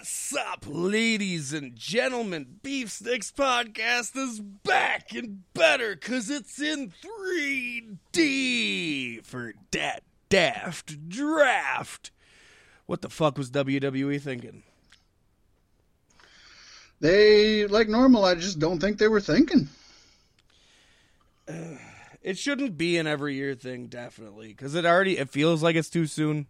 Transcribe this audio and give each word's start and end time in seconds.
What's 0.00 0.34
up, 0.34 0.64
ladies 0.66 1.52
and 1.52 1.76
gentlemen? 1.76 2.60
Beef 2.62 2.88
Sticks 2.88 3.30
Podcast 3.30 4.16
is 4.16 4.40
back 4.40 5.12
and 5.12 5.42
better 5.52 5.94
because 5.94 6.30
it's 6.30 6.58
in 6.58 6.94
3D 8.08 9.22
for 9.22 9.52
Dat 9.70 10.02
Daft 10.30 11.10
Draft. 11.10 12.12
What 12.86 13.02
the 13.02 13.10
fuck 13.10 13.36
was 13.36 13.50
WWE 13.50 14.22
thinking? 14.22 14.62
They, 17.00 17.66
like 17.66 17.90
normal, 17.90 18.24
I 18.24 18.36
just 18.36 18.58
don't 18.58 18.80
think 18.80 18.96
they 18.96 19.08
were 19.08 19.20
thinking. 19.20 19.68
It 22.22 22.38
shouldn't 22.38 22.78
be 22.78 22.96
an 22.98 23.06
every 23.06 23.34
year 23.34 23.54
thing, 23.54 23.86
definitely, 23.88 24.48
because 24.48 24.74
it 24.74 24.86
already 24.86 25.18
it 25.18 25.28
feels 25.30 25.62
like 25.62 25.76
it's 25.76 25.90
too 25.90 26.06
soon. 26.06 26.46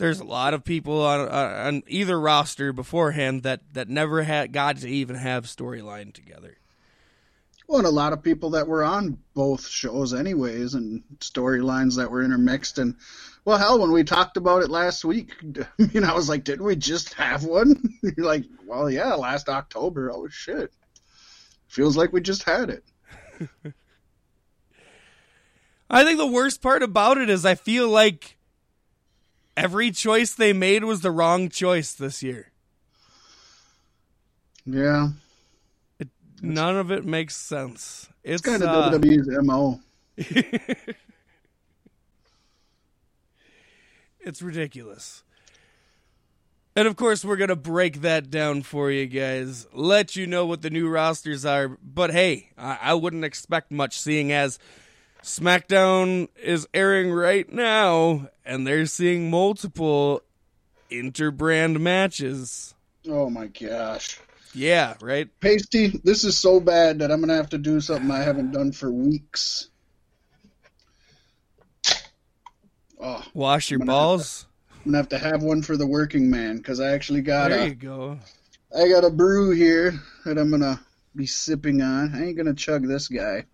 There's 0.00 0.20
a 0.20 0.24
lot 0.24 0.54
of 0.54 0.64
people 0.64 1.02
on 1.02 1.28
on 1.28 1.82
either 1.86 2.18
roster 2.18 2.72
beforehand 2.72 3.42
that 3.42 3.60
that 3.74 3.90
never 3.90 4.22
had 4.22 4.50
got 4.50 4.78
to 4.78 4.88
even 4.88 5.16
have 5.16 5.44
storyline 5.44 6.14
together. 6.14 6.56
Well, 7.68 7.80
and 7.80 7.86
a 7.86 7.90
lot 7.90 8.14
of 8.14 8.22
people 8.22 8.50
that 8.50 8.66
were 8.66 8.82
on 8.82 9.18
both 9.34 9.68
shows, 9.68 10.14
anyways, 10.14 10.72
and 10.72 11.04
storylines 11.18 11.96
that 11.98 12.10
were 12.10 12.24
intermixed. 12.24 12.78
And, 12.78 12.96
well, 13.44 13.58
hell, 13.58 13.78
when 13.78 13.92
we 13.92 14.02
talked 14.02 14.36
about 14.38 14.62
it 14.62 14.70
last 14.70 15.04
week, 15.04 15.36
I 15.78 15.90
mean, 15.92 16.02
I 16.02 16.14
was 16.14 16.28
like, 16.28 16.42
didn't 16.42 16.64
we 16.64 16.74
just 16.74 17.14
have 17.14 17.44
one? 17.44 17.80
You're 18.02 18.26
like, 18.26 18.46
well, 18.66 18.90
yeah, 18.90 19.14
last 19.14 19.48
October. 19.48 20.10
Oh, 20.10 20.26
shit. 20.28 20.72
Feels 21.68 21.96
like 21.96 22.12
we 22.12 22.22
just 22.22 22.42
had 22.42 22.70
it. 22.70 22.84
I 25.90 26.04
think 26.04 26.18
the 26.18 26.26
worst 26.26 26.62
part 26.62 26.82
about 26.82 27.18
it 27.18 27.30
is 27.30 27.44
I 27.44 27.54
feel 27.54 27.88
like 27.88 28.36
every 29.56 29.90
choice 29.90 30.34
they 30.34 30.52
made 30.52 30.84
was 30.84 31.00
the 31.00 31.10
wrong 31.10 31.48
choice 31.48 31.92
this 31.92 32.22
year. 32.22 32.52
Yeah. 34.66 35.10
It, 35.98 36.08
none 36.42 36.76
of 36.76 36.90
it 36.90 37.04
makes 37.04 37.36
sense. 37.36 38.08
It's, 38.22 38.42
It's 38.42 38.50
kind 38.50 38.62
of 38.62 38.68
uh, 38.68 38.90
WWE's 38.98 39.28
MO. 39.44 39.80
it's 44.20 44.42
ridiculous. 44.42 45.22
And 46.76 46.86
of 46.86 46.96
course, 46.96 47.24
we're 47.24 47.36
going 47.36 47.48
to 47.48 47.56
break 47.56 48.02
that 48.02 48.30
down 48.30 48.62
for 48.62 48.90
you 48.90 49.06
guys, 49.06 49.66
let 49.72 50.14
you 50.14 50.26
know 50.26 50.46
what 50.46 50.62
the 50.62 50.70
new 50.70 50.88
rosters 50.88 51.44
are. 51.44 51.76
But 51.82 52.12
hey, 52.12 52.50
I, 52.56 52.78
I 52.80 52.94
wouldn't 52.94 53.24
expect 53.24 53.72
much 53.72 53.98
seeing 53.98 54.30
as 54.30 54.58
SmackDown 55.22 56.28
is 56.42 56.66
airing 56.72 57.12
right 57.12 57.50
now 57.50 58.28
and 58.44 58.66
they're 58.66 58.86
seeing 58.86 59.30
multiple 59.30 60.22
interbrand 60.90 61.80
matches. 61.80 62.74
Oh, 63.08 63.30
my 63.30 63.46
gosh. 63.46 64.18
Yeah, 64.52 64.94
right? 65.00 65.28
Pasty, 65.40 65.88
this 66.02 66.24
is 66.24 66.36
so 66.36 66.58
bad 66.58 66.98
that 66.98 67.10
I'm 67.10 67.20
going 67.20 67.28
to 67.28 67.36
have 67.36 67.50
to 67.50 67.58
do 67.58 67.80
something 67.80 68.10
I 68.10 68.22
haven't 68.22 68.52
done 68.52 68.72
for 68.72 68.90
weeks. 68.90 69.68
Oh, 73.02 73.24
Wash 73.32 73.70
your 73.70 73.80
I'm 73.80 73.86
have 73.86 73.94
balls. 73.94 74.46
I'm 74.84 74.92
gonna 74.92 74.98
have 74.98 75.08
to 75.10 75.18
have 75.18 75.42
one 75.42 75.62
for 75.62 75.76
the 75.76 75.86
working 75.86 76.30
man 76.30 76.58
because 76.58 76.80
I 76.80 76.92
actually 76.92 77.22
got 77.22 77.50
There 77.50 77.60
a 77.60 77.68
you 77.68 77.74
go. 77.74 78.18
I 78.76 78.88
got 78.88 79.04
a 79.04 79.10
brew 79.10 79.50
here 79.50 79.98
that 80.24 80.38
I'm 80.38 80.50
gonna 80.50 80.80
be 81.14 81.26
sipping 81.26 81.82
on. 81.82 82.14
I 82.14 82.26
ain't 82.26 82.36
gonna 82.36 82.54
chug 82.54 82.86
this 82.86 83.08
guy. 83.08 83.44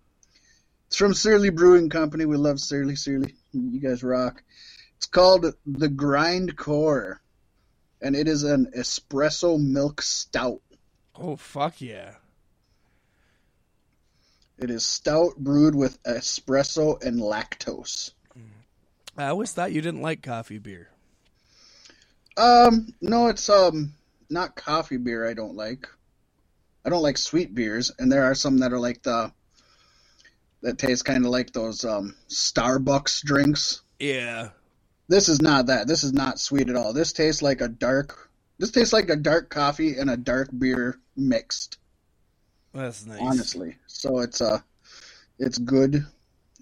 It's 0.87 0.95
from 0.95 1.13
Surly 1.13 1.49
Brewing 1.49 1.89
Company. 1.89 2.25
We 2.25 2.37
love 2.37 2.59
Surly, 2.59 2.95
Surly. 2.95 3.35
You 3.51 3.79
guys 3.79 4.03
rock. 4.03 4.43
It's 4.95 5.05
called 5.05 5.45
the 5.65 5.89
Grind 5.89 6.57
Core, 6.57 7.21
and 8.01 8.15
it 8.15 8.27
is 8.27 8.43
an 8.43 8.71
espresso 8.75 9.59
milk 9.59 10.01
stout. 10.01 10.61
Oh, 11.15 11.35
fuck 11.35 11.81
yeah. 11.81 12.15
It 14.57 14.71
is 14.71 14.85
stout 14.85 15.35
brewed 15.37 15.75
with 15.75 16.01
espresso 16.03 17.03
and 17.03 17.19
lactose. 17.19 18.11
I 19.17 19.27
always 19.27 19.51
thought 19.51 19.71
you 19.71 19.81
didn't 19.81 20.01
like 20.01 20.21
coffee 20.21 20.59
beer. 20.59 20.89
Um, 22.37 22.93
no, 23.01 23.27
it's 23.27 23.49
um 23.49 23.93
not 24.29 24.55
coffee 24.55 24.97
beer. 24.97 25.27
I 25.27 25.33
don't 25.33 25.55
like. 25.55 25.87
I 26.85 26.89
don't 26.89 27.01
like 27.01 27.17
sweet 27.17 27.53
beers, 27.53 27.91
and 27.99 28.11
there 28.11 28.23
are 28.23 28.35
some 28.35 28.59
that 28.59 28.71
are 28.71 28.79
like 28.79 29.01
the 29.01 29.31
that 30.61 30.77
taste 30.77 31.05
kind 31.05 31.25
of 31.25 31.31
like 31.31 31.51
those 31.53 31.85
um 31.85 32.15
Starbucks 32.29 33.23
drinks. 33.23 33.81
Yeah. 33.99 34.49
This 35.07 35.29
is 35.29 35.41
not 35.41 35.67
that. 35.67 35.87
This 35.87 36.03
is 36.03 36.13
not 36.13 36.39
sweet 36.39 36.69
at 36.69 36.75
all. 36.75 36.93
This 36.93 37.13
tastes 37.13 37.41
like 37.41 37.61
a 37.61 37.67
dark. 37.67 38.29
This 38.57 38.71
tastes 38.71 38.93
like 38.93 39.09
a 39.09 39.15
dark 39.15 39.49
coffee 39.49 39.97
and 39.97 40.09
a 40.09 40.17
dark 40.17 40.49
beer 40.57 40.99
mixed. 41.15 41.77
That's 42.73 43.05
nice. 43.05 43.19
Honestly, 43.21 43.77
so 43.87 44.19
it's 44.19 44.41
uh, 44.41 44.59
it's 45.39 45.57
good. 45.57 46.05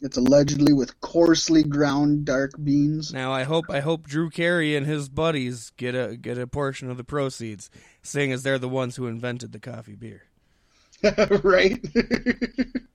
It's 0.01 0.17
allegedly 0.17 0.73
with 0.73 0.99
coarsely 1.01 1.63
ground 1.63 2.25
dark 2.25 2.51
beans. 2.63 3.13
Now 3.13 3.31
I 3.31 3.43
hope 3.43 3.65
I 3.69 3.79
hope 3.79 4.07
Drew 4.07 4.29
Carey 4.29 4.75
and 4.75 4.85
his 4.85 5.09
buddies 5.09 5.71
get 5.77 5.95
a 5.95 6.15
get 6.15 6.37
a 6.37 6.45
portion 6.45 6.91
of 6.91 6.97
the 6.97 7.03
proceeds, 7.03 7.69
seeing 8.03 8.31
as 8.31 8.43
they're 8.43 8.59
the 8.59 8.69
ones 8.69 8.97
who 8.97 9.07
invented 9.07 9.51
the 9.51 9.59
coffee 9.59 9.95
beer. 9.95 10.23
right? 11.43 11.83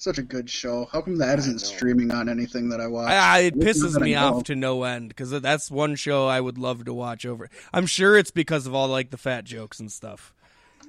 Such 0.00 0.18
a 0.18 0.22
good 0.22 0.48
show. 0.48 0.88
How 0.92 1.00
come 1.00 1.16
that 1.16 1.30
I 1.30 1.38
isn't 1.38 1.54
know. 1.54 1.58
streaming 1.58 2.12
on 2.12 2.28
anything 2.28 2.68
that 2.68 2.80
I 2.80 2.86
watch? 2.86 3.10
I, 3.10 3.16
I, 3.16 3.38
it 3.40 3.56
pisses 3.58 3.94
what 3.94 4.02
I 4.02 4.06
me 4.06 4.14
off 4.14 4.44
to 4.44 4.54
no 4.54 4.84
end 4.84 5.08
because 5.08 5.30
that's 5.30 5.70
one 5.72 5.96
show 5.96 6.28
I 6.28 6.40
would 6.40 6.56
love 6.56 6.84
to 6.84 6.94
watch 6.94 7.26
over. 7.26 7.50
I'm 7.74 7.86
sure 7.86 8.16
it's 8.16 8.30
because 8.30 8.66
of 8.68 8.74
all 8.74 8.86
like 8.88 9.10
the 9.10 9.16
fat 9.16 9.42
jokes 9.44 9.80
and 9.80 9.90
stuff 9.90 10.32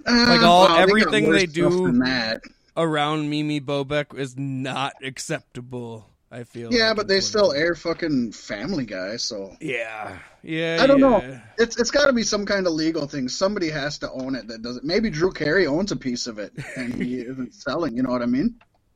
like 0.05 0.41
Uh, 0.41 0.45
all- 0.45 0.67
well, 0.67 0.77
everything 0.77 1.25
worse 1.27 1.39
they 1.41 1.45
do- 1.47 1.91
that. 2.03 2.41
around 2.77 3.29
Mimi 3.31 3.59
Bobeck 3.59 4.15
is 4.17 4.37
not 4.37 4.93
acceptable. 5.03 6.05
I 6.31 6.43
feel. 6.43 6.71
Yeah, 6.71 6.89
like, 6.89 6.97
but 6.97 7.07
they 7.07 7.21
still 7.21 7.51
air 7.53 7.73
fucking 7.73 8.33
Family 8.33 8.85
Guy, 8.85 9.15
so 9.17 9.55
Yeah, 9.59 10.19
yeah. 10.43 10.77
I 10.79 10.85
don't 10.85 10.99
know. 10.99 11.39
it's 11.57 11.79
it's 11.79 11.89
got 11.89 12.05
to 12.05 12.13
be 12.13 12.21
some 12.21 12.45
kind 12.45 12.67
of 12.67 12.73
legal 12.73 13.07
thing. 13.07 13.27
Somebody 13.29 13.71
has 13.71 13.97
to 13.99 14.11
own 14.11 14.35
it 14.35 14.47
that 14.49 14.61
does 14.61 14.77
it. 14.77 14.83
Maybe 14.83 15.09
Drew 15.09 15.31
Carey 15.31 15.65
owns 15.65 15.91
a 15.91 15.95
piece 15.95 16.27
of 16.27 16.37
it 16.37 16.53
and 16.77 16.93
he 16.93 17.15
isn't 17.21 17.55
selling. 17.55 17.97
You 17.97 18.03
know 18.03 18.11
what 18.11 18.21
I 18.21 18.27
mean? 18.27 18.53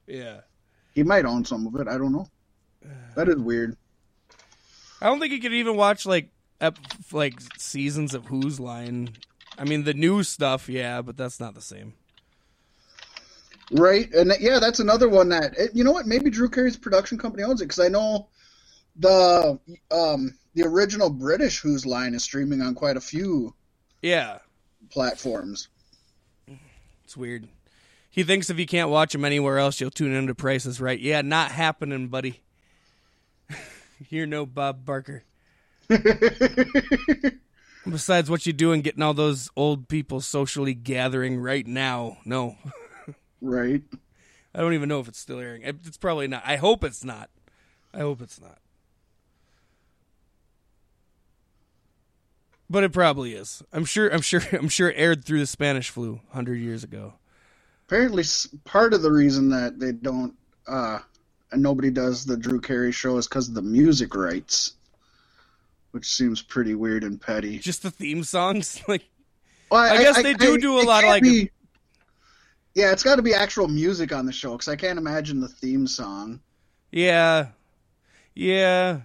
Yeah. 0.07 0.41
He 0.93 1.03
might 1.03 1.25
own 1.25 1.45
some 1.45 1.65
of 1.67 1.75
it. 1.79 1.87
I 1.87 1.97
don't 1.97 2.11
know. 2.11 2.27
That 3.15 3.29
is 3.29 3.37
weird. 3.37 3.77
I 5.01 5.07
don't 5.07 5.19
think 5.19 5.33
you 5.33 5.39
could 5.39 5.53
even 5.53 5.75
watch 5.75 6.05
like 6.05 6.29
ep- 6.61 6.77
like 7.11 7.35
seasons 7.57 8.13
of 8.13 8.25
Whose 8.25 8.59
Line. 8.59 9.09
I 9.57 9.65
mean, 9.65 9.83
the 9.83 9.93
new 9.93 10.23
stuff, 10.23 10.67
yeah, 10.69 11.01
but 11.01 11.17
that's 11.17 11.39
not 11.39 11.55
the 11.55 11.61
same. 11.61 11.93
Right, 13.71 14.11
and 14.13 14.31
yeah, 14.39 14.59
that's 14.59 14.79
another 14.79 15.07
one 15.09 15.29
that 15.29 15.55
you 15.73 15.83
know 15.83 15.91
what? 15.91 16.05
Maybe 16.05 16.29
Drew 16.29 16.49
Carey's 16.49 16.77
production 16.77 17.17
company 17.17 17.43
owns 17.43 17.61
it 17.61 17.65
because 17.65 17.79
I 17.79 17.87
know 17.87 18.27
the 18.97 19.59
um 19.91 20.37
the 20.53 20.63
original 20.63 21.09
British 21.09 21.59
Whose 21.59 21.85
Line 21.85 22.13
is 22.13 22.23
streaming 22.23 22.61
on 22.61 22.75
quite 22.75 22.97
a 22.97 23.01
few 23.01 23.55
Yeah, 24.01 24.39
platforms. 24.91 25.69
it's 27.03 27.17
weird. 27.17 27.47
He 28.13 28.21
thinks 28.21 28.51
if 28.51 28.57
he 28.57 28.67
can't 28.67 28.91
watch 28.91 29.15
him 29.15 29.25
anywhere 29.25 29.57
else, 29.57 29.81
you'll 29.81 29.89
tune 29.89 30.13
into 30.13 30.35
Prices 30.35 30.79
Right. 30.79 30.99
Yeah, 30.99 31.23
not 31.23 31.51
happening, 31.51 32.09
buddy. 32.09 32.41
You're 34.07 34.27
no 34.27 34.45
Bob 34.45 34.85
Barker. 34.85 35.23
Besides, 37.89 38.29
what 38.29 38.45
you 38.45 38.53
doing 38.53 38.81
getting 38.81 39.01
all 39.01 39.15
those 39.15 39.49
old 39.55 39.87
people 39.87 40.21
socially 40.21 40.75
gathering 40.75 41.39
right 41.39 41.65
now? 41.65 42.17
No, 42.23 42.55
right. 43.41 43.81
I 44.53 44.61
don't 44.61 44.73
even 44.73 44.89
know 44.89 44.99
if 44.99 45.07
it's 45.07 45.17
still 45.17 45.39
airing. 45.39 45.63
It's 45.63 45.97
probably 45.97 46.27
not. 46.27 46.43
I 46.45 46.57
hope 46.57 46.83
it's 46.83 47.03
not. 47.03 47.31
I 47.95 48.01
hope 48.01 48.21
it's 48.21 48.39
not. 48.39 48.59
But 52.69 52.83
it 52.83 52.93
probably 52.93 53.33
is. 53.33 53.63
I'm 53.73 53.85
sure. 53.85 54.07
I'm 54.09 54.21
sure. 54.21 54.41
I'm 54.51 54.69
sure 54.69 54.91
it 54.91 54.97
aired 54.99 55.25
through 55.25 55.39
the 55.39 55.47
Spanish 55.47 55.89
flu 55.89 56.21
hundred 56.31 56.57
years 56.57 56.83
ago. 56.83 57.15
Apparently, 57.87 58.23
part 58.63 58.93
of 58.93 59.01
the 59.01 59.11
reason 59.11 59.49
that 59.49 59.79
they 59.79 59.91
don't 59.91 60.33
uh 60.67 60.99
and 61.51 61.61
nobody 61.61 61.91
does 61.91 62.25
the 62.25 62.35
Drew 62.37 62.59
Carey 62.59 62.91
show 62.91 63.17
is 63.17 63.27
because 63.27 63.47
of 63.49 63.53
the 63.53 63.61
music 63.61 64.15
rights, 64.15 64.73
which 65.91 66.07
seems 66.07 66.41
pretty 66.41 66.73
weird 66.73 67.03
and 67.03 67.21
petty. 67.21 67.59
Just 67.59 67.83
the 67.83 67.91
theme 67.91 68.23
songs, 68.23 68.81
like 68.87 69.03
Well, 69.69 69.81
I 69.81 69.97
guess 70.01 70.21
they 70.21 70.33
do 70.33 70.57
do 70.57 70.79
a 70.79 70.83
lot 70.83 71.03
of, 71.03 71.09
like- 71.11 71.23
be- 71.23 71.51
yeah, 72.75 72.91
it's 72.91 73.03
got 73.03 73.17
to 73.17 73.21
be 73.21 73.35
actual 73.35 73.67
music 73.67 74.11
on 74.11 74.25
the 74.25 74.31
show 74.31 74.53
because 74.53 74.67
I 74.67 74.75
can't 74.75 74.97
imagine 74.97 75.39
the 75.39 75.47
theme 75.47 75.85
song. 75.85 76.39
yeah, 76.91 77.49
yeah, 78.33 79.01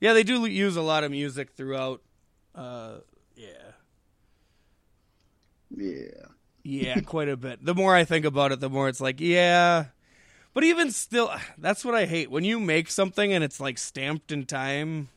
yeah. 0.00 0.12
They 0.14 0.22
do 0.22 0.46
use 0.46 0.76
a 0.76 0.82
lot 0.82 1.04
of 1.04 1.10
music 1.10 1.50
throughout. 1.56 2.00
Uh, 2.54 3.00
yeah, 3.36 3.72
Yeah. 5.76 6.26
Yeah, 6.66 7.00
quite 7.00 7.28
a 7.28 7.36
bit. 7.36 7.64
The 7.64 7.74
more 7.74 7.94
I 7.94 8.04
think 8.04 8.24
about 8.24 8.52
it, 8.52 8.60
the 8.60 8.68
more 8.70 8.88
it's 8.88 9.00
like, 9.00 9.20
yeah. 9.20 9.86
But 10.52 10.64
even 10.64 10.90
still, 10.90 11.30
that's 11.58 11.84
what 11.84 11.94
I 11.94 12.06
hate 12.06 12.30
when 12.30 12.44
you 12.44 12.58
make 12.58 12.90
something 12.90 13.32
and 13.32 13.44
it's 13.44 13.60
like 13.60 13.78
stamped 13.78 14.32
in 14.32 14.46
time. 14.46 15.08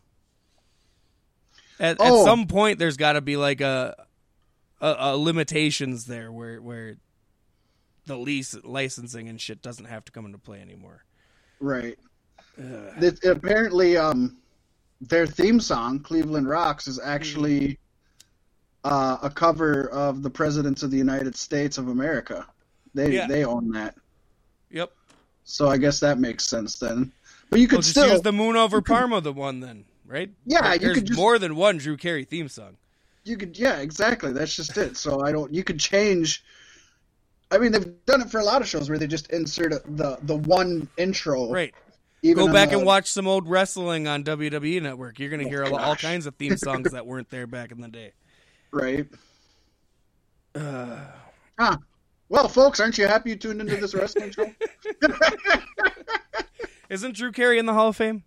At, 1.79 1.97
Oh. 1.99 2.21
at 2.21 2.25
some 2.25 2.45
point, 2.45 2.77
there's 2.77 2.97
got 2.97 3.13
to 3.13 3.21
be 3.21 3.37
like 3.37 3.61
a, 3.61 3.95
a, 4.81 4.95
a 4.99 5.17
limitations 5.17 6.05
there 6.05 6.31
where 6.31 6.61
where 6.61 6.97
the 8.05 8.17
lease 8.17 8.55
licensing 8.63 9.29
and 9.29 9.39
shit 9.39 9.61
doesn't 9.61 9.85
have 9.85 10.03
to 10.05 10.11
come 10.11 10.25
into 10.25 10.37
play 10.37 10.61
anymore. 10.61 11.03
Right. 11.59 11.97
That 12.57 13.23
apparently, 13.23 13.95
um, 13.95 14.37
their 14.99 15.25
theme 15.25 15.61
song, 15.61 15.99
Cleveland 15.99 16.49
Rocks, 16.49 16.87
is 16.87 16.99
actually 16.99 17.79
uh, 18.83 19.17
a 19.21 19.29
cover 19.29 19.89
of 19.89 20.23
the 20.23 20.29
Presidents 20.29 20.83
of 20.83 20.91
the 20.91 20.97
United 20.97 21.35
States 21.35 21.77
of 21.77 21.87
America. 21.89 22.45
They 22.93 23.13
Yeah. 23.13 23.27
they 23.27 23.45
own 23.45 23.71
that, 23.71 23.95
Yep. 24.71 24.91
so 25.43 25.67
I 25.69 25.77
guess 25.77 25.99
that 25.99 26.17
makes 26.19 26.45
sense 26.45 26.79
then. 26.79 27.11
But 27.49 27.59
you 27.59 27.67
could 27.67 27.77
Well, 27.77 27.83
still, 27.83 28.11
use 28.11 28.21
the 28.21 28.31
Moon 28.31 28.55
Over 28.55 28.81
Parma, 28.81 29.21
the 29.21 29.33
one 29.33 29.59
then, 29.59 29.85
right? 30.05 30.31
Yeah, 30.45 30.61
There- 30.61 30.73
you 30.73 30.79
There's 30.79 30.97
could 30.97 31.05
just- 31.07 31.17
more 31.19 31.37
than 31.39 31.55
one 31.55 31.77
Drew 31.77 31.97
Carey 31.97 32.23
theme 32.23 32.47
song. 32.49 32.77
you 33.25 33.37
could, 33.37 33.57
yeah, 33.59 33.77
exactly. 33.77 34.31
That's 34.33 34.55
just 34.55 34.75
it. 34.77 34.97
So 34.97 35.21
I 35.23 35.31
don't. 35.31 35.53
You 35.53 35.63
could 35.63 35.79
change. 35.79 36.43
I 37.51 37.57
mean, 37.57 37.71
they've 37.71 38.05
done 38.05 38.21
it 38.21 38.29
for 38.31 38.39
a 38.39 38.43
lot 38.43 38.61
of 38.61 38.67
shows 38.67 38.89
where 38.89 38.97
they 38.97 39.07
just 39.07 39.29
insert 39.31 39.73
a, 39.73 39.81
the 39.85 40.17
the 40.23 40.35
one 40.35 40.87
intro. 40.97 41.51
Right. 41.51 41.73
Go 42.23 42.51
back 42.51 42.69
the- 42.71 42.77
and 42.77 42.85
watch 42.85 43.11
some 43.11 43.27
old 43.27 43.47
wrestling 43.47 44.07
on 44.07 44.23
WWE 44.23 44.81
Network. 44.81 45.19
You're 45.19 45.29
going 45.29 45.39
to 45.41 45.45
Oh, 45.45 45.49
hear 45.49 45.63
all, 45.65 45.75
all 45.77 45.95
kinds 45.95 46.25
of 46.25 46.35
theme 46.35 46.57
songs 46.57 46.91
that 46.91 47.05
weren't 47.05 47.29
there 47.29 47.47
back 47.47 47.71
in 47.71 47.79
the 47.81 47.87
day. 47.87 48.11
Right. 48.71 49.07
Uh, 50.55 50.99
Huh. 51.57 51.77
Well, 52.29 52.47
folks, 52.47 52.79
aren't 52.79 52.97
you 52.97 53.05
happy 53.07 53.31
you 53.31 53.35
tuned 53.35 53.59
into 53.59 53.75
this 53.75 53.93
wrestling 53.93 54.31
show? 54.31 54.49
isn't 56.89 57.15
Drew 57.15 57.31
Carey 57.31 57.59
in 57.59 57.65
the 57.65 57.73
Hall 57.73 57.89
of 57.89 57.97
Fame? 57.97 58.23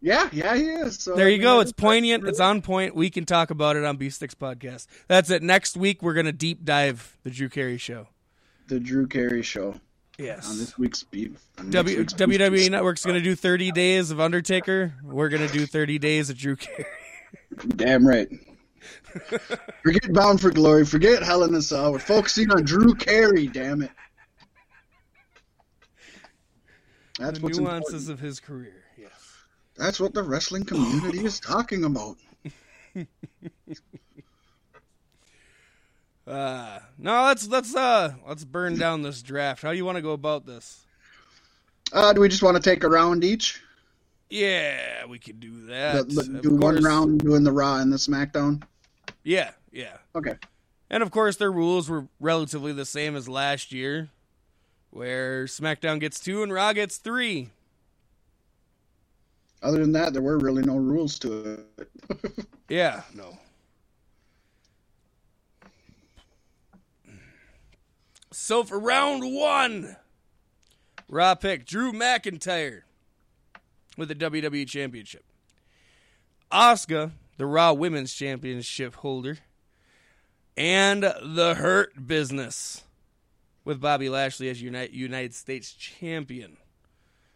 Yeah, 0.00 0.28
yeah, 0.32 0.54
he 0.56 0.62
is. 0.64 0.98
So, 1.00 1.14
There 1.16 1.28
you 1.28 1.38
go. 1.38 1.60
It's 1.60 1.72
poignant. 1.72 2.22
that's 2.22 2.34
It's 2.36 2.40
on 2.40 2.62
point. 2.62 2.94
We 2.94 3.10
can 3.10 3.24
talk 3.26 3.50
about 3.50 3.76
it 3.76 3.84
on 3.84 3.96
B 3.96 4.08
Sticks 4.08 4.34
Podcast. 4.34 4.86
That's 5.08 5.30
it. 5.30 5.42
Next 5.42 5.76
week, 5.76 6.02
we're 6.02 6.14
going 6.14 6.26
to 6.26 6.32
deep 6.32 6.64
dive 6.64 7.16
the 7.22 7.30
Drew 7.30 7.48
Carey 7.48 7.76
show. 7.78 8.08
the 8.68 8.78
Drew 8.80 9.06
Carey 9.06 9.42
show 9.42 9.74
Yes. 10.18 10.48
on 10.48 10.58
this 10.58 10.78
week's 10.78 11.02
beat. 11.02 11.36
W- 11.70 11.98
week's 11.98 12.14
WWE 12.14 12.50
Beat. 12.52 12.70
Network's 12.70 13.04
going 13.04 13.16
to 13.16 13.22
do 13.22 13.34
30 13.34 13.72
days 13.72 14.10
of 14.10 14.20
Undertaker. 14.20 14.94
We're 15.02 15.28
going 15.28 15.46
to 15.46 15.52
do 15.52 15.66
30 15.66 15.98
days 15.98 16.30
of 16.30 16.38
Drew 16.38 16.56
Carey. 16.56 16.86
Damn 17.76 18.06
right. 18.06 18.28
Forget 19.82 20.12
Bound 20.12 20.40
for 20.40 20.50
Glory. 20.50 20.84
Forget 20.84 21.22
Hell 21.22 21.44
in 21.44 21.54
a 21.54 21.62
Cell. 21.62 21.92
We're 21.92 21.98
focusing 21.98 22.50
on 22.50 22.64
Drew 22.64 22.94
Carey. 22.94 23.46
Damn 23.46 23.82
it. 23.82 23.90
That's 27.18 27.38
the 27.38 27.48
nuances 27.48 28.08
important. 28.08 28.10
of 28.10 28.20
his 28.20 28.40
career. 28.40 28.84
Yes. 28.98 29.10
That's 29.76 29.98
what 29.98 30.12
the 30.14 30.22
wrestling 30.22 30.64
community 30.64 31.24
is 31.24 31.40
talking 31.40 31.84
about. 31.84 32.16
Uh, 36.26 36.80
no, 36.98 37.22
let's 37.26 37.46
let's 37.46 37.74
uh 37.76 38.12
let's 38.26 38.44
burn 38.44 38.76
down 38.76 39.02
this 39.02 39.22
draft. 39.22 39.62
How 39.62 39.70
do 39.70 39.76
you 39.76 39.84
want 39.84 39.94
to 39.94 40.02
go 40.02 40.10
about 40.10 40.44
this? 40.44 40.84
Uh, 41.92 42.12
do 42.12 42.20
we 42.20 42.28
just 42.28 42.42
want 42.42 42.56
to 42.56 42.62
take 42.62 42.82
a 42.82 42.88
round 42.88 43.22
each? 43.22 43.60
Yeah, 44.28 45.04
we 45.06 45.20
could 45.20 45.38
do 45.38 45.66
that. 45.66 46.08
The- 46.08 46.22
the- 46.22 46.40
do 46.40 46.56
one 46.56 46.82
round 46.82 47.20
doing 47.20 47.44
the 47.44 47.52
Raw 47.52 47.76
and 47.76 47.92
the 47.92 47.96
SmackDown? 47.96 48.60
Yeah, 49.26 49.50
yeah. 49.72 49.96
Okay. 50.14 50.34
And 50.88 51.02
of 51.02 51.10
course, 51.10 51.36
their 51.36 51.50
rules 51.50 51.90
were 51.90 52.06
relatively 52.20 52.72
the 52.72 52.84
same 52.84 53.16
as 53.16 53.28
last 53.28 53.72
year, 53.72 54.08
where 54.90 55.46
SmackDown 55.46 55.98
gets 55.98 56.20
two 56.20 56.44
and 56.44 56.52
Raw 56.52 56.72
gets 56.72 56.98
three. 56.98 57.50
Other 59.64 59.80
than 59.80 59.90
that, 59.92 60.12
there 60.12 60.22
were 60.22 60.38
really 60.38 60.62
no 60.62 60.76
rules 60.76 61.18
to 61.20 61.64
it. 61.78 62.46
Yeah, 62.68 63.02
no. 63.14 63.38
So 68.32 68.64
for 68.64 68.80
round 68.80 69.22
one, 69.22 69.96
Raw 71.08 71.36
picked 71.36 71.68
Drew 71.68 71.92
McIntyre 71.92 72.82
with 73.96 74.08
the 74.08 74.16
WWE 74.16 74.66
Championship. 74.66 75.24
Asuka, 76.50 77.12
the 77.36 77.46
Raw 77.46 77.72
Women's 77.72 78.12
Championship 78.12 78.94
holder, 78.96 79.38
and 80.56 81.02
the 81.02 81.54
Hurt 81.56 82.06
Business 82.06 82.84
with 83.64 83.80
Bobby 83.80 84.08
Lashley 84.08 84.48
as 84.48 84.62
United 84.62 84.94
United 84.94 85.34
States 85.34 85.72
Champion. 85.72 86.56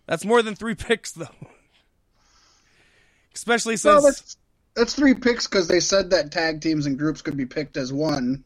That's 0.06 0.24
more 0.24 0.42
than 0.42 0.54
three 0.54 0.74
picks, 0.76 1.12
though. 1.12 1.28
Especially 3.34 3.76
since 3.76 3.84
well, 3.84 4.02
that's, 4.02 4.36
that's 4.74 4.94
three 4.94 5.14
picks 5.14 5.46
because 5.46 5.68
they 5.68 5.80
said 5.80 6.10
that 6.10 6.32
tag 6.32 6.60
teams 6.60 6.86
and 6.86 6.98
groups 6.98 7.22
could 7.22 7.36
be 7.36 7.46
picked 7.46 7.76
as 7.76 7.92
one, 7.92 8.44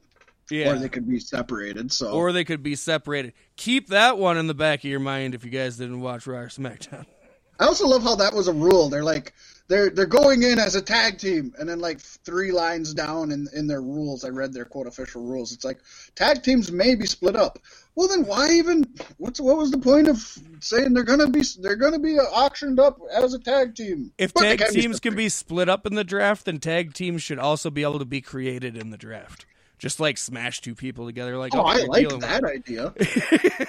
yeah. 0.50 0.70
or 0.70 0.78
they 0.78 0.88
could 0.88 1.08
be 1.08 1.18
separated. 1.18 1.90
So 1.92 2.12
or 2.12 2.32
they 2.32 2.44
could 2.44 2.62
be 2.62 2.74
separated. 2.74 3.32
Keep 3.56 3.88
that 3.88 4.18
one 4.18 4.36
in 4.36 4.46
the 4.46 4.54
back 4.54 4.80
of 4.80 4.90
your 4.90 5.00
mind 5.00 5.34
if 5.34 5.44
you 5.44 5.50
guys 5.50 5.76
didn't 5.76 6.00
watch 6.00 6.26
Raw 6.26 6.40
or 6.40 6.48
SmackDown. 6.48 7.06
I 7.58 7.66
also 7.66 7.86
love 7.86 8.02
how 8.02 8.16
that 8.16 8.34
was 8.34 8.48
a 8.48 8.52
rule. 8.52 8.88
They're 8.88 9.04
like 9.04 9.32
they're 9.68 9.90
they're 9.90 10.06
going 10.06 10.42
in 10.42 10.58
as 10.58 10.74
a 10.74 10.82
tag 10.82 11.18
team, 11.18 11.54
and 11.58 11.68
then 11.68 11.78
like 11.78 12.00
three 12.00 12.52
lines 12.52 12.92
down 12.92 13.32
in 13.32 13.48
in 13.54 13.66
their 13.66 13.80
rules, 13.80 14.24
I 14.24 14.28
read 14.28 14.52
their 14.52 14.64
quote 14.64 14.86
official 14.86 15.22
rules. 15.22 15.52
It's 15.52 15.64
like 15.64 15.78
tag 16.14 16.42
teams 16.42 16.70
may 16.70 16.94
be 16.94 17.06
split 17.06 17.36
up. 17.36 17.58
Well, 17.94 18.08
then 18.08 18.26
why 18.26 18.50
even? 18.50 18.84
What's 19.18 19.40
what 19.40 19.56
was 19.56 19.70
the 19.70 19.78
point 19.78 20.08
of 20.08 20.18
saying 20.60 20.92
they're 20.92 21.04
gonna 21.04 21.30
be 21.30 21.42
they're 21.60 21.76
gonna 21.76 21.98
be 21.98 22.18
auctioned 22.18 22.78
up 22.78 22.98
as 23.10 23.32
a 23.32 23.38
tag 23.38 23.74
team? 23.74 24.12
If 24.18 24.34
But 24.34 24.42
tag 24.42 24.68
teams 24.70 25.00
can 25.00 25.14
be 25.14 25.28
split 25.28 25.68
up 25.68 25.86
in 25.86 25.94
the 25.94 26.04
draft, 26.04 26.44
then 26.44 26.58
tag 26.58 26.92
teams 26.92 27.22
should 27.22 27.38
also 27.38 27.70
be 27.70 27.82
able 27.82 28.00
to 28.00 28.04
be 28.04 28.20
created 28.20 28.76
in 28.76 28.90
the 28.90 28.98
draft. 28.98 29.46
Just 29.78 29.98
like 29.98 30.18
smash 30.18 30.60
two 30.60 30.74
people 30.74 31.06
together. 31.06 31.38
Like 31.38 31.54
Oh, 31.54 31.60
I 31.60 31.84
like 31.84 32.08
with 32.08 32.20
that 32.20 32.44
idea. 32.44 32.92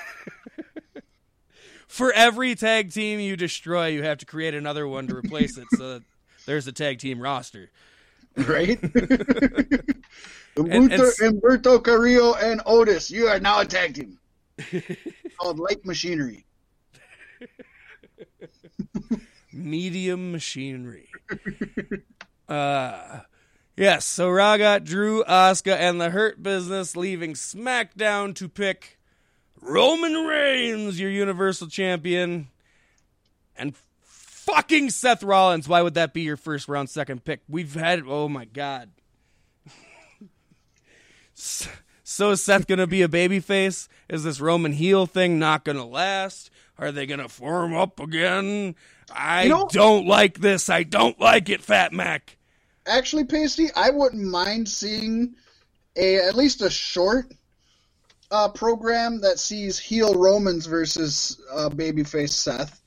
For 1.87 2.11
every 2.13 2.55
tag 2.55 2.91
team 2.91 3.19
you 3.19 3.35
destroy, 3.37 3.87
you 3.87 4.03
have 4.03 4.17
to 4.19 4.25
create 4.25 4.53
another 4.53 4.87
one 4.87 5.07
to 5.07 5.15
replace 5.15 5.57
it. 5.57 5.65
So 5.77 6.01
there's 6.45 6.67
a 6.67 6.71
tag 6.71 6.99
team 6.99 7.19
roster. 7.21 7.69
right? 8.35 8.81
and 10.57 10.91
s- 10.91 11.19
Humberto 11.21 11.83
Carrillo 11.83 12.33
and 12.35 12.61
Otis, 12.65 13.11
you 13.11 13.27
are 13.27 13.39
now 13.39 13.59
a 13.61 13.65
tag 13.65 13.93
team 13.95 14.17
called 15.39 15.59
Light 15.59 15.85
Machinery. 15.85 16.45
medium 19.53 20.31
machinery. 20.31 21.07
uh 22.49 23.19
yes, 23.77 24.05
so 24.05 24.29
Raw 24.29 24.57
got 24.57 24.83
Drew, 24.83 25.23
Asuka, 25.23 25.75
and 25.75 25.99
the 25.99 26.09
Hurt 26.09 26.42
Business 26.44 26.95
leaving 26.95 27.33
SmackDown 27.33 28.35
to 28.35 28.47
pick 28.49 28.94
Roman 29.66 30.14
Reigns, 30.26 31.00
your 31.00 31.10
Universal 31.10 31.68
Champion, 31.68 32.48
and 33.57 33.76
fucking 34.04 34.92
Seth 34.92 35.24
Rollins. 35.24 35.68
Why 35.68 35.81
would 35.81 35.95
that 35.95 36.14
be 36.14 36.22
your 36.22 36.38
first 36.38 36.68
round 36.69 36.90
second 36.90 37.26
pick? 37.26 37.42
We've 37.50 37.74
had 37.74 38.04
oh 38.07 38.30
my 38.30 38.45
god. 38.45 38.92
So 42.07 42.30
is 42.31 42.42
Seth 42.44 42.68
gonna 42.68 42.86
be 42.88 43.02
a 43.02 43.07
babyface? 43.07 43.88
Is 44.07 44.24
this 44.24 44.40
Roman 44.40 44.74
heel 44.74 45.06
thing 45.07 45.40
not 45.40 45.66
gonna 45.66 45.86
last? 45.86 46.52
Are 46.78 46.92
they 46.92 47.07
gonna 47.07 47.28
form 47.28 47.76
up 47.76 48.00
again? 48.00 48.76
I 49.12 49.44
You 49.44 49.50
know- 49.50 49.68
don't 49.72 50.06
like 50.06 50.40
this. 50.40 50.69
I 50.69 50.84
don't 50.84 51.19
like 51.19 51.50
it, 51.50 51.62
Fat 51.64 51.92
Mac. 51.94 52.38
Actually, 52.86 53.24
Pasty, 53.26 53.69
I 53.76 53.90
wouldn't 53.90 54.24
mind 54.24 54.69
seeing 54.69 55.34
a 55.95 56.18
at 56.18 56.36
least 56.36 56.62
a 56.62 56.69
short 56.69 57.34
uh, 58.35 58.49
program 58.49 59.21
that 59.21 59.39
sees 59.39 59.80
heel 59.80 60.13
Romans 60.13 60.65
versus 60.65 61.39
uh, 61.54 61.69
babyface 61.69 62.31
Seth. 62.31 62.81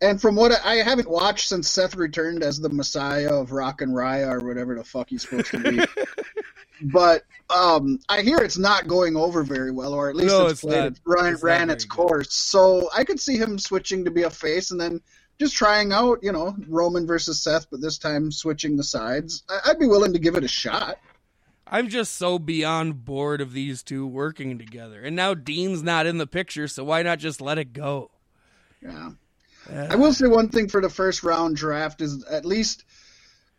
And 0.00 0.20
from 0.20 0.36
what 0.36 0.52
I, 0.52 0.74
I 0.80 0.82
haven't 0.82 1.08
watched 1.10 1.48
since 1.48 1.68
Seth 1.68 1.96
returned 1.96 2.42
as 2.44 2.60
the 2.60 2.68
Messiah 2.68 3.34
of 3.34 3.50
Rock 3.50 3.80
and 3.80 3.92
Raya 3.92 4.30
or 4.40 4.46
whatever 4.46 4.76
the 4.76 4.84
fuck 4.84 5.08
he's 5.10 5.22
supposed 5.22 5.50
to 5.50 5.58
be. 5.58 5.84
but 6.82 7.22
um, 7.50 7.98
I 8.08 8.22
hear 8.22 8.38
it's 8.38 8.58
not 8.58 8.86
going 8.86 9.16
over 9.16 9.42
very 9.42 9.72
well, 9.72 9.92
or 9.94 10.08
at 10.08 10.14
least 10.16 10.28
No, 10.28 10.44
it's, 10.44 10.52
it's 10.52 10.60
played, 10.62 10.74
not. 10.82 10.92
it 10.92 10.98
ran, 11.04 11.32
It's 11.34 11.42
ran 11.42 11.70
its 11.70 11.84
good. 11.84 11.96
course. 11.96 12.32
So 12.34 12.88
I 12.96 13.04
could 13.04 13.18
see 13.18 13.36
him 13.38 13.58
switching 13.58 14.04
to 14.04 14.10
be 14.12 14.22
a 14.22 14.30
face 14.30 14.70
and 14.70 14.80
then 14.80 15.00
just 15.40 15.54
trying 15.56 15.92
out, 15.92 16.20
you 16.22 16.30
know, 16.32 16.54
Roman 16.68 17.06
versus 17.06 17.42
Seth, 17.42 17.66
but 17.70 17.80
this 17.80 17.98
time 17.98 18.30
switching 18.30 18.76
the 18.76 18.84
sides. 18.84 19.42
I, 19.48 19.70
I'd 19.70 19.78
be 19.80 19.86
willing 19.88 20.12
to 20.12 20.18
give 20.20 20.36
it 20.36 20.44
a 20.44 20.48
shot. 20.48 20.98
I'm 21.66 21.88
just 21.88 22.14
so 22.14 22.38
beyond 22.38 23.04
bored 23.04 23.40
of 23.40 23.52
these 23.52 23.82
two 23.82 24.06
working 24.06 24.58
together. 24.58 25.02
And 25.02 25.16
now 25.16 25.34
Dean's 25.34 25.82
not 25.82 26.06
in 26.06 26.18
the 26.18 26.26
picture, 26.26 26.68
so 26.68 26.84
why 26.84 27.02
not 27.02 27.18
just 27.18 27.40
let 27.40 27.58
it 27.58 27.72
go? 27.72 28.10
Yeah. 28.82 29.10
Uh, 29.70 29.88
I 29.90 29.96
will 29.96 30.12
say 30.12 30.28
one 30.28 30.48
thing 30.48 30.68
for 30.68 30.80
the 30.80 30.88
first 30.88 31.24
round 31.24 31.56
draft 31.56 32.00
is 32.00 32.24
at 32.24 32.44
least, 32.44 32.84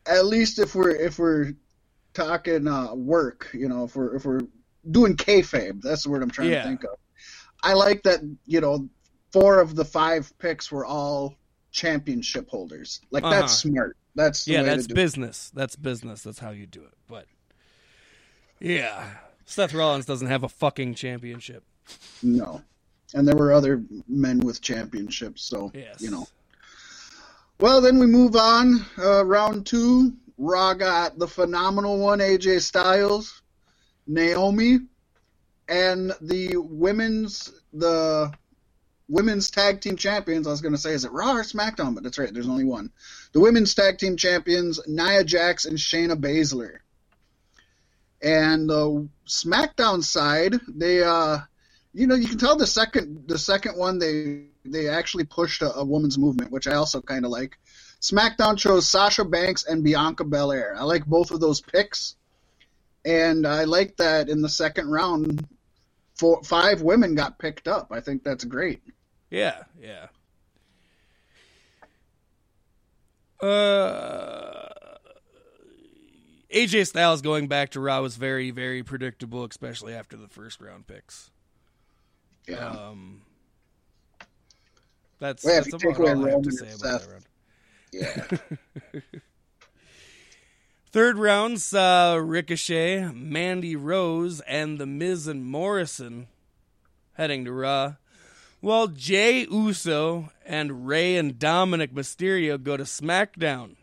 at 0.06 0.26
least 0.26 0.58
if 0.58 0.74
we're 0.74 0.92
if 0.92 1.20
we're 1.20 1.54
talking 2.14 2.66
uh, 2.68 2.94
work, 2.96 3.50
you 3.54 3.68
know, 3.68 3.84
if 3.84 3.96
we're 3.96 4.16
if 4.16 4.24
we're 4.26 4.42
doing 4.90 5.18
kayfabe, 5.18 5.82
that's 5.82 6.04
the 6.04 6.10
word 6.10 6.24
I'm 6.24 6.32
trying 6.32 6.52
Yeah. 6.52 6.62
to 6.64 6.68
think 6.70 6.84
of. 6.86 6.98
I 7.62 7.74
like 7.74 8.04
that 8.04 8.22
you 8.46 8.62
know, 8.62 8.88
four 9.34 9.60
of 9.60 9.76
the 9.76 9.84
five 9.84 10.32
picks 10.40 10.72
were 10.72 10.86
all 10.86 11.36
championship 11.72 12.48
holders. 12.50 13.02
Like 13.12 13.24
that's 13.24 13.34
Uh-huh. 13.64 13.70
smart. 13.72 13.98
That's 14.16 14.46
the 14.46 14.54
yeah, 14.54 14.62
way 14.62 14.68
that's 14.68 14.84
to 14.84 14.88
do 14.90 14.96
business. 14.96 15.52
That's 15.54 15.76
business. 15.76 16.24
That's 16.24 16.40
how 16.40 16.52
you 16.52 16.66
do 16.68 16.84
it. 16.84 16.94
But 17.10 17.26
yeah, 18.60 19.06
Seth 19.46 19.74
Rollins 19.74 20.06
doesn't 20.06 20.28
have 20.28 20.44
a 20.44 20.50
fucking 20.50 20.96
championship. 20.96 21.64
No, 22.22 22.62
and 23.14 23.28
there 23.28 23.36
were 23.36 23.54
other 23.54 23.84
men 24.08 24.40
with 24.40 24.62
championships, 24.62 25.44
so 25.44 25.72
Yes, 25.74 26.02
you 26.02 26.12
know. 26.12 26.28
Well, 27.60 27.82
then 27.82 27.98
we 27.98 28.06
move 28.06 28.36
on. 28.36 28.86
Uh, 29.00 29.26
round 29.26 29.66
two, 29.66 30.14
Raw 30.38 30.74
got 30.76 31.18
the 31.18 31.28
phenomenal 31.28 31.98
one, 31.98 32.20
AJ 32.20 32.62
Styles, 32.62 33.42
Naomi, 34.06 34.80
and 35.68 36.14
the 36.22 36.58
women's 36.58 37.52
the 37.74 38.32
women's 39.10 39.50
tag 39.50 39.82
team 39.82 39.96
champions. 39.96 40.48
I 40.48 40.52
was 40.52 40.62
going 40.62 40.74
to 40.74 40.78
say, 40.78 40.92
is 40.92 41.06
it 41.06 41.12
Raw 41.12 41.34
or 41.34 41.44
SmackDown? 41.44 41.96
But 41.96 42.04
that's 42.04 42.18
right. 42.18 42.34
There's 42.34 42.50
only 42.50 42.66
one. 42.66 42.92
The 43.32 43.40
women's 43.40 43.74
tag 43.74 43.98
team 43.98 44.18
champions, 44.18 44.80
Nia 44.88 45.24
Jax 45.24 45.66
and 45.66 45.78
Shayna 45.78 46.16
Baszler. 46.16 46.80
And 48.22 48.70
the 48.70 49.08
SmackDown 49.28 50.04
side, 50.04 50.56
they 50.68 51.04
uh, 51.04 51.40
you 51.94 52.08
know, 52.08 52.16
you 52.16 52.28
can 52.28 52.38
tell 52.38 52.56
the 52.56 52.68
second 52.68 53.28
the 53.28 53.38
second 53.38 53.78
one 53.78 54.00
they 54.00 54.46
they 54.66 54.88
actually 54.90 55.24
pushed 55.26 55.62
a, 55.62 55.74
a 55.76 55.84
woman's 55.84 56.18
movement, 56.18 56.52
which 56.52 56.68
I 56.68 56.76
also 56.76 57.02
kind 57.02 57.26
of 57.26 57.32
like. 57.32 57.58
SmackDown 58.00 58.60
chose 58.60 58.88
Sasha 58.88 59.26
Banks 59.26 59.66
and 59.66 59.84
Bianca 59.84 60.24
Belair. 60.24 60.76
I 60.78 60.84
like 60.84 61.04
both 61.08 61.32
of 61.32 61.40
those 61.40 61.62
picks, 61.62 62.16
and 63.04 63.48
I 63.48 63.64
like 63.64 63.98
that 63.98 64.30
in 64.30 64.44
the 64.44 64.50
second 64.50 64.92
round, 64.92 65.48
four, 66.14 66.44
five 66.44 66.84
women 66.84 67.16
got 67.16 67.40
picked 67.40 67.68
up. 67.68 67.88
I 67.92 68.02
think 68.02 68.24
that's 68.24 68.44
great. 68.44 68.84
Yeah, 69.32 69.64
yeah. 69.82 70.08
Uh, 73.46 74.70
AJ 76.54 76.88
Styles 76.88 77.22
going 77.22 77.48
back 77.48 77.72
to 77.72 77.80
Raw 77.80 78.02
was 78.02 78.16
very, 78.16 78.52
very 78.52 78.84
predictable, 78.84 79.44
especially 79.44 79.94
after 79.94 80.16
the 80.16 80.28
first 80.28 80.62
round 80.62 80.88
picks. 80.88 81.30
Yeah, 82.48 82.68
Um, 82.70 83.22
that's 85.20 85.44
Well, 85.44 85.56
that's 85.62 85.74
about 85.74 86.00
all 86.00 86.26
I 86.26 86.30
have 86.32 86.42
to 86.44 86.52
say 86.52 86.72
about 86.74 87.02
that 87.02 87.10
round. 87.12 87.26
yeah. 87.92 89.02
Third 90.92 91.18
round 91.18 91.62
saw 91.62 92.16
Ricochet, 92.16 93.12
Mandy 93.14 93.76
Rose, 93.76 94.40
and 94.42 94.80
The 94.80 94.86
Miz 94.86 95.28
and 95.28 95.46
Morrison 95.46 96.28
heading 97.14 97.44
to 97.46 97.52
Raw, 97.52 97.96
while 98.62 98.88
Jay 98.88 99.46
Uso 99.52 100.30
and 100.46 100.88
Ray 100.88 101.18
and 101.18 101.38
Dominic 101.38 101.94
Mysterio 101.94 102.62
go 102.62 102.78
to 102.78 102.84
SmackDown, 102.84 103.76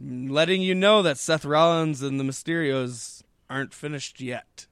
letting 0.00 0.62
you 0.62 0.74
know 0.74 1.02
that 1.02 1.18
Seth 1.18 1.44
Rollins 1.44 2.02
and 2.02 2.18
the 2.18 2.24
Mysterios 2.24 3.22
aren't 3.48 3.74
finished 3.74 4.20
yet. 4.20 4.66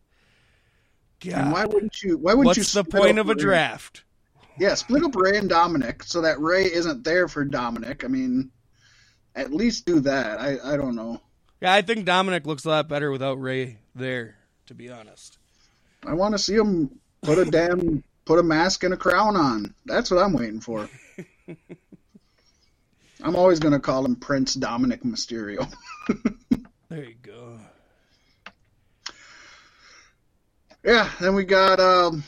And 1.24 1.52
why 1.52 1.66
wouldn't 1.66 2.02
you? 2.02 2.16
Why 2.16 2.34
wouldn't 2.34 2.56
you? 2.56 2.60
what's 2.60 2.72
the 2.72 2.84
point 2.84 3.18
of 3.18 3.28
a 3.28 3.34
Ray? 3.34 3.40
draft? 3.40 4.04
Yeah, 4.58 4.74
split 4.74 5.04
up 5.04 5.14
Ray 5.14 5.38
and 5.38 5.48
Dominic 5.48 6.02
so 6.02 6.22
that 6.22 6.40
Ray 6.40 6.64
isn't 6.64 7.04
there 7.04 7.28
for 7.28 7.44
Dominic. 7.44 8.04
I 8.04 8.08
mean, 8.08 8.50
at 9.34 9.52
least 9.52 9.86
do 9.86 10.00
that. 10.00 10.40
I 10.40 10.58
I 10.64 10.76
don't 10.76 10.96
know. 10.96 11.20
Yeah, 11.60 11.74
I 11.74 11.82
think 11.82 12.06
Dominic 12.06 12.46
looks 12.46 12.64
a 12.64 12.70
lot 12.70 12.88
better 12.88 13.10
without 13.10 13.40
Ray 13.40 13.78
there, 13.94 14.36
to 14.66 14.74
be 14.74 14.88
honest. 14.88 15.38
I 16.06 16.14
want 16.14 16.32
to 16.32 16.38
see 16.38 16.54
him 16.54 16.98
put 17.22 17.38
a 17.38 17.44
damn 17.44 18.02
put 18.24 18.38
a 18.38 18.42
mask 18.42 18.84
and 18.84 18.94
a 18.94 18.96
crown 18.96 19.36
on. 19.36 19.74
That's 19.84 20.10
what 20.10 20.22
I'm 20.22 20.32
waiting 20.32 20.60
for. 20.60 20.88
I'm 23.22 23.36
always 23.36 23.58
gonna 23.58 23.80
call 23.80 24.04
him 24.04 24.16
Prince 24.16 24.54
Dominic 24.54 25.02
Mysterio. 25.02 25.70
There 26.88 27.04
you 27.04 27.14
go. 27.22 27.60
yeah, 30.84 31.08
then 31.20 31.36
we 31.36 31.44
got 31.44 31.78
um, 31.78 32.24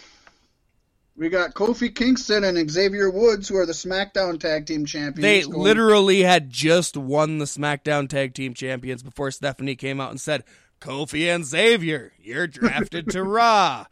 we 1.16 1.28
got 1.30 1.54
Kofi 1.54 1.92
Kingston 1.92 2.44
and 2.44 2.70
Xavier 2.70 3.10
Woods, 3.10 3.48
who 3.48 3.56
are 3.56 3.66
the 3.66 3.72
SmackDown 3.72 4.38
Tag 4.38 4.66
Team 4.66 4.84
Champions. 4.86 5.20
They 5.22 5.42
going- 5.42 5.58
literally 5.58 6.20
had 6.22 6.48
just 6.50 6.96
won 6.96 7.38
the 7.38 7.44
SmackDown 7.46 8.08
Tag 8.08 8.34
Team 8.34 8.54
Champions 8.54 9.02
before 9.02 9.30
Stephanie 9.32 9.74
came 9.74 10.00
out 10.00 10.10
and 10.10 10.20
said, 10.20 10.44
Kofi 10.80 11.34
and 11.34 11.44
Xavier, 11.44 12.12
you're 12.20 12.46
drafted 12.46 13.10
to 13.10 13.22
Raw. 13.24 13.86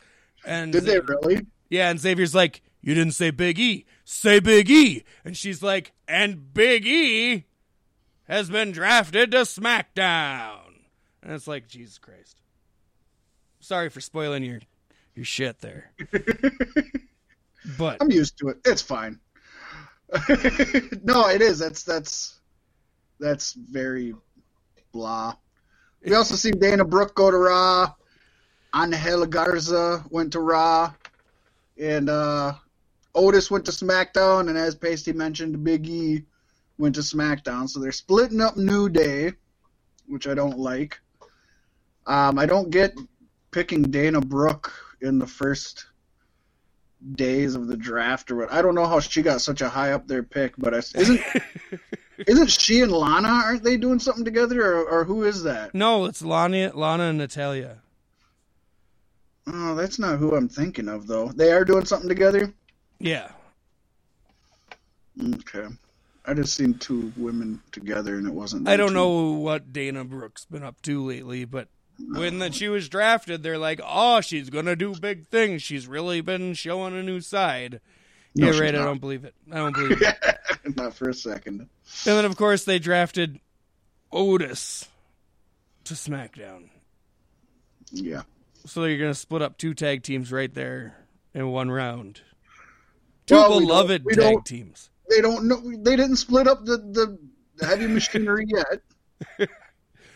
And 0.44 0.72
Did 0.72 0.84
they 0.84 1.00
really? 1.00 1.46
Yeah, 1.68 1.90
and 1.90 1.98
Xavier's 1.98 2.34
like, 2.34 2.62
You 2.82 2.94
didn't 2.94 3.12
say 3.12 3.30
Big 3.30 3.58
E. 3.58 3.84
Say 4.04 4.40
Big 4.40 4.70
E. 4.70 5.04
And 5.24 5.36
she's 5.36 5.62
like, 5.62 5.92
And 6.08 6.52
Big 6.54 6.86
E 6.86 7.44
has 8.24 8.48
been 8.48 8.72
drafted 8.72 9.32
to 9.32 9.38
SmackDown. 9.38 10.58
And 11.22 11.32
it's 11.32 11.46
like, 11.46 11.68
Jesus 11.68 11.98
Christ. 11.98 12.40
Sorry 13.60 13.90
for 13.90 14.00
spoiling 14.00 14.42
your 14.42 14.60
your 15.14 15.24
shit 15.24 15.58
there. 15.60 15.92
but 17.78 17.98
I'm 18.00 18.10
used 18.10 18.38
to 18.38 18.48
it. 18.48 18.58
It's 18.64 18.80
fine. 18.80 19.20
no, 21.04 21.28
it 21.28 21.42
is. 21.42 21.58
That's 21.58 21.82
that's 21.84 22.40
that's 23.18 23.52
very 23.52 24.14
blah. 24.92 25.34
We 26.02 26.14
also 26.14 26.36
see 26.36 26.52
Dana 26.52 26.84
Brooke 26.84 27.14
go 27.14 27.30
to 27.30 27.36
Raw. 27.36 27.94
Angel 28.74 29.26
Garza 29.26 30.04
went 30.10 30.32
to 30.32 30.40
Raw, 30.40 30.92
and 31.78 32.08
uh, 32.08 32.54
Otis 33.14 33.50
went 33.50 33.64
to 33.66 33.72
SmackDown. 33.72 34.48
And 34.48 34.56
as 34.56 34.74
Pasty 34.74 35.12
mentioned, 35.12 35.62
Big 35.64 35.86
E 35.88 36.24
went 36.78 36.94
to 36.96 37.00
SmackDown. 37.00 37.68
So 37.68 37.80
they're 37.80 37.92
splitting 37.92 38.40
up 38.40 38.56
New 38.56 38.88
Day, 38.88 39.32
which 40.06 40.26
I 40.26 40.34
don't 40.34 40.58
like. 40.58 41.00
Um, 42.06 42.38
I 42.38 42.46
don't 42.46 42.70
get 42.70 42.94
picking 43.50 43.82
Dana 43.82 44.20
Brooke 44.20 44.72
in 45.00 45.18
the 45.18 45.26
first 45.26 45.86
days 47.14 47.54
of 47.54 47.66
the 47.66 47.76
draft 47.76 48.30
or 48.30 48.36
what. 48.36 48.52
I 48.52 48.62
don't 48.62 48.74
know 48.74 48.86
how 48.86 49.00
she 49.00 49.22
got 49.22 49.40
such 49.40 49.60
a 49.60 49.68
high 49.68 49.92
up 49.92 50.06
there 50.06 50.22
pick, 50.22 50.54
but 50.58 50.74
I, 50.74 50.78
isn't 50.78 51.20
isn't 52.26 52.50
she 52.50 52.82
and 52.82 52.92
Lana? 52.92 53.28
Aren't 53.28 53.62
they 53.62 53.76
doing 53.76 53.98
something 53.98 54.24
together, 54.24 54.62
or, 54.62 54.88
or 54.88 55.04
who 55.04 55.24
is 55.24 55.42
that? 55.44 55.74
no, 55.74 56.04
it's 56.04 56.22
Lana, 56.22 56.72
Lana 56.74 57.04
and 57.04 57.18
Natalya. 57.18 57.78
Oh, 59.46 59.74
that's 59.74 59.98
not 59.98 60.18
who 60.18 60.36
I'm 60.36 60.48
thinking 60.48 60.88
of, 60.88 61.06
though. 61.06 61.28
They 61.28 61.52
are 61.52 61.64
doing 61.64 61.86
something 61.86 62.08
together. 62.08 62.52
Yeah. 63.00 63.30
Okay, 65.34 65.66
I 66.24 66.34
just 66.34 66.54
seen 66.54 66.74
two 66.74 67.12
women 67.16 67.60
together, 67.72 68.16
and 68.16 68.26
it 68.26 68.32
wasn't. 68.32 68.68
I 68.68 68.76
don't 68.76 68.88
two. 68.88 68.94
know 68.94 69.30
what 69.32 69.72
Dana 69.72 70.04
Brooke's 70.04 70.44
been 70.44 70.62
up 70.62 70.80
to 70.82 71.04
lately, 71.04 71.44
but 71.44 71.68
when 71.98 72.38
that 72.38 72.50
oh. 72.50 72.54
she 72.54 72.68
was 72.68 72.88
drafted, 72.88 73.42
they're 73.42 73.58
like, 73.58 73.80
"Oh, 73.84 74.20
she's 74.20 74.50
gonna 74.50 74.76
do 74.76 74.94
big 74.94 75.28
things. 75.28 75.62
She's 75.62 75.86
really 75.86 76.20
been 76.20 76.54
showing 76.54 76.94
a 76.94 77.02
new 77.02 77.20
side." 77.20 77.80
No, 78.34 78.50
yeah, 78.50 78.60
right. 78.60 78.74
I 78.74 78.78
don't 78.78 79.00
believe 79.00 79.24
it. 79.24 79.34
I 79.50 79.56
don't 79.56 79.74
believe 79.74 80.00
it. 80.00 80.16
not 80.76 80.94
for 80.94 81.08
a 81.08 81.14
second. 81.14 81.60
and 81.60 81.68
then, 82.04 82.24
of 82.24 82.36
course, 82.36 82.64
they 82.64 82.78
drafted 82.78 83.40
Otis 84.12 84.88
to 85.84 85.94
SmackDown. 85.94 86.68
Yeah. 87.90 88.22
So 88.66 88.84
you're 88.84 88.98
gonna 88.98 89.14
split 89.14 89.42
up 89.42 89.58
two 89.58 89.74
tag 89.74 90.02
teams 90.02 90.30
right 90.30 90.52
there 90.52 90.96
in 91.34 91.48
one 91.48 91.70
round. 91.70 92.20
Two 93.30 93.36
oh, 93.36 93.48
Well, 93.50 93.60
beloved 93.60 94.04
we 94.04 94.14
tag 94.14 94.44
teams. 94.44 94.90
They 95.08 95.20
don't 95.20 95.44
know. 95.46 95.60
They 95.82 95.96
didn't 95.96 96.16
split 96.16 96.46
up 96.48 96.64
the 96.64 96.78
the 97.56 97.66
heavy 97.66 97.86
machinery 97.86 98.46
yet. 98.48 99.48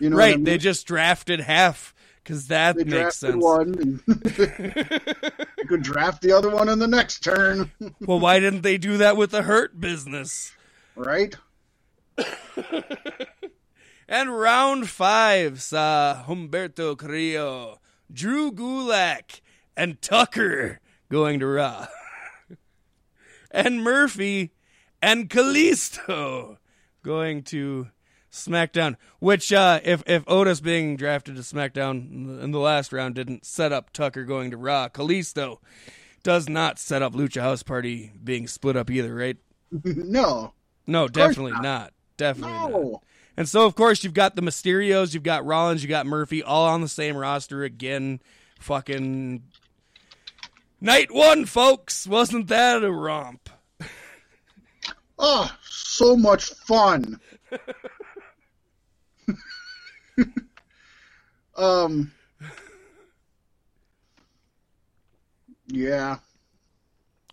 You 0.01 0.11
know, 0.11 0.17
what 0.17 0.23
I 0.25 0.27
Right. 0.27 0.37
mean? 0.37 0.45
They 0.45 0.59
just 0.59 0.89
drafted 0.89 1.39
half 1.41 1.95
because 2.17 2.49
that 2.49 2.77
They 2.77 2.83
makes 2.83 3.17
sense. 3.19 3.37
one, 3.43 4.01
you 4.09 5.69
could 5.69 5.83
draft 5.83 6.21
the 6.21 6.33
other 6.33 6.51
one 6.51 6.69
in 6.69 6.81
the 6.81 6.89
next 6.89 7.21
turn, 7.21 7.71
well, 8.01 8.19
why 8.19 8.41
didn't 8.41 8.63
they 8.63 8.77
do 8.77 8.97
that 8.97 9.17
with 9.17 9.31
the 9.31 9.43
Hurt 9.43 9.81
business? 9.81 10.53
right? 10.97 11.37
And 14.09 14.37
round 14.37 14.89
five 14.91 15.63
saw 15.63 16.25
Humberto 16.27 16.97
Carrillo, 16.99 17.81
Drew 18.13 18.51
Gulak, 18.53 19.41
and 19.77 20.03
Tucker 20.03 20.81
going 21.09 21.39
to 21.41 21.47
Raw. 21.47 21.87
And 23.55 23.83
Murphy 23.83 24.53
and 25.01 25.31
Kalisto 25.31 26.59
going 27.03 27.43
to 27.45 27.89
SmackDown. 28.31 28.97
Which, 29.21 29.53
uh, 29.53 29.81
if, 29.85 30.03
if 30.07 30.25
Otis 30.27 30.61
being 30.61 30.97
drafted 30.97 31.37
to 31.37 31.43
SmackDown 31.43 32.43
in 32.43 32.51
the, 32.51 32.59
last 32.59 32.93
round 32.93 33.15
didn't 33.15 33.47
set 33.47 33.73
up 33.73 33.93
Tucker 33.93 34.25
going 34.25 34.51
to 34.51 34.57
Raw, 34.57 34.89
Kalisto 34.89 35.59
does 36.23 36.49
not 36.49 36.79
set 36.79 37.01
up 37.03 37.15
Lucha 37.15 37.41
House 37.41 37.63
Party 37.63 38.13
being 38.23 38.47
split 38.49 38.77
up 38.77 38.91
either, 38.91 39.15
right? 39.15 39.37
no, 39.85 40.53
No, 40.87 41.09
definitely 41.09 41.53
not. 41.53 41.63
not. 41.63 41.93
Definitely 42.17 42.53
not. 42.53 42.71
no. 42.71 43.03
And 43.37 43.49
so, 43.49 43.67
of 43.67 43.75
course, 43.75 44.05
you've 44.05 44.15
got 44.15 44.37
the 44.37 44.43
Mysterios, 44.43 45.13
you've 45.13 45.25
got 45.25 45.45
Rollins, 45.45 45.83
you 45.83 45.89
got 45.89 46.07
Murphy, 46.07 46.43
all 46.43 46.67
on 46.67 46.81
the 46.81 46.89
same 46.89 47.17
roster 47.17 47.65
again. 47.65 48.21
Fucking 48.61 49.43
Night 50.85 51.11
one, 51.11 51.47
folks. 51.47 52.07
Wasn't 52.07 52.47
that 52.49 52.85
a 52.85 52.93
romp? 52.93 53.49
oh, 55.19 55.51
so 55.63 56.15
much 56.15 56.51
fun. 56.51 57.19
um. 61.57 62.13
Yeah. 65.69 66.19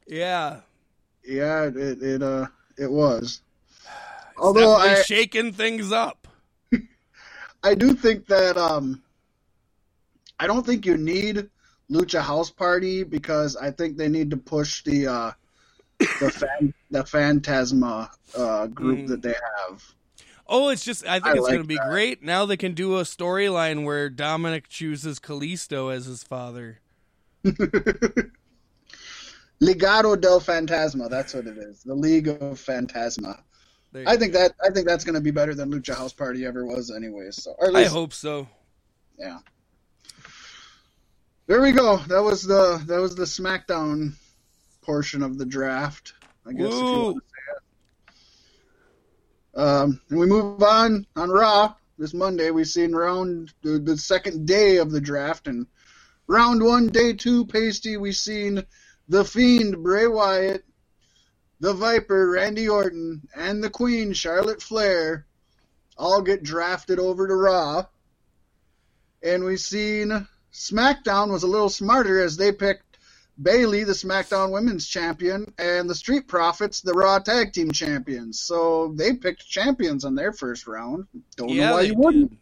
Yeah. 0.07 0.61
Yeah. 1.25 1.65
It 1.65 2.01
it 2.01 2.23
uh 2.23 2.47
it 2.77 2.89
was. 2.89 3.41
It's 3.83 4.37
Although 4.37 4.77
I 4.77 5.01
shaking 5.01 5.51
things 5.51 5.91
up. 5.91 6.25
I 7.63 7.75
do 7.75 7.95
think 7.95 8.27
that 8.27 8.55
um. 8.55 9.03
I 10.39 10.47
don't 10.47 10.65
think 10.65 10.85
you 10.85 10.95
need 10.95 11.49
Lucha 11.91 12.21
House 12.21 12.49
Party 12.49 13.03
because 13.03 13.55
I 13.57 13.69
think 13.71 13.97
they 13.97 14.07
need 14.09 14.29
to 14.31 14.37
push 14.37 14.83
the 14.83 15.07
uh 15.07 15.31
the 15.99 16.31
fan 16.31 16.73
the 16.89 17.03
Phantasma 17.05 18.09
uh 18.35 18.67
group 18.67 18.99
Mm. 18.99 19.07
that 19.09 19.21
they 19.21 19.35
have. 19.69 19.83
Oh, 20.47 20.69
it's 20.69 20.83
just 20.83 21.05
I 21.05 21.13
think 21.19 21.27
I 21.27 21.31
it's 21.33 21.41
like 21.41 21.51
going 21.51 21.61
to 21.61 21.67
be 21.67 21.75
that. 21.75 21.89
great. 21.89 22.23
Now 22.23 22.45
they 22.45 22.57
can 22.57 22.73
do 22.73 22.97
a 22.97 23.03
storyline 23.03 23.85
where 23.85 24.09
Dominic 24.09 24.67
chooses 24.67 25.19
Kalisto 25.19 25.93
as 25.93 26.05
his 26.07 26.23
father. 26.23 26.79
Legado 29.61 30.19
del 30.19 30.39
Fantasma, 30.39 31.09
that's 31.09 31.33
what 31.33 31.45
it 31.45 31.57
is. 31.57 31.83
The 31.83 31.93
League 31.93 32.27
of 32.27 32.59
Phantasma. 32.59 33.43
I 34.07 34.15
think 34.17 34.33
go. 34.33 34.39
that 34.39 34.53
I 34.63 34.69
think 34.71 34.87
that's 34.87 35.03
going 35.03 35.15
to 35.15 35.21
be 35.21 35.31
better 35.31 35.53
than 35.53 35.71
Lucha 35.71 35.95
House 35.95 36.13
Party 36.13 36.45
ever 36.45 36.65
was, 36.65 36.91
anyways. 36.91 37.43
So, 37.43 37.53
or 37.59 37.67
at 37.69 37.75
I 37.75 37.83
hope 37.85 38.13
so. 38.13 38.47
yeah. 39.19 39.39
There 41.47 41.61
we 41.61 41.71
go. 41.71 41.97
That 42.07 42.21
was 42.23 42.43
the 42.43 42.81
that 42.87 43.01
was 43.01 43.15
the 43.15 43.23
SmackDown 43.23 44.13
portion 44.81 45.23
of 45.23 45.37
the 45.37 45.45
draft. 45.45 46.13
I 46.45 46.53
guess. 46.53 46.67
If 46.67 46.73
you 46.73 46.83
want 46.83 47.17
to 47.17 47.21
say 47.21 47.51
it. 49.55 49.59
Um, 49.59 50.01
and 50.09 50.19
we 50.19 50.27
move 50.27 50.63
on 50.63 51.05
on 51.15 51.29
Raw 51.29 51.73
this 51.97 52.13
Monday. 52.13 52.51
We've 52.51 52.67
seen 52.67 52.93
round 52.93 53.53
the, 53.63 53.79
the 53.79 53.97
second 53.97 54.47
day 54.47 54.77
of 54.77 54.91
the 54.91 55.01
draft 55.01 55.47
and 55.47 55.67
round 56.27 56.63
one, 56.63 56.87
day 56.87 57.13
two, 57.13 57.45
pasty. 57.45 57.97
We've 57.97 58.15
seen 58.15 58.63
the 59.09 59.25
Fiend 59.25 59.83
Bray 59.83 60.07
Wyatt, 60.07 60.63
the 61.59 61.73
Viper 61.73 62.31
Randy 62.31 62.69
Orton, 62.69 63.27
and 63.35 63.63
the 63.63 63.69
Queen 63.69 64.13
Charlotte 64.13 64.61
Flair 64.61 65.25
all 65.97 66.21
get 66.21 66.43
drafted 66.43 66.97
over 66.97 67.27
to 67.27 67.35
Raw. 67.35 67.85
And 69.21 69.43
we've 69.43 69.59
seen 69.59 70.27
SmackDown 70.53 71.31
was 71.31 71.43
a 71.43 71.47
little 71.47 71.69
smarter 71.69 72.21
as 72.21 72.37
they 72.37 72.51
picked 72.51 72.91
Bayley, 73.41 73.83
the 73.83 73.93
SmackDown 73.93 74.51
Women's 74.51 74.87
Champion, 74.87 75.53
and 75.57 75.89
the 75.89 75.95
Street 75.95 76.27
Profits, 76.27 76.81
the 76.81 76.93
Raw 76.93 77.19
Tag 77.19 77.53
Team 77.53 77.71
Champions. 77.71 78.39
So 78.39 78.93
they 78.95 79.13
picked 79.13 79.47
champions 79.47 80.05
on 80.05 80.15
their 80.15 80.33
first 80.33 80.67
round. 80.67 81.07
Don't 81.37 81.49
yeah, 81.49 81.69
know 81.69 81.73
why 81.75 81.81
you 81.81 81.95
wouldn't. 81.95 82.29
did. 82.31 82.39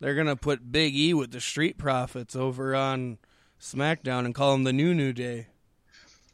They're 0.00 0.14
gonna 0.14 0.36
put 0.36 0.70
Big 0.70 0.94
E 0.94 1.14
with 1.14 1.30
the 1.30 1.40
Street 1.40 1.78
Profits 1.78 2.36
over 2.36 2.74
on 2.74 3.18
SmackDown 3.60 4.26
and 4.26 4.34
call 4.34 4.54
him 4.54 4.64
the 4.64 4.72
New 4.72 4.94
New 4.94 5.12
Day. 5.12 5.46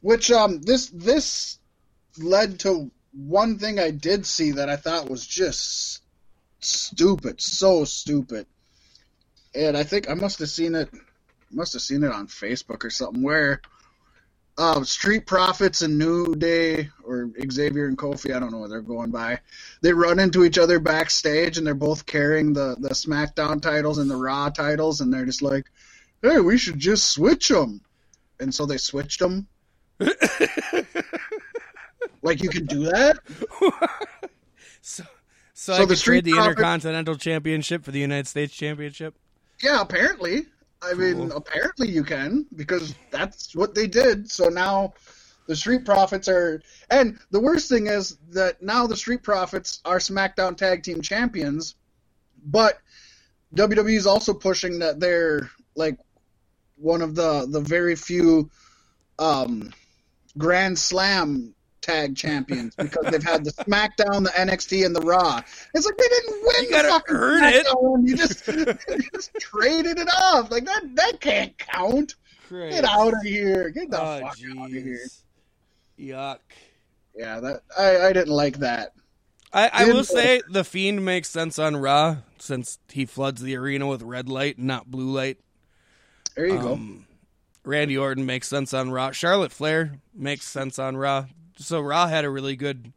Which 0.01 0.31
um 0.33 0.61
this 0.63 0.89
this 0.89 1.59
led 2.19 2.59
to 2.61 2.91
one 3.13 3.59
thing 3.59 3.79
I 3.79 3.91
did 3.91 4.27
see 4.27 4.53
that 4.53 4.69
I 4.69 4.77
thought 4.77 5.09
was 5.09 5.27
just 5.27 6.03
stupid, 6.61 7.41
so 7.41 7.85
stupid. 7.85 8.47
And 9.55 9.77
I 9.77 9.83
think 9.83 10.09
I 10.09 10.15
must 10.15 10.39
have 10.39 10.49
seen 10.49 10.75
it 10.75 10.89
must 11.51 11.75
have 11.75 11.83
seen 11.83 12.03
it 12.03 12.13
on 12.13 12.27
Facebook 12.27 12.83
or 12.85 12.91
something 12.91 13.23
where 13.23 13.61
uh, 14.57 14.83
Street 14.85 15.27
Profits 15.27 15.83
and 15.83 15.99
New 15.99 16.35
Day 16.35 16.89
or 17.05 17.31
Xavier 17.51 17.87
and 17.87 17.99
Kofi, 17.99 18.35
I 18.35 18.39
don't 18.39 18.51
know 18.51 18.59
what 18.59 18.71
they're 18.71 18.81
going 18.81 19.11
by. 19.11 19.39
They 19.83 19.93
run 19.93 20.19
into 20.19 20.45
each 20.45 20.59
other 20.59 20.79
backstage 20.79 21.59
and 21.59 21.67
they're 21.67 21.75
both 21.75 22.07
carrying 22.07 22.53
the 22.53 22.77
the 22.79 22.91
SmackDown 22.91 23.61
titles 23.61 23.99
and 23.99 24.11
the 24.11 24.17
Raw 24.17 24.49
titles 24.49 25.01
and 25.01 25.13
they're 25.13 25.27
just 25.27 25.43
like, 25.43 25.67
"Hey, 26.23 26.41
we 26.41 26.59
should 26.59 26.79
just 26.79 27.09
switch 27.09 27.49
them." 27.49 27.81
And 28.41 28.55
so 28.55 28.67
they 28.67 28.79
switched 28.79 29.21
them. 29.21 29.47
Like 32.23 32.43
you 32.43 32.49
can 32.49 32.67
do 32.67 32.85
that? 32.85 33.19
So, 34.85 35.05
so, 35.53 35.75
So 35.75 35.75
I 35.75 35.79
the 35.83 35.87
could 35.87 35.99
Street 35.99 36.25
trade 36.25 36.35
the 36.35 36.41
Intercontinental 36.41 37.15
Championship 37.15 37.85
for 37.85 37.93
the 37.93 38.01
United 38.01 38.27
States 38.27 38.53
Championship. 38.53 39.15
Yeah, 39.63 39.81
apparently. 39.81 40.47
I 40.83 40.95
mean, 40.95 41.29
Cool. 41.29 41.37
apparently 41.37 41.89
you 41.91 42.03
can 42.03 42.47
because 42.57 42.95
that's 43.11 43.55
what 43.55 43.75
they 43.75 43.87
did. 43.87 44.29
So 44.31 44.49
now 44.49 44.95
the 45.47 45.55
Street 45.55 45.85
Profits 45.85 46.29
are, 46.29 46.61
and 46.91 47.19
the 47.31 47.41
worst 47.41 47.69
thing 47.69 47.87
is 47.87 48.19
that 48.31 48.61
now 48.63 48.87
the 48.89 48.97
Street 48.97 49.23
Profits 49.23 49.81
are 49.85 49.99
SmackDown 49.99 50.57
Tag 50.57 50.83
Team 50.83 51.01
Champions, 51.01 51.77
but 52.45 52.79
WWE 53.55 53.97
is 53.97 54.07
also 54.07 54.35
pushing 54.35 54.81
that 54.81 54.99
they're 54.99 55.49
like 55.77 55.99
one 56.77 57.01
of 57.03 57.15
the 57.15 57.47
the 57.49 57.61
very 57.61 57.95
few 57.95 58.51
um, 59.21 59.73
Grand 60.37 60.77
Slam 60.79 61.55
tag 61.83 62.17
champions 62.17 62.75
because 62.77 63.05
they've 63.11 63.23
had 63.23 63.45
the 63.45 63.53
SmackDown, 63.53 64.25
the 64.25 64.31
NXT, 64.31 64.87
and 64.87 64.97
the 64.97 65.01
Raw. 65.01 65.41
It's 65.75 65.85
like 65.85 65.97
they 65.97 66.09
didn't 66.09 66.43
win 66.43 66.55
You 66.63 66.67
the 66.69 66.71
gotta 66.71 66.89
fucking 66.89 67.17
earn 67.17 67.45
it. 67.45 67.67
You 68.03 68.17
just 68.17 68.47
you 68.49 69.11
just 69.13 69.35
traded 69.41 69.99
it 69.99 70.09
off. 70.09 70.51
Like 70.51 70.65
that 70.65 70.83
that 70.95 71.21
can't 71.21 71.57
count. 71.59 72.15
Get 72.51 72.85
out 72.85 73.15
of 73.15 73.23
here. 73.23 73.71
Get 73.71 73.91
the 73.91 74.01
Oh, 74.01 74.21
fuck 74.21 74.37
out 74.59 74.67
of 74.67 74.73
here. 74.73 75.07
Yuck. 75.99 76.39
Yeah, 77.17 77.41
that 77.41 77.63
I, 77.79 78.07
I 78.09 78.13
didn't 78.13 78.35
like 78.35 78.59
that. 78.59 78.93
I, 79.55 79.71
I 79.73 79.85
will 79.85 80.05
say 80.05 80.41
the 80.49 80.65
Fiend 80.65 81.05
makes 81.05 81.29
sense 81.29 81.59
on 81.59 81.77
Raw 81.77 82.19
since 82.39 82.79
he 82.91 83.05
floods 83.05 83.43
the 83.43 83.57
arena 83.57 83.87
with 83.87 84.03
red 84.03 84.29
light, 84.29 84.59
not 84.59 84.91
blue 84.91 85.11
light. 85.11 85.39
There 86.35 86.47
you 86.47 86.59
go. 86.59 86.73
Um, 86.73 87.07
Randy 87.65 87.97
Orton 87.99 88.25
makes 88.27 88.49
sense 88.49 88.73
on 88.73 88.91
Raw. 88.91 89.11
Charlotte 89.13 89.53
Flair 89.53 90.01
makes 90.15 90.47
sense 90.49 90.79
on 90.79 90.97
Raw. 90.97 91.27
So 91.57 91.81
Raw 91.81 92.07
had 92.07 92.25
a 92.25 92.31
really 92.31 92.57
good, 92.57 92.93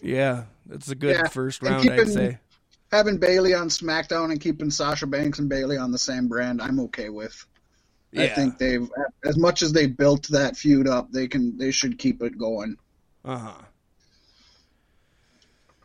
yeah, 0.00 0.44
it's 0.70 0.90
a 0.90 0.94
good 0.94 1.16
Yeah, 1.16 1.28
first 1.28 1.62
round, 1.62 1.90
I'd 1.90 2.08
say. 2.08 2.38
Having 2.92 3.18
Bayley 3.18 3.54
on 3.54 3.68
SmackDown 3.68 4.30
and 4.30 4.40
keeping 4.40 4.70
Sasha 4.70 5.06
Banks 5.06 5.38
and 5.38 5.48
Bayley 5.48 5.76
on 5.76 5.90
the 5.90 5.98
same 5.98 6.28
brand, 6.28 6.62
I'm 6.62 6.80
okay 6.80 7.08
with. 7.08 7.44
I 8.16 8.28
think 8.28 8.58
they've 8.58 8.88
as 9.24 9.36
much 9.36 9.62
as 9.62 9.72
they 9.72 9.86
built 9.86 10.28
that 10.28 10.56
feud 10.56 10.88
up, 10.88 11.10
they 11.10 11.28
can 11.28 11.58
they 11.58 11.70
should 11.70 11.98
keep 11.98 12.22
it 12.22 12.38
going. 12.38 12.76
Uh 13.24 13.38
huh. 13.38 13.62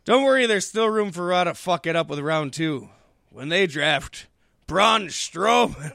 Don't 0.05 0.23
worry, 0.23 0.45
there's 0.45 0.67
still 0.67 0.87
room 0.87 1.11
for 1.11 1.27
Raw 1.27 1.43
to 1.43 1.53
fuck 1.53 1.85
it 1.85 1.95
up 1.95 2.09
with 2.09 2.19
round 2.19 2.53
two 2.53 2.89
when 3.29 3.49
they 3.49 3.67
draft 3.67 4.27
Braun 4.67 5.07
Strowman, 5.07 5.93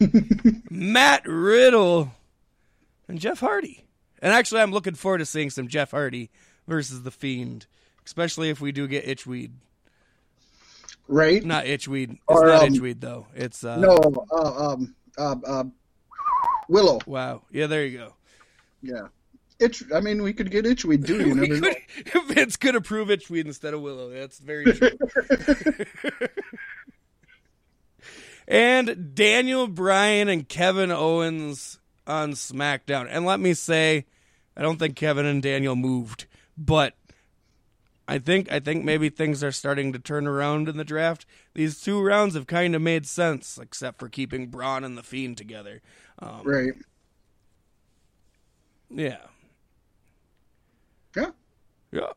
Matt 0.70 1.26
Riddle, 1.26 2.12
and 3.08 3.18
Jeff 3.18 3.40
Hardy. 3.40 3.85
And 4.20 4.32
actually, 4.32 4.62
I'm 4.62 4.72
looking 4.72 4.94
forward 4.94 5.18
to 5.18 5.26
seeing 5.26 5.50
some 5.50 5.68
Jeff 5.68 5.90
Hardy 5.90 6.30
versus 6.66 7.02
the 7.02 7.10
Fiend, 7.10 7.66
especially 8.04 8.50
if 8.50 8.60
we 8.60 8.72
do 8.72 8.86
get 8.86 9.06
Itchweed. 9.06 9.50
Right? 11.08 11.44
Not 11.44 11.66
Itchweed. 11.66 12.12
It's 12.12 12.20
Or, 12.26 12.46
not 12.46 12.62
um, 12.64 12.68
Itchweed 12.70 13.00
though. 13.00 13.26
It's 13.34 13.62
uh, 13.62 13.76
no, 13.76 13.96
uh, 14.32 14.72
um, 14.72 14.94
uh, 15.16 15.36
uh, 15.46 15.64
Willow. 16.68 16.98
Wow. 17.06 17.42
Yeah, 17.50 17.66
there 17.66 17.84
you 17.84 17.98
go. 17.98 18.14
Yeah, 18.82 19.08
Itch. 19.58 19.82
I 19.94 20.00
mean, 20.00 20.22
we 20.22 20.32
could 20.32 20.50
get 20.50 20.64
Itchweed 20.64 21.06
too. 21.06 21.28
You 21.28 21.34
never 21.34 21.60
know. 21.60 21.72
Vince 22.28 22.56
could 22.56 22.74
approve 22.74 23.08
Itchweed 23.08 23.46
instead 23.46 23.74
of 23.74 23.82
Willow. 23.82 24.10
That's 24.10 24.38
very 24.38 24.64
true. 24.72 24.90
and 28.48 29.14
Daniel 29.14 29.68
Bryan 29.68 30.28
and 30.28 30.48
Kevin 30.48 30.90
Owens 30.90 31.78
on 32.06 32.32
SmackDown. 32.32 33.06
And 33.10 33.24
let 33.24 33.40
me 33.40 33.54
say, 33.54 34.06
I 34.56 34.62
don't 34.62 34.78
think 34.78 34.96
Kevin 34.96 35.26
and 35.26 35.42
Daniel 35.42 35.76
moved, 35.76 36.26
but 36.56 36.94
I 38.08 38.18
think 38.18 38.50
I 38.50 38.60
think 38.60 38.84
maybe 38.84 39.08
things 39.08 39.42
are 39.42 39.52
starting 39.52 39.92
to 39.92 39.98
turn 39.98 40.26
around 40.26 40.68
in 40.68 40.76
the 40.76 40.84
draft. 40.84 41.26
These 41.54 41.80
two 41.80 42.00
rounds 42.00 42.34
have 42.34 42.46
kind 42.46 42.74
of 42.74 42.82
made 42.82 43.06
sense, 43.06 43.58
except 43.58 43.98
for 43.98 44.08
keeping 44.08 44.46
Braun 44.46 44.84
and 44.84 44.96
the 44.96 45.02
Fiend 45.02 45.36
together. 45.36 45.82
Um, 46.20 46.42
Right. 46.44 46.72
Yeah. 48.90 49.18
Yeah. 51.16 51.30
Yeah. 51.90 52.12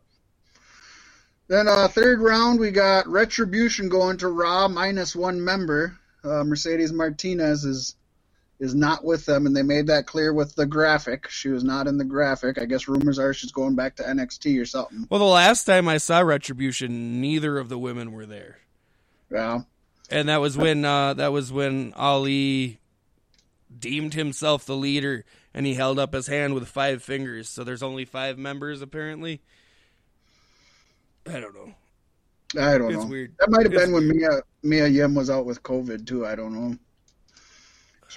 Then 1.47 1.67
uh, 1.67 1.87
third 1.87 2.21
round, 2.21 2.59
we 2.59 2.69
got 2.69 3.07
Retribution 3.07 3.89
going 3.89 4.17
to 4.17 4.27
Raw 4.27 4.67
minus 4.67 5.15
one 5.15 5.43
member. 5.43 5.97
Uh, 6.23 6.43
Mercedes 6.43 6.93
Martinez 6.93 7.65
is 7.65 7.95
is 8.59 8.75
not 8.75 9.03
with 9.05 9.25
them, 9.25 9.45
and 9.45 9.55
they 9.55 9.63
made 9.63 9.87
that 9.87 10.05
clear 10.05 10.33
with 10.33 10.53
the 10.55 10.65
graphic. 10.65 11.29
She 11.29 11.49
was 11.49 11.63
not 11.63 11.87
in 11.87 11.97
the 11.97 12.03
graphic. 12.03 12.59
I 12.59 12.65
guess 12.65 12.87
rumors 12.87 13.17
are 13.19 13.33
she's 13.33 13.51
going 13.51 13.75
back 13.75 13.95
to 13.97 14.03
NXT 14.03 14.61
or 14.61 14.65
something. 14.65 15.07
Well, 15.09 15.19
the 15.19 15.25
last 15.25 15.63
time 15.63 15.87
I 15.87 15.97
saw 15.97 16.19
Retribution, 16.19 17.21
neither 17.21 17.57
of 17.57 17.69
the 17.69 17.77
women 17.79 18.11
were 18.11 18.25
there. 18.25 18.57
Yeah. 19.31 19.61
and 20.09 20.27
that 20.27 20.41
was 20.41 20.57
when 20.57 20.83
uh, 20.83 21.13
that 21.15 21.31
was 21.31 21.51
when 21.53 21.93
Ali 21.95 22.79
deemed 23.77 24.13
himself 24.15 24.65
the 24.65 24.75
leader, 24.75 25.23
and 25.53 25.65
he 25.65 25.75
held 25.75 25.97
up 25.99 26.13
his 26.13 26.27
hand 26.27 26.53
with 26.55 26.67
five 26.67 27.01
fingers. 27.03 27.47
So 27.47 27.63
there's 27.63 27.83
only 27.83 28.03
five 28.05 28.37
members 28.37 28.81
apparently. 28.81 29.41
I 31.27 31.39
don't 31.39 31.53
know. 31.53 31.73
I 32.59 32.77
don't 32.79 32.91
It's 32.91 33.03
know. 33.03 33.09
weird. 33.09 33.35
That 33.39 33.51
might 33.51 33.63
have 33.65 33.73
It's 33.73 33.83
been 33.83 33.93
when 33.93 34.07
Mia 34.09 34.41
Mia 34.63 34.87
Yim 34.87 35.13
was 35.13 35.29
out 35.29 35.45
with 35.45 35.61
COVID 35.63 36.07
too. 36.07 36.25
I 36.25 36.35
don't 36.35 36.53
know. 36.53 36.75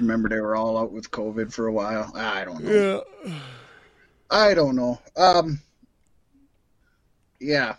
Remember 0.00 0.28
they 0.28 0.40
were 0.40 0.57
all 0.57 0.78
out 0.78 0.92
with 0.92 1.11
COVID 1.11 1.52
for 1.52 1.66
a 1.66 1.72
while. 1.72 2.12
I 2.14 2.44
don't 2.44 2.62
know. 2.62 3.05
Yeah. 3.24 3.33
I 4.31 4.55
don't 4.55 4.76
know. 4.76 5.00
Um, 5.16 5.61
yeah. 7.40 7.74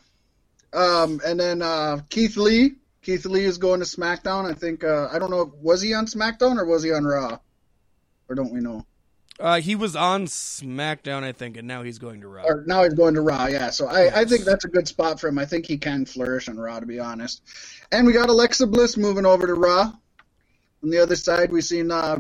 Um, 0.72 1.20
and 1.26 1.40
then 1.40 1.62
uh, 1.62 2.00
Keith 2.10 2.38
Lee. 2.38 2.76
Keith 3.02 3.26
Lee 3.26 3.44
is 3.44 3.58
going 3.58 3.80
to 3.80 3.86
SmackDown. 3.86 4.50
I 4.50 4.54
think. 4.54 4.84
Uh, 4.84 5.10
I 5.12 5.20
don't 5.20 5.32
know. 5.32 5.54
Was 5.62 5.82
he 5.82 5.94
on 5.94 6.06
SmackDown 6.06 6.58
or 6.58 6.66
was 6.66 6.84
he 6.84 6.94
on 6.94 7.04
Raw? 7.04 7.40
Or 8.30 8.36
don't 8.36 8.54
we 8.54 8.62
know? 8.62 8.86
Uh, 9.40 9.60
he 9.60 9.76
was 9.76 9.96
on 9.96 10.26
SmackDown, 10.26 11.24
I 11.24 11.32
think, 11.32 11.58
and 11.58 11.68
now 11.68 11.82
he's 11.82 11.98
going 11.98 12.22
to 12.22 12.28
Raw. 12.28 12.44
Or 12.44 12.64
now 12.68 12.84
he's 12.84 12.94
going 12.94 13.16
to 13.16 13.22
Raw. 13.22 13.48
Yeah. 13.48 13.72
So 13.72 13.88
I, 13.88 14.22
I 14.22 14.26
think 14.26 14.46
that's 14.46 14.64
a 14.64 14.70
good 14.70 14.88
spot 14.88 15.20
for 15.20 15.28
him. 15.28 15.40
I 15.40 15.46
think 15.46 15.66
he 15.66 15.78
can 15.78 16.06
flourish 16.06 16.48
on 16.48 16.58
Raw, 16.58 16.80
to 16.80 16.86
be 16.86 17.00
honest. 17.00 17.42
And 17.92 18.06
we 18.06 18.14
got 18.14 18.30
Alexa 18.30 18.68
Bliss 18.68 18.96
moving 18.96 19.26
over 19.26 19.48
to 19.48 19.56
Raw. 19.56 19.92
On 20.84 20.90
the 20.90 21.00
other 21.00 21.16
side, 21.16 21.52
we've 21.52 21.64
seen 21.64 21.92
uh, 21.92 22.20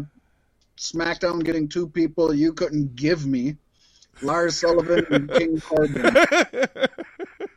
SmackDown 0.77 1.43
getting 1.43 1.67
two 1.67 1.87
people 1.87 2.33
you 2.33 2.53
couldn't 2.53 2.95
give 2.95 3.25
me. 3.25 3.57
Lars 4.21 4.59
Sullivan 4.59 5.05
and 5.09 5.31
King 5.31 5.59
Corbin. 5.59 6.15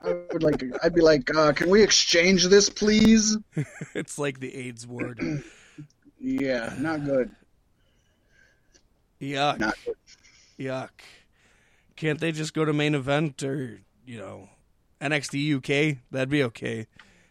I 0.03 0.13
would 0.33 0.43
like. 0.43 0.63
I'd 0.83 0.95
be 0.95 1.01
like, 1.01 1.35
uh, 1.35 1.53
can 1.53 1.69
we 1.69 1.83
exchange 1.83 2.47
this, 2.49 2.69
please? 2.69 3.37
it's 3.95 4.19
like 4.19 4.41
the 4.41 4.55
AIDS 4.55 4.87
ward. 4.87 5.21
Yeah, 6.19 6.75
not 6.79 7.05
good. 7.05 7.31
Yuck. 9.21 9.61
Not 9.61 9.77
good. 9.85 9.95
Yuck. 10.59 10.89
Can't 11.95 12.19
they 12.19 12.33
just 12.33 12.53
go 12.55 12.65
to 12.65 12.73
main 12.73 12.95
event 12.95 13.43
or, 13.45 13.81
you 14.05 14.19
know, 14.19 14.49
NXT 15.01 15.57
UK? 15.59 15.99
That'd 16.11 16.31
be 16.31 16.43
okay. 16.45 16.87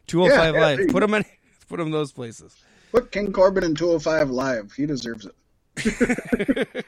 205 0.08 0.54
Yeah, 0.54 0.60
yeah, 0.60 0.66
Live. 0.66 0.88
Put 0.92 1.00
them 1.02 1.14
in 1.16 1.26
put 1.68 1.78
them 1.78 1.88
in 1.88 1.92
those 1.92 2.12
places. 2.12 2.56
Put 2.96 3.12
King 3.12 3.34
Corbin 3.34 3.66
in 3.66 3.76
205 3.76 4.30
live. 4.30 4.72
He 4.72 4.86
deserves 4.86 5.28
it. 5.76 6.86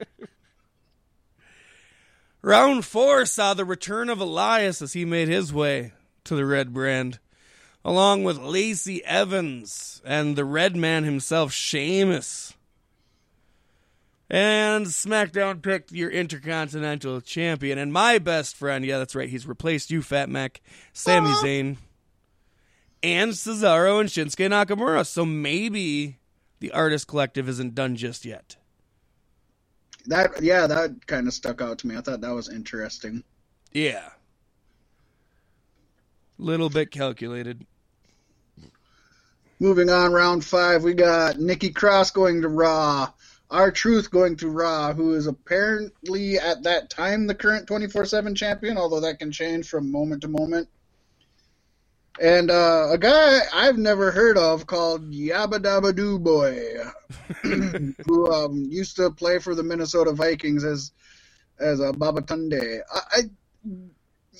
Round 2.42 2.84
4 2.84 3.26
saw 3.26 3.54
the 3.54 3.64
return 3.64 4.08
of 4.08 4.20
Elias 4.20 4.80
as 4.80 4.92
he 4.92 5.04
made 5.04 5.26
his 5.26 5.52
way 5.52 5.94
to 6.22 6.36
the 6.36 6.46
red 6.46 6.72
brand 6.72 7.18
along 7.84 8.22
with 8.22 8.38
Lacey 8.38 9.04
Evans 9.04 10.00
and 10.04 10.36
the 10.36 10.44
red 10.44 10.76
man 10.76 11.02
himself 11.02 11.52
Sheamus. 11.52 12.54
And 14.30 14.86
SmackDown 14.86 15.60
picked 15.60 15.90
your 15.90 16.10
Intercontinental 16.10 17.20
Champion 17.20 17.78
and 17.78 17.92
my 17.92 18.18
best 18.18 18.54
friend. 18.54 18.84
Yeah, 18.84 18.98
that's 18.98 19.16
right. 19.16 19.28
He's 19.28 19.48
replaced 19.48 19.90
you, 19.90 20.02
Fat 20.02 20.28
Mac, 20.28 20.60
Sami 20.92 21.30
Aw. 21.30 21.42
Zayn, 21.42 21.76
and 23.02 23.32
Cesaro 23.32 24.00
and 24.00 24.08
Shinsuke 24.08 24.48
Nakamura. 24.48 25.06
So 25.06 25.24
maybe 25.24 26.18
the 26.60 26.72
Artist 26.72 27.06
Collective 27.08 27.48
isn't 27.48 27.74
done 27.74 27.96
just 27.96 28.24
yet. 28.24 28.56
That 30.06 30.42
yeah, 30.42 30.66
that 30.66 31.06
kind 31.06 31.26
of 31.26 31.34
stuck 31.34 31.60
out 31.60 31.78
to 31.78 31.86
me. 31.86 31.96
I 31.96 32.00
thought 32.00 32.22
that 32.22 32.34
was 32.34 32.48
interesting. 32.48 33.22
Yeah. 33.72 34.08
Little 36.38 36.70
bit 36.70 36.90
calculated. 36.90 37.66
Moving 39.60 39.90
on, 39.90 40.12
round 40.12 40.44
five, 40.44 40.84
we 40.84 40.94
got 40.94 41.38
Nikki 41.38 41.70
Cross 41.70 42.12
going 42.12 42.42
to 42.42 42.48
Raw. 42.48 43.12
R-Truth 43.50 44.10
going 44.10 44.36
to 44.36 44.50
Raw, 44.50 44.92
who 44.92 45.14
is 45.14 45.26
apparently 45.26 46.38
at 46.38 46.62
that 46.64 46.90
time 46.90 47.26
the 47.26 47.34
current 47.34 47.66
24 47.66 48.04
7 48.04 48.34
champion, 48.34 48.76
although 48.76 49.00
that 49.00 49.18
can 49.18 49.32
change 49.32 49.68
from 49.68 49.90
moment 49.90 50.22
to 50.22 50.28
moment. 50.28 50.68
And 52.20 52.50
uh, 52.50 52.88
a 52.90 52.98
guy 52.98 53.40
I've 53.54 53.78
never 53.78 54.10
heard 54.10 54.36
of 54.36 54.66
called 54.66 55.10
Yabba 55.10 55.60
Dabba 55.60 55.94
Doo 55.94 56.18
Boy, 56.18 56.74
who 58.06 58.32
um, 58.32 58.66
used 58.68 58.96
to 58.96 59.10
play 59.10 59.38
for 59.38 59.54
the 59.54 59.62
Minnesota 59.62 60.12
Vikings 60.12 60.64
as 60.64 60.92
as 61.60 61.80
a 61.80 61.92
Babatunde. 61.92 62.80
I, 62.92 63.00
I 63.12 63.20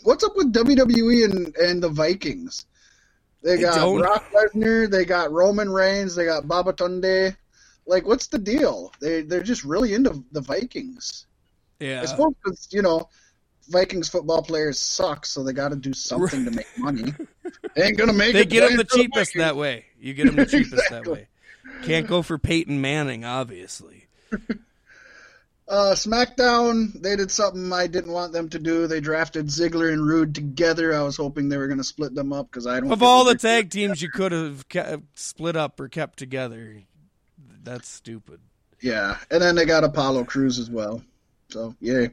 what's 0.03 0.25
up 0.25 0.37
with 0.37 0.53
WWE 0.53 1.25
and, 1.25 1.57
and 1.57 1.83
the 1.83 1.89
Vikings? 1.89 2.67
They 3.45 3.61
got 3.61 3.97
Brock 3.97 4.25
Lesnar, 4.33 4.91
they 4.91 5.05
got 5.05 5.31
Roman 5.31 5.71
Reigns, 5.71 6.17
they 6.17 6.25
got 6.25 6.45
Babatunde. 6.45 7.37
Like, 7.87 8.07
what's 8.07 8.27
the 8.27 8.39
deal? 8.39 8.93
They 9.01 9.23
they're 9.23 9.43
just 9.43 9.65
really 9.65 9.95
into 9.95 10.25
the 10.33 10.41
Vikings. 10.41 11.27
Yeah. 11.79 12.03
I 12.03 12.07
suppose 12.07 12.35
'cause, 12.45 12.69
you 12.73 12.83
know 12.83 13.09
Vikings 13.69 14.09
football 14.09 14.43
players 14.43 14.79
suck, 14.79 15.27
so 15.27 15.43
they 15.43 15.53
got 15.53 15.69
to 15.69 15.77
do 15.77 15.93
something 15.93 16.45
to 16.45 16.51
make 16.51 16.67
money. 16.79 17.15
They 17.75 17.85
ain't 17.85 17.97
gonna 17.97 18.13
make 18.13 18.31
it. 18.31 18.33
They 18.35 18.41
it. 18.43 18.51
get 18.51 18.69
them 18.69 18.77
the 18.77 18.85
cheapest 18.85 19.33
Vikings. 19.33 19.45
that 19.45 19.57
way. 19.57 19.87
You 19.99 20.13
get 20.13 20.27
them 20.27 20.37
the 20.37 20.45
cheapest 20.47 20.91
that 20.91 21.07
way. 21.07 21.29
Can't 21.83 22.07
go 22.07 22.21
for 22.23 22.37
Peyton 22.37 22.81
Manning, 22.81 23.25
obviously. 23.25 24.07
Uh, 25.69 25.93
SmackDown, 25.95 26.95
they 27.03 27.15
did 27.15 27.31
something 27.31 27.71
I 27.75 27.89
didn't 27.89 28.13
want 28.13 28.33
them 28.33 28.49
to 28.49 28.59
do. 28.59 28.87
They 28.87 29.01
drafted 29.01 29.49
Ziggler 29.49 29.93
and 29.93 30.07
Roode 30.07 30.35
together. 30.35 30.95
I 30.95 31.03
was 31.03 31.19
hoping 31.19 31.51
they 31.51 31.59
were 31.59 31.67
going 31.67 31.77
to 31.77 31.85
split 31.85 32.15
them 32.15 32.33
up 32.33 32.51
because 32.51 32.67
I 32.67 32.81
don't. 32.81 32.91
Of 32.91 33.03
all 33.03 33.27
the 33.27 33.35
tag 33.35 33.69
teams 33.69 34.01
you 34.01 34.11
could 34.11 34.33
have 34.33 34.67
kept, 34.71 35.03
split 35.19 35.57
up 35.57 35.79
or 35.79 35.89
kept 35.89 36.19
together, 36.19 36.85
that's 37.63 37.87
stupid. 37.87 38.41
yeah, 38.81 39.19
and 39.31 39.43
then 39.43 39.57
they 39.57 39.67
got 39.67 39.85
Apollo 39.85 40.25
Crews 40.25 40.59
as 40.59 40.71
well. 40.71 41.03
So 41.51 41.75
yay, 41.81 42.13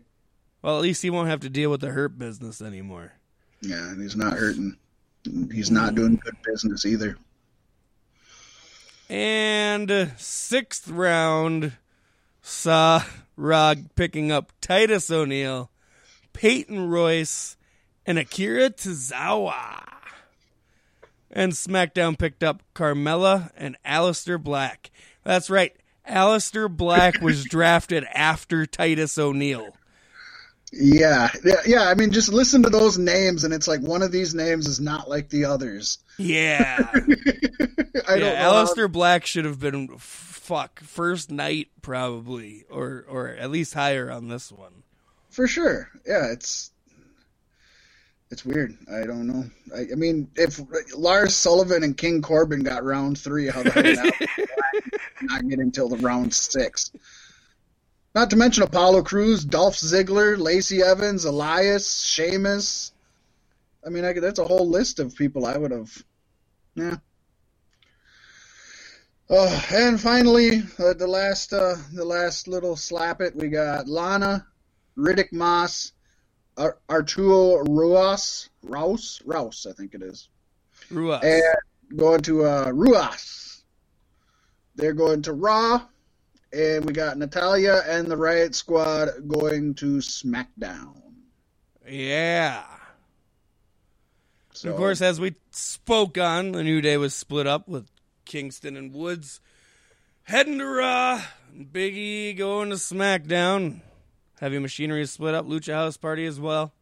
Well, 0.65 0.78
at 0.78 0.82
least 0.82 1.04
he 1.04 1.12
won't 1.12 1.30
have 1.30 1.41
to 1.41 1.49
deal 1.49 1.69
with 1.69 1.82
the 1.82 1.89
hurt 1.91 2.17
business 2.17 2.60
anymore. 2.60 3.13
yeah, 3.62 3.88
and 3.91 4.01
he's 4.01 4.15
not 4.15 4.34
hurting. 4.34 4.75
He's 5.51 5.69
not 5.69 5.93
doing 5.93 6.15
good 6.15 6.34
business 6.43 6.88
either. 6.88 7.17
And 9.08 9.91
uh, 9.91 10.08
sixth 10.17 10.88
round 10.88 11.73
saw 12.41 13.04
Rog 13.38 13.93
picking 13.93 14.32
up 14.32 14.54
Titus 14.60 15.12
O'Neil, 15.12 15.69
Peyton 16.34 16.89
Royce, 16.89 17.58
and 18.04 18.17
Akira 18.17 18.71
Tozawa. 18.71 19.84
And 21.30 21.51
SmackDown 21.51 22.17
picked 22.17 22.43
up 22.43 22.63
Carmella 22.73 23.51
and 23.56 23.78
Aleister 23.86 24.41
Black. 24.41 24.89
That's 25.23 25.51
right. 25.51 25.75
Aleister 26.10 26.75
Black 26.75 27.21
was 27.21 27.43
drafted 27.49 28.04
after 28.06 28.65
Titus 28.65 29.19
O'Neil. 29.19 29.75
Yeah, 30.78 31.30
yeah, 31.44 31.56
yeah. 31.66 31.84
I 31.84 31.94
mean, 31.96 32.12
just 32.12 32.32
listen 32.32 32.64
to 32.64 32.70
those 32.70 32.98
names, 32.98 33.46
and 33.46 33.54
it's 33.54 33.68
like 33.68 33.80
one 33.80 34.02
of 34.02 34.12
these 34.12 34.36
names 34.36 34.68
is 34.68 34.80
not 34.80 35.10
like 35.10 35.30
the 35.30 35.46
others. 35.46 36.00
Yeah. 36.18 36.90
I 36.94 38.18
don't 38.18 38.34
yeah, 38.34 38.44
know. 38.44 38.66
how- 38.76 38.88
Black 38.88 39.26
should 39.26 39.46
have 39.46 39.60
been 39.60 39.98
fuck 39.98 40.82
first 40.82 41.32
night 41.32 41.70
probably, 41.82 42.66
or 42.70 43.06
or 43.08 43.30
at 43.30 43.50
least 43.50 43.74
higher 43.74 44.12
on 44.12 44.28
this 44.28 44.52
one. 44.52 44.84
For 45.30 45.48
sure. 45.48 45.90
Yeah, 46.06 46.32
it's 46.32 46.72
it's 48.30 48.46
weird. 48.46 48.76
I 48.92 49.06
don't 49.06 49.28
know. 49.28 49.46
I, 49.76 49.82
I 49.92 49.96
mean, 49.96 50.30
if 50.36 50.60
Lars 50.96 51.36
Sullivan 51.36 51.84
and 51.84 51.96
King 51.96 52.22
Corbin 52.22 52.64
got 52.64 52.84
round 52.84 53.18
three, 53.18 53.48
how 53.48 53.64
the 53.64 53.72
hell 53.72 54.48
not 55.22 55.48
get 55.48 55.60
until 55.60 55.90
the 55.90 55.98
round 55.98 56.34
six? 56.34 56.92
Not 58.15 58.30
to 58.30 58.38
mention 58.38 58.63
Apollo 58.63 59.04
Crews, 59.04 59.43
Dolph 59.43 59.75
Ziggler, 59.75 60.38
Lacey 60.39 60.82
Evans, 60.82 61.25
Elias, 61.25 62.01
Sheamus. 62.01 62.93
I 63.86 63.89
mean, 63.89 64.06
I 64.06 64.13
could, 64.13 64.23
that's 64.23 64.39
a 64.39 64.45
whole 64.45 64.69
list 64.69 64.99
of 64.99 65.15
people 65.15 65.45
I 65.45 65.58
would 65.58 65.71
have. 65.71 65.91
Yeah. 66.75 66.95
Oh, 69.30 69.65
and 69.73 69.99
finally, 69.99 70.60
uh, 70.80 70.93
the 70.93 71.08
last 71.08 71.51
uh, 71.51 71.75
the 71.93 72.06
last 72.06 72.47
little 72.47 72.75
slap 72.75 73.21
it, 73.21 73.36
we 73.36 73.49
got 73.49 73.88
Lana, 73.88 74.45
Riddick 74.97 75.34
Moss, 75.34 75.93
Ar- 76.58 76.78
Arturo 76.89 77.63
Ruas, 77.65 78.49
Rouse, 78.62 79.21
Rouse, 79.25 79.65
I 79.67 79.73
think 79.73 79.95
it 79.95 80.04
is, 80.04 80.30
Ruas. 80.91 81.23
and 81.23 81.97
going 81.97 82.21
to 82.21 82.45
uh, 82.45 82.71
Ruas. 82.71 83.63
They're 84.75 84.93
going 84.93 85.23
to 85.23 85.34
Raw, 85.34 85.82
and 86.56 86.86
we 86.86 86.94
got 86.94 87.18
Natalya 87.18 87.82
and 87.88 88.08
the 88.08 88.18
Riot 88.18 88.56
Squad 88.56 89.10
going 89.28 89.74
to 89.76 89.98
SmackDown. 89.98 91.02
yeah. 91.88 92.63
So, 94.54 94.70
of 94.70 94.78
course, 94.78 95.02
as 95.02 95.20
we 95.20 95.36
spoke 95.52 96.18
on, 96.18 96.54
the 96.54 96.63
New 96.63 96.80
Day 96.80 96.96
was 96.96 97.13
split 97.13 97.46
up 97.46 97.68
with 97.68 97.88
Kingston 98.24 98.78
and 98.78 98.94
Woods 98.94 99.41
heading 100.24 100.60
to 100.60 100.65
Raw. 100.65 101.22
Big 101.72 101.96
E 101.96 102.34
going 102.34 102.70
to 102.70 102.76
SmackDown. 102.76 103.82
Heavy 104.39 104.60
Machinery 104.60 105.02
is 105.02 105.12
split 105.12 105.36
up. 105.36 105.46
Lucha 105.46 105.74
House 105.74 105.98
Party 105.98 106.26
as 106.26 106.39
well. 106.39 106.74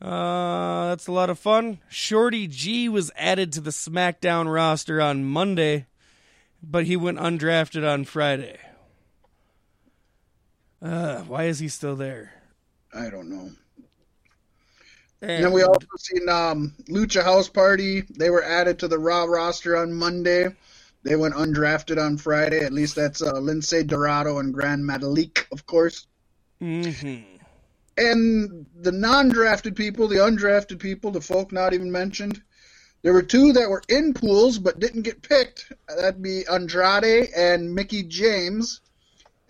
Uh, 0.00 0.88
that's 0.88 1.06
a 1.06 1.12
lot 1.12 1.30
of 1.30 1.38
fun. 1.38 1.78
Shorty 1.88 2.48
G 2.48 2.88
was 2.88 3.12
added 3.16 3.52
to 3.52 3.60
the 3.60 3.70
SmackDown 3.70 4.52
roster 4.52 5.00
on 5.00 5.24
Monday, 5.24 5.86
but 6.62 6.84
he 6.84 6.96
went 6.96 7.18
undrafted 7.18 7.86
on 7.88 8.04
Friday. 8.04 8.58
Uh, 10.80 11.20
why 11.22 11.44
is 11.44 11.58
he 11.58 11.68
still 11.68 11.96
there? 11.96 12.32
I 12.94 13.10
don't 13.10 13.28
know. 13.28 13.50
And 15.22 15.44
then 15.44 15.52
we 15.52 15.62
also 15.62 15.86
seen 15.98 16.28
um, 16.28 16.74
Lucha 16.88 17.22
House 17.22 17.48
Party. 17.48 18.02
They 18.18 18.30
were 18.30 18.42
added 18.42 18.80
to 18.80 18.88
the 18.88 18.98
Raw 18.98 19.24
roster 19.24 19.76
on 19.76 19.92
Monday. 19.92 20.48
They 21.04 21.14
went 21.14 21.34
undrafted 21.34 22.04
on 22.04 22.18
Friday. 22.18 22.60
At 22.64 22.72
least 22.72 22.96
that's 22.96 23.22
uh, 23.22 23.34
Lince 23.34 23.86
Dorado 23.86 24.38
and 24.38 24.52
Grand 24.52 24.82
Metalik, 24.84 25.46
of 25.52 25.64
course. 25.66 26.06
Mm-hmm. 26.60 27.22
And 27.98 28.66
the 28.80 28.92
non-drafted 28.92 29.76
people, 29.76 30.08
the 30.08 30.16
undrafted 30.16 30.80
people, 30.80 31.12
the 31.12 31.20
folk 31.20 31.52
not 31.52 31.72
even 31.72 31.92
mentioned. 31.92 32.42
There 33.02 33.12
were 33.12 33.22
two 33.22 33.52
that 33.52 33.68
were 33.68 33.82
in 33.88 34.14
pools 34.14 34.58
but 34.58 34.78
didn't 34.78 35.02
get 35.02 35.22
picked. 35.22 35.72
That'd 35.88 36.22
be 36.22 36.46
Andrade 36.46 37.30
and 37.36 37.74
Mickie 37.74 38.04
James. 38.04 38.80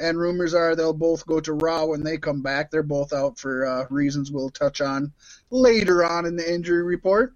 And 0.01 0.19
rumors 0.19 0.55
are 0.55 0.75
they'll 0.75 0.95
both 0.95 1.27
go 1.27 1.38
to 1.41 1.53
Raw 1.53 1.85
when 1.85 2.03
they 2.03 2.17
come 2.17 2.41
back. 2.41 2.71
They're 2.71 2.83
both 2.83 3.12
out 3.12 3.38
for 3.38 3.67
uh, 3.67 3.87
reasons 3.91 4.33
we'll 4.33 4.51
touch 4.51 4.81
on 4.81 5.12
later 5.51 6.05
on 6.05 6.25
in 6.25 6.35
the 6.35 6.53
injury 6.53 6.83
report. 6.83 7.35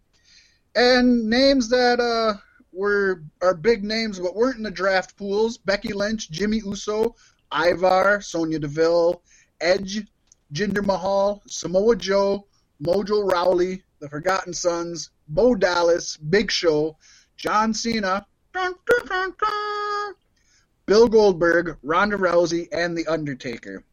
And 0.74 1.28
names 1.28 1.68
that 1.68 2.00
uh, 2.00 2.38
were 2.72 3.22
are 3.42 3.54
big 3.54 3.84
names 3.84 4.18
but 4.18 4.34
weren't 4.34 4.56
in 4.56 4.62
the 4.62 4.70
draft 4.70 5.16
pools: 5.16 5.58
Becky 5.58 5.92
Lynch, 5.92 6.30
Jimmy 6.30 6.58
Uso, 6.64 7.14
Ivar, 7.52 8.20
Sonya 8.20 8.58
Deville, 8.58 9.22
Edge, 9.60 10.06
Jinder 10.52 10.84
Mahal, 10.84 11.42
Samoa 11.46 11.94
Joe, 11.94 12.46
Mojo 12.82 13.30
Rawley, 13.30 13.84
The 14.00 14.08
Forgotten 14.08 14.54
Sons, 14.54 15.10
Bo 15.28 15.54
Dallas, 15.54 16.16
Big 16.16 16.50
Show, 16.50 16.96
John 17.36 17.74
Cena, 17.74 18.26
dun, 18.52 18.74
dun, 18.86 19.34
dun, 19.38 20.14
Bill 20.86 21.08
Goldberg, 21.08 21.78
Ronda 21.82 22.16
Rousey, 22.16 22.68
and 22.72 22.96
The 22.96 23.06
Undertaker. 23.06 23.84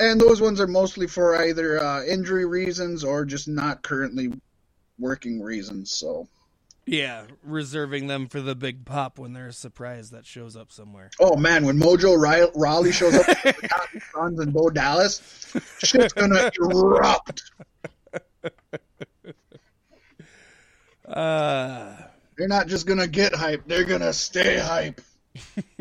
And 0.00 0.20
those 0.20 0.40
ones 0.40 0.60
are 0.60 0.66
mostly 0.66 1.06
for 1.06 1.36
either 1.36 1.80
uh, 1.80 2.04
injury 2.04 2.46
reasons 2.46 3.04
or 3.04 3.24
just 3.24 3.46
not 3.46 3.82
currently 3.82 4.32
working 4.98 5.40
reasons. 5.40 5.92
So. 5.92 6.28
Yeah, 6.86 7.24
reserving 7.42 8.08
them 8.08 8.28
for 8.28 8.40
the 8.40 8.54
big 8.54 8.84
pop 8.84 9.18
when 9.18 9.32
there's 9.32 9.56
a 9.56 9.58
surprise 9.58 10.10
that 10.10 10.26
shows 10.26 10.56
up 10.56 10.70
somewhere. 10.70 11.10
Oh 11.18 11.36
man, 11.36 11.64
when 11.64 11.78
Mojo 11.78 12.14
Rawley 12.54 12.92
shows 12.92 13.14
up 13.14 13.26
with 13.26 13.42
the 13.42 14.00
Sons 14.12 14.38
and 14.40 14.52
Bo 14.52 14.68
Dallas, 14.68 15.22
shit's 15.78 16.12
gonna 16.12 16.50
erupt. 16.60 17.52
Uh, 21.14 21.94
they're 22.36 22.48
not 22.48 22.66
just 22.66 22.86
gonna 22.86 23.06
get 23.06 23.34
hype; 23.34 23.62
they're 23.66 23.84
gonna 23.84 24.12
stay 24.12 24.58
hype. 24.58 25.00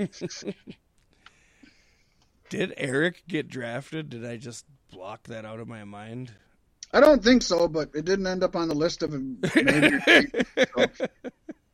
Did 2.50 2.74
Eric 2.78 3.24
get 3.28 3.48
drafted? 3.48 4.12
Did 4.12 4.24
I 4.24 4.38
just 4.38 4.66
block 4.92 5.24
that 5.24 5.44
out 5.44 5.60
of 5.60 5.68
my 5.68 5.84
mind? 5.86 6.32
I 6.94 7.00
don't 7.00 7.24
think 7.24 7.42
so, 7.42 7.68
but 7.68 7.90
it 7.96 8.06
didn't 8.06 8.28
end 8.28 8.44
up 8.44 8.56
on 8.56 8.68
the 8.68 8.76
list 8.76 9.02
of 9.02 9.12
major 9.12 10.00
so 10.76 10.86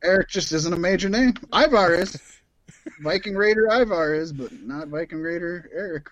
Eric 0.02 0.30
just 0.30 0.52
isn't 0.52 0.72
a 0.72 0.78
major 0.78 1.10
name. 1.10 1.34
Ivar 1.52 1.92
is. 1.92 2.18
Viking 3.02 3.34
Raider 3.34 3.66
Ivar 3.70 4.14
is, 4.14 4.32
but 4.32 4.50
not 4.62 4.88
Viking 4.88 5.20
Raider 5.20 5.68
Eric. 5.74 6.08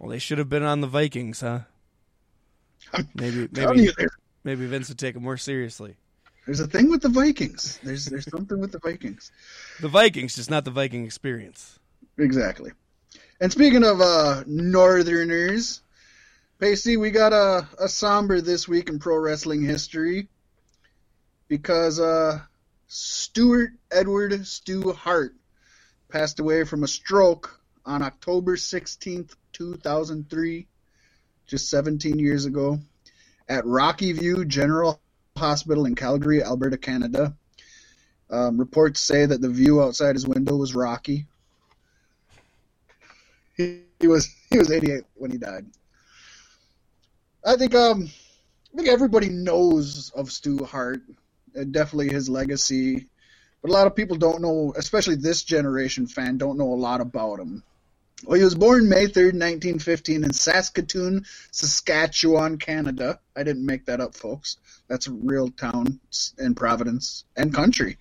Well, 0.00 0.10
they 0.10 0.18
should 0.18 0.38
have 0.38 0.48
been 0.48 0.64
on 0.64 0.80
the 0.80 0.88
Vikings, 0.88 1.42
huh? 1.42 1.60
Maybe, 3.14 3.48
maybe, 3.52 3.92
maybe 4.42 4.66
Vince 4.66 4.88
would 4.88 4.98
take 4.98 5.14
it 5.14 5.20
more 5.20 5.36
seriously. 5.36 5.96
There's 6.46 6.60
a 6.60 6.66
thing 6.66 6.90
with 6.90 7.02
the 7.02 7.08
Vikings. 7.08 7.78
There's 7.82 8.06
there's 8.06 8.28
something 8.28 8.60
with 8.60 8.72
the 8.72 8.80
Vikings. 8.80 9.30
The 9.80 9.88
Vikings, 9.88 10.34
just 10.34 10.50
not 10.50 10.64
the 10.64 10.70
Viking 10.70 11.04
experience. 11.04 11.78
Exactly. 12.18 12.72
And 13.40 13.50
speaking 13.52 13.84
of 13.84 14.00
uh, 14.00 14.42
Northerners, 14.46 15.82
Pasty, 16.60 16.96
we 16.96 17.10
got 17.10 17.32
a, 17.32 17.68
a 17.78 17.88
somber 17.88 18.40
this 18.40 18.68
week 18.68 18.88
in 18.88 18.98
pro 18.98 19.16
wrestling 19.16 19.62
history 19.62 20.28
because 21.48 22.00
uh, 22.00 22.40
Stuart 22.88 23.72
Edward 23.90 24.46
Stu 24.46 24.92
Hart 24.92 25.34
passed 26.08 26.40
away 26.40 26.64
from 26.64 26.82
a 26.82 26.88
stroke 26.88 27.60
on 27.84 28.02
October 28.02 28.56
16th, 28.56 29.34
2003, 29.52 30.66
just 31.46 31.70
17 31.70 32.18
years 32.18 32.44
ago, 32.44 32.78
at 33.48 33.66
Rocky 33.66 34.12
View 34.12 34.44
General 34.44 35.00
Hospital 35.36 35.86
in 35.86 35.94
Calgary, 35.94 36.42
Alberta, 36.42 36.78
Canada. 36.78 37.34
Um, 38.30 38.58
reports 38.58 39.00
say 39.00 39.26
that 39.26 39.40
the 39.40 39.48
view 39.48 39.82
outside 39.82 40.14
his 40.14 40.26
window 40.26 40.56
was 40.56 40.74
rocky. 40.74 41.26
He, 43.56 43.82
he 44.00 44.06
was 44.06 44.34
he 44.50 44.58
was 44.58 44.70
88 44.70 45.04
when 45.14 45.30
he 45.30 45.36
died. 45.38 45.66
I 47.44 47.56
think 47.56 47.74
um 47.74 48.08
I 48.72 48.76
think 48.76 48.88
everybody 48.88 49.28
knows 49.28 50.10
of 50.10 50.32
Stu 50.32 50.64
Hart 50.64 51.02
and 51.54 51.72
definitely 51.72 52.08
his 52.08 52.30
legacy, 52.30 53.06
but 53.60 53.70
a 53.70 53.74
lot 53.74 53.86
of 53.86 53.94
people 53.94 54.16
don't 54.16 54.40
know, 54.40 54.72
especially 54.76 55.16
this 55.16 55.42
generation 55.42 56.06
fan, 56.06 56.38
don't 56.38 56.56
know 56.56 56.72
a 56.72 56.74
lot 56.74 57.02
about 57.02 57.38
him. 57.38 57.62
Well, 58.24 58.38
he 58.38 58.44
was 58.44 58.54
born 58.54 58.88
May 58.88 59.06
3rd, 59.06 59.34
1915, 59.34 60.24
in 60.24 60.32
Saskatoon, 60.32 61.26
Saskatchewan, 61.50 62.58
Canada. 62.58 63.18
I 63.36 63.42
didn't 63.42 63.66
make 63.66 63.86
that 63.86 64.00
up, 64.00 64.14
folks. 64.14 64.58
That's 64.88 65.08
a 65.08 65.12
real 65.12 65.50
town 65.50 66.00
in 66.38 66.54
Providence 66.54 67.24
and 67.36 67.52
country. 67.52 67.96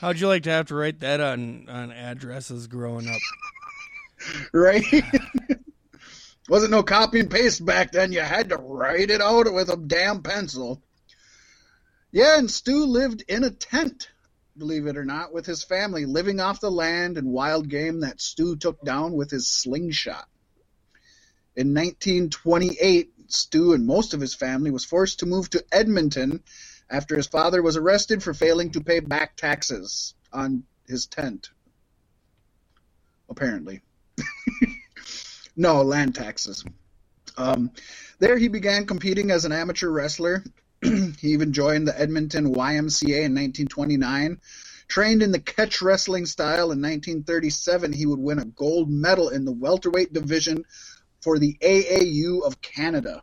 How'd 0.00 0.20
you 0.20 0.28
like 0.28 0.42
to 0.42 0.50
have 0.50 0.66
to 0.66 0.74
write 0.74 1.00
that 1.00 1.20
on, 1.20 1.68
on 1.68 1.92
addresses 1.92 2.66
growing 2.66 3.08
up? 3.08 3.20
right? 4.52 4.84
Wasn't 6.48 6.72
no 6.72 6.82
copy 6.82 7.20
and 7.20 7.30
paste 7.30 7.64
back 7.64 7.92
then. 7.92 8.12
You 8.12 8.20
had 8.20 8.50
to 8.50 8.56
write 8.56 9.10
it 9.10 9.22
out 9.22 9.52
with 9.52 9.70
a 9.70 9.76
damn 9.76 10.22
pencil. 10.22 10.82
Yeah, 12.10 12.38
and 12.38 12.50
Stu 12.50 12.84
lived 12.84 13.22
in 13.28 13.44
a 13.44 13.50
tent 13.50 14.10
believe 14.56 14.86
it 14.86 14.96
or 14.96 15.04
not, 15.04 15.32
with 15.32 15.46
his 15.46 15.64
family 15.64 16.04
living 16.04 16.40
off 16.40 16.60
the 16.60 16.70
land 16.70 17.18
and 17.18 17.28
wild 17.28 17.68
game 17.68 18.00
that 18.00 18.20
Stu 18.20 18.56
took 18.56 18.82
down 18.82 19.14
with 19.14 19.30
his 19.30 19.48
slingshot. 19.48 20.28
In 21.56 21.74
1928, 21.74 23.12
Stu 23.28 23.72
and 23.72 23.86
most 23.86 24.14
of 24.14 24.20
his 24.20 24.34
family 24.34 24.70
was 24.70 24.84
forced 24.84 25.20
to 25.20 25.26
move 25.26 25.50
to 25.50 25.64
Edmonton 25.72 26.42
after 26.90 27.16
his 27.16 27.26
father 27.26 27.62
was 27.62 27.76
arrested 27.76 28.22
for 28.22 28.34
failing 28.34 28.70
to 28.72 28.82
pay 28.82 29.00
back 29.00 29.36
taxes 29.36 30.14
on 30.32 30.64
his 30.86 31.06
tent. 31.06 31.50
Apparently. 33.28 33.82
no, 35.56 35.82
land 35.82 36.14
taxes. 36.14 36.64
Um, 37.36 37.70
there 38.18 38.36
he 38.36 38.48
began 38.48 38.86
competing 38.86 39.30
as 39.30 39.44
an 39.44 39.52
amateur 39.52 39.88
wrestler 39.88 40.44
he 41.20 41.28
even 41.28 41.52
joined 41.52 41.86
the 41.86 41.98
Edmonton 41.98 42.54
YMCA 42.54 43.24
in 43.24 43.34
1929. 43.34 44.40
Trained 44.88 45.22
in 45.22 45.30
the 45.30 45.38
catch 45.38 45.80
wrestling 45.80 46.26
style 46.26 46.72
in 46.72 46.82
1937, 46.82 47.92
he 47.92 48.04
would 48.04 48.18
win 48.18 48.40
a 48.40 48.44
gold 48.44 48.90
medal 48.90 49.28
in 49.28 49.44
the 49.44 49.52
welterweight 49.52 50.12
division 50.12 50.64
for 51.20 51.38
the 51.38 51.56
AAU 51.62 52.42
of 52.42 52.60
Canada. 52.60 53.22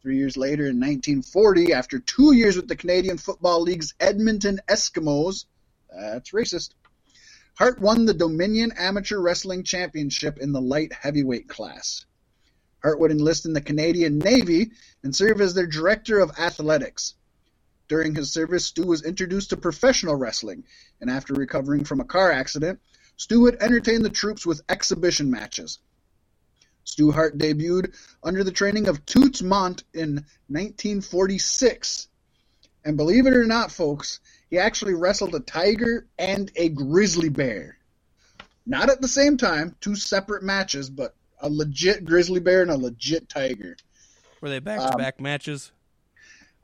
Three 0.00 0.16
years 0.16 0.36
later, 0.36 0.66
in 0.66 0.78
1940, 0.78 1.72
after 1.72 1.98
two 1.98 2.32
years 2.32 2.56
with 2.56 2.68
the 2.68 2.76
Canadian 2.76 3.18
Football 3.18 3.62
League's 3.62 3.94
Edmonton 3.98 4.60
Eskimos, 4.68 5.46
that's 5.90 6.30
racist, 6.30 6.70
Hart 7.54 7.80
won 7.80 8.04
the 8.04 8.14
Dominion 8.14 8.72
Amateur 8.76 9.18
Wrestling 9.18 9.64
Championship 9.64 10.38
in 10.38 10.52
the 10.52 10.60
light 10.60 10.92
heavyweight 10.92 11.48
class. 11.48 12.06
Hart 12.84 13.00
would 13.00 13.10
enlist 13.10 13.46
in 13.46 13.54
the 13.54 13.62
Canadian 13.62 14.18
Navy 14.18 14.72
and 15.02 15.16
serve 15.16 15.40
as 15.40 15.54
their 15.54 15.66
director 15.66 16.20
of 16.20 16.38
athletics. 16.38 17.14
During 17.88 18.14
his 18.14 18.30
service, 18.30 18.66
Stu 18.66 18.84
was 18.84 19.02
introduced 19.02 19.50
to 19.50 19.56
professional 19.56 20.16
wrestling, 20.16 20.64
and 21.00 21.10
after 21.10 21.32
recovering 21.32 21.84
from 21.84 22.00
a 22.00 22.04
car 22.04 22.30
accident, 22.30 22.80
Stu 23.16 23.40
would 23.40 23.56
entertain 23.62 24.02
the 24.02 24.10
troops 24.10 24.44
with 24.44 24.60
exhibition 24.68 25.30
matches. 25.30 25.78
Stu 26.84 27.10
Hart 27.10 27.38
debuted 27.38 27.94
under 28.22 28.44
the 28.44 28.52
training 28.52 28.86
of 28.86 29.06
Toots 29.06 29.40
Mondt 29.40 29.82
in 29.94 30.16
1946. 30.48 32.08
And 32.84 32.98
believe 32.98 33.26
it 33.26 33.32
or 33.32 33.46
not, 33.46 33.72
folks, 33.72 34.20
he 34.50 34.58
actually 34.58 34.92
wrestled 34.92 35.34
a 35.34 35.40
tiger 35.40 36.06
and 36.18 36.52
a 36.54 36.68
grizzly 36.68 37.30
bear. 37.30 37.78
Not 38.66 38.90
at 38.90 39.00
the 39.00 39.08
same 39.08 39.38
time, 39.38 39.74
two 39.80 39.96
separate 39.96 40.42
matches, 40.42 40.90
but 40.90 41.14
a 41.44 41.48
legit 41.48 42.04
grizzly 42.04 42.40
bear 42.40 42.62
and 42.62 42.70
a 42.70 42.76
legit 42.76 43.28
tiger. 43.28 43.76
Were 44.40 44.48
they 44.48 44.58
back 44.58 44.90
to 44.90 44.96
back 44.96 45.20
matches? 45.20 45.70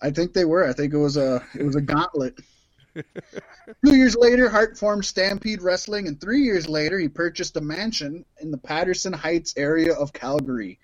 I 0.02 0.10
think 0.10 0.32
they 0.32 0.46
were. 0.46 0.66
I 0.66 0.72
think 0.72 0.94
it 0.94 0.98
was 0.98 1.16
a 1.16 1.44
it 1.54 1.62
was 1.62 1.76
a 1.76 1.80
gauntlet. 1.80 2.38
Two 3.84 3.96
years 3.96 4.16
later, 4.16 4.48
Hart 4.48 4.76
formed 4.76 5.04
Stampede 5.04 5.62
Wrestling, 5.62 6.08
and 6.08 6.20
three 6.20 6.40
years 6.40 6.68
later, 6.68 6.98
he 6.98 7.08
purchased 7.08 7.56
a 7.56 7.60
mansion 7.60 8.24
in 8.40 8.50
the 8.50 8.58
Patterson 8.58 9.12
Heights 9.12 9.54
area 9.56 9.94
of 9.94 10.12
Calgary. 10.12 10.80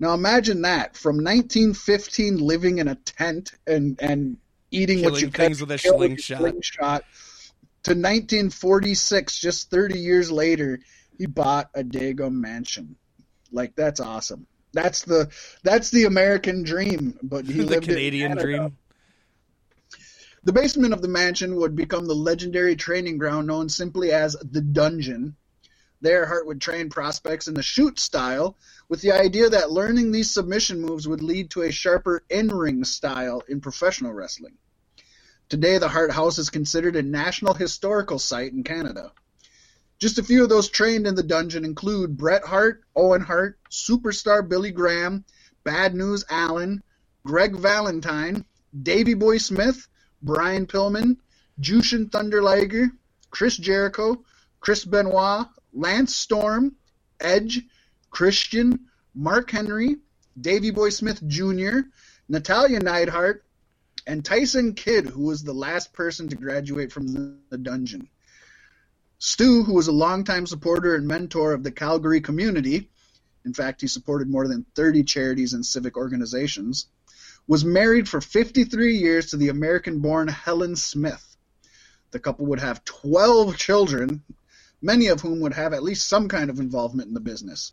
Now, 0.00 0.14
imagine 0.14 0.62
that 0.62 0.96
from 0.96 1.16
1915, 1.16 2.38
living 2.38 2.78
in 2.78 2.88
a 2.88 2.94
tent 2.94 3.52
and 3.66 3.98
and 4.00 4.38
eating 4.70 5.00
Killing 5.00 5.12
what 5.12 5.22
you 5.22 5.30
things 5.30 5.60
with 5.60 5.70
a 5.72 5.78
slingshot. 5.78 6.38
slingshot, 6.38 7.04
to 7.82 7.90
1946, 7.90 9.38
just 9.38 9.70
30 9.70 9.98
years 9.98 10.32
later, 10.32 10.80
he 11.18 11.26
bought 11.26 11.68
a 11.74 11.82
Dago 11.82 12.32
mansion. 12.32 12.96
Like 13.54 13.76
that's 13.76 14.00
awesome. 14.00 14.46
That's 14.72 15.02
the 15.02 15.30
that's 15.62 15.90
the 15.90 16.04
American 16.04 16.64
dream, 16.64 17.18
but 17.22 17.46
he 17.46 17.52
the 17.60 17.66
lived 17.66 17.86
Canadian 17.86 18.36
dream. 18.36 18.76
The 20.42 20.52
basement 20.52 20.92
of 20.92 21.00
the 21.00 21.08
mansion 21.08 21.56
would 21.56 21.74
become 21.74 22.06
the 22.06 22.14
legendary 22.14 22.76
training 22.76 23.16
ground 23.16 23.46
known 23.46 23.70
simply 23.70 24.12
as 24.12 24.36
the 24.42 24.60
Dungeon. 24.60 25.36
There, 26.02 26.26
Hart 26.26 26.46
would 26.46 26.60
train 26.60 26.90
prospects 26.90 27.48
in 27.48 27.54
the 27.54 27.62
shoot 27.62 27.98
style, 27.98 28.58
with 28.90 29.00
the 29.00 29.12
idea 29.12 29.48
that 29.48 29.70
learning 29.70 30.12
these 30.12 30.30
submission 30.30 30.82
moves 30.82 31.08
would 31.08 31.22
lead 31.22 31.50
to 31.52 31.62
a 31.62 31.72
sharper 31.72 32.22
in-ring 32.28 32.84
style 32.84 33.42
in 33.48 33.62
professional 33.62 34.12
wrestling. 34.12 34.58
Today, 35.48 35.78
the 35.78 35.88
Hart 35.88 36.10
House 36.10 36.38
is 36.38 36.50
considered 36.50 36.96
a 36.96 37.02
national 37.02 37.54
historical 37.54 38.18
site 38.18 38.52
in 38.52 38.64
Canada. 38.64 39.12
Just 39.98 40.18
a 40.18 40.24
few 40.24 40.42
of 40.42 40.48
those 40.48 40.68
trained 40.68 41.06
in 41.06 41.14
the 41.14 41.22
dungeon 41.22 41.64
include 41.64 42.16
Bret 42.16 42.44
Hart, 42.44 42.82
Owen 42.96 43.20
Hart, 43.20 43.58
superstar 43.70 44.46
Billy 44.46 44.70
Graham, 44.70 45.24
Bad 45.62 45.94
News 45.94 46.24
Allen, 46.28 46.82
Greg 47.24 47.56
Valentine, 47.56 48.44
Davey 48.82 49.14
Boy 49.14 49.38
Smith, 49.38 49.88
Brian 50.20 50.66
Pillman, 50.66 51.16
Jushin 51.60 52.10
Thunder 52.10 52.42
Liger, 52.42 52.90
Chris 53.30 53.56
Jericho, 53.56 54.24
Chris 54.60 54.84
Benoit, 54.84 55.46
Lance 55.72 56.14
Storm, 56.14 56.76
Edge, 57.20 57.62
Christian, 58.10 58.86
Mark 59.14 59.50
Henry, 59.50 59.96
Davey 60.40 60.70
Boy 60.70 60.90
Smith 60.90 61.26
Jr., 61.26 61.80
Natalya 62.28 62.80
Neidhart, 62.80 63.44
and 64.06 64.24
Tyson 64.24 64.74
Kidd, 64.74 65.06
who 65.06 65.22
was 65.22 65.42
the 65.42 65.52
last 65.52 65.92
person 65.92 66.28
to 66.28 66.36
graduate 66.36 66.92
from 66.92 67.40
the 67.48 67.58
dungeon. 67.58 68.08
Stu, 69.26 69.64
who 69.64 69.72
was 69.72 69.88
a 69.88 69.92
longtime 69.92 70.46
supporter 70.46 70.94
and 70.94 71.08
mentor 71.08 71.54
of 71.54 71.62
the 71.62 71.72
Calgary 71.72 72.20
community, 72.20 72.90
in 73.46 73.54
fact, 73.54 73.80
he 73.80 73.86
supported 73.86 74.28
more 74.28 74.46
than 74.46 74.66
30 74.74 75.02
charities 75.04 75.54
and 75.54 75.64
civic 75.64 75.96
organizations, 75.96 76.88
was 77.46 77.64
married 77.64 78.06
for 78.06 78.20
53 78.20 78.98
years 78.98 79.30
to 79.30 79.38
the 79.38 79.48
American 79.48 80.00
born 80.00 80.28
Helen 80.28 80.76
Smith. 80.76 81.38
The 82.10 82.20
couple 82.20 82.44
would 82.44 82.60
have 82.60 82.84
12 82.84 83.56
children, 83.56 84.22
many 84.82 85.06
of 85.06 85.22
whom 85.22 85.40
would 85.40 85.54
have 85.54 85.72
at 85.72 85.82
least 85.82 86.06
some 86.06 86.28
kind 86.28 86.50
of 86.50 86.58
involvement 86.58 87.08
in 87.08 87.14
the 87.14 87.20
business. 87.20 87.72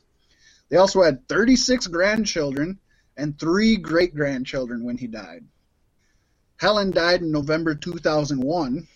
They 0.69 0.77
also 0.77 1.01
had 1.01 1.27
36 1.27 1.87
grandchildren 1.87 2.79
and 3.17 3.37
three 3.37 3.75
great 3.75 4.15
grandchildren 4.15 4.85
when 4.85 4.97
he 4.97 5.07
died. 5.07 5.43
Helen 6.55 6.91
died 6.91 7.19
in 7.19 7.33
November 7.33 7.75
2001, 7.75 8.87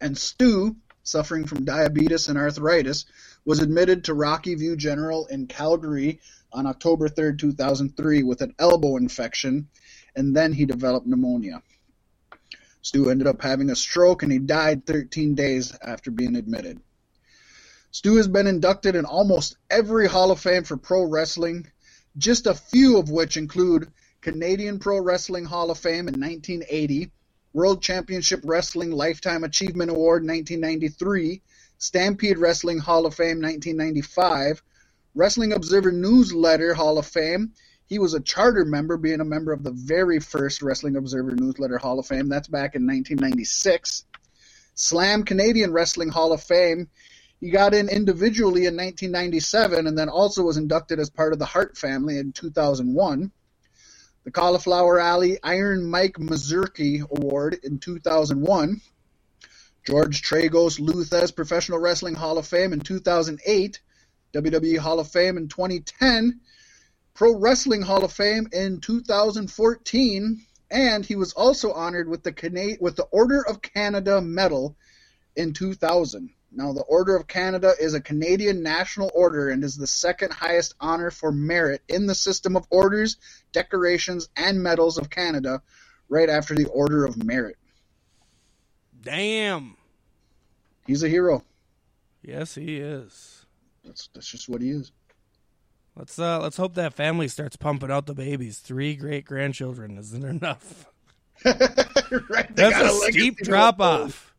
and 0.00 0.16
Stu, 0.16 0.76
suffering 1.04 1.46
from 1.46 1.64
diabetes 1.64 2.28
and 2.28 2.36
arthritis, 2.36 3.04
was 3.44 3.60
admitted 3.60 4.04
to 4.04 4.14
Rocky 4.14 4.54
View 4.54 4.76
General 4.76 5.26
in 5.26 5.46
Calgary 5.46 6.20
on 6.52 6.66
October 6.66 7.08
3, 7.08 7.36
2003, 7.36 8.22
with 8.22 8.40
an 8.40 8.54
elbow 8.58 8.96
infection, 8.96 9.68
and 10.16 10.34
then 10.34 10.52
he 10.52 10.64
developed 10.64 11.06
pneumonia. 11.06 11.62
Stu 12.82 13.08
ended 13.08 13.26
up 13.26 13.40
having 13.40 13.70
a 13.70 13.76
stroke 13.76 14.22
and 14.22 14.30
he 14.30 14.38
died 14.38 14.84
13 14.84 15.34
days 15.34 15.76
after 15.80 16.10
being 16.10 16.36
admitted. 16.36 16.80
Stu 17.90 18.16
has 18.16 18.28
been 18.28 18.46
inducted 18.46 18.96
in 18.96 19.04
almost 19.04 19.56
every 19.70 20.06
Hall 20.06 20.30
of 20.30 20.40
Fame 20.40 20.64
for 20.64 20.76
pro 20.76 21.04
wrestling, 21.04 21.66
just 22.18 22.46
a 22.46 22.54
few 22.54 22.98
of 22.98 23.08
which 23.08 23.36
include 23.36 23.90
Canadian 24.20 24.78
Pro 24.78 24.98
Wrestling 25.00 25.44
Hall 25.44 25.70
of 25.70 25.78
Fame 25.78 26.08
in 26.08 26.20
1980, 26.20 27.10
World 27.54 27.80
Championship 27.80 28.40
Wrestling 28.42 28.90
Lifetime 28.90 29.44
Achievement 29.44 29.88
Award 29.88 30.26
1993, 30.26 31.40
Stampede 31.78 32.36
Wrestling 32.36 32.78
Hall 32.78 33.06
of 33.06 33.14
Fame 33.14 33.40
1995, 33.40 34.60
Wrestling 35.14 35.52
Observer 35.52 35.92
Newsletter 35.92 36.74
Hall 36.74 36.98
of 36.98 37.06
Fame. 37.06 37.52
He 37.86 38.00
was 38.00 38.12
a 38.12 38.20
charter 38.20 38.64
member, 38.64 38.96
being 38.96 39.20
a 39.20 39.24
member 39.24 39.52
of 39.52 39.62
the 39.62 39.70
very 39.70 40.18
first 40.18 40.62
Wrestling 40.62 40.96
Observer 40.96 41.36
Newsletter 41.36 41.78
Hall 41.78 42.00
of 42.00 42.06
Fame. 42.06 42.28
That's 42.28 42.48
back 42.48 42.74
in 42.74 42.88
1996. 42.88 44.04
Slam 44.74 45.22
Canadian 45.22 45.72
Wrestling 45.72 46.08
Hall 46.08 46.32
of 46.32 46.42
Fame. 46.42 46.88
He 47.40 47.50
got 47.50 47.72
in 47.72 47.88
individually 47.88 48.66
in 48.66 48.74
1997 48.74 49.86
and 49.86 49.96
then 49.96 50.08
also 50.08 50.42
was 50.42 50.56
inducted 50.56 50.98
as 50.98 51.08
part 51.08 51.32
of 51.32 51.38
the 51.38 51.44
Hart 51.44 51.78
family 51.78 52.18
in 52.18 52.32
2001. 52.32 53.30
The 54.24 54.30
Cauliflower 54.30 54.98
Alley 54.98 55.38
Iron 55.42 55.84
Mike 55.84 56.14
Mazurki 56.14 57.02
Award 57.10 57.58
in 57.62 57.78
2001. 57.78 58.80
George 59.86 60.22
Tragos 60.22 60.80
Lou 60.80 61.04
Thesz 61.04 61.30
Professional 61.30 61.78
Wrestling 61.78 62.14
Hall 62.14 62.38
of 62.38 62.46
Fame 62.46 62.72
in 62.72 62.80
2008. 62.80 63.80
WWE 64.32 64.78
Hall 64.78 64.98
of 64.98 65.08
Fame 65.08 65.36
in 65.36 65.48
2010. 65.48 66.40
Pro 67.12 67.38
Wrestling 67.38 67.82
Hall 67.82 68.02
of 68.02 68.12
Fame 68.12 68.48
in 68.50 68.80
2014. 68.80 70.46
And 70.70 71.04
he 71.04 71.16
was 71.16 71.34
also 71.34 71.72
honored 71.72 72.08
with 72.08 72.22
the 72.22 72.32
Cana- 72.32 72.78
with 72.80 72.96
the 72.96 73.04
Order 73.04 73.46
of 73.46 73.60
Canada 73.60 74.22
Medal 74.22 74.74
in 75.36 75.52
2000. 75.52 76.30
Now, 76.56 76.72
the 76.72 76.82
Order 76.82 77.16
of 77.16 77.26
Canada 77.26 77.72
is 77.80 77.94
a 77.94 78.00
Canadian 78.00 78.62
national 78.62 79.10
order 79.12 79.48
and 79.48 79.64
is 79.64 79.76
the 79.76 79.88
second 79.88 80.32
highest 80.32 80.74
honor 80.80 81.10
for 81.10 81.32
merit 81.32 81.82
in 81.88 82.06
the 82.06 82.14
system 82.14 82.56
of 82.56 82.66
orders, 82.70 83.16
decorations, 83.52 84.28
and 84.36 84.62
medals 84.62 84.96
of 84.96 85.10
Canada, 85.10 85.62
right 86.08 86.28
after 86.28 86.54
the 86.54 86.66
Order 86.66 87.04
of 87.04 87.22
Merit. 87.22 87.56
Damn. 89.02 89.76
He's 90.86 91.02
a 91.02 91.08
hero. 91.08 91.42
Yes, 92.22 92.54
he 92.54 92.76
is. 92.76 93.46
That's 93.84 94.08
that's 94.14 94.30
just 94.30 94.48
what 94.48 94.62
he 94.62 94.70
is. 94.70 94.92
Let's 95.96 96.18
uh 96.18 96.40
let's 96.40 96.56
hope 96.56 96.74
that 96.74 96.94
family 96.94 97.28
starts 97.28 97.56
pumping 97.56 97.90
out 97.90 98.06
the 98.06 98.14
babies. 98.14 98.58
Three 98.58 98.96
great 98.96 99.24
grandchildren 99.24 99.98
isn't 99.98 100.24
enough. 100.24 100.86
right? 101.44 102.54
They 102.54 102.72
a 102.72 102.88
steep 102.88 103.38
drop 103.38 103.80
off. 103.80 104.33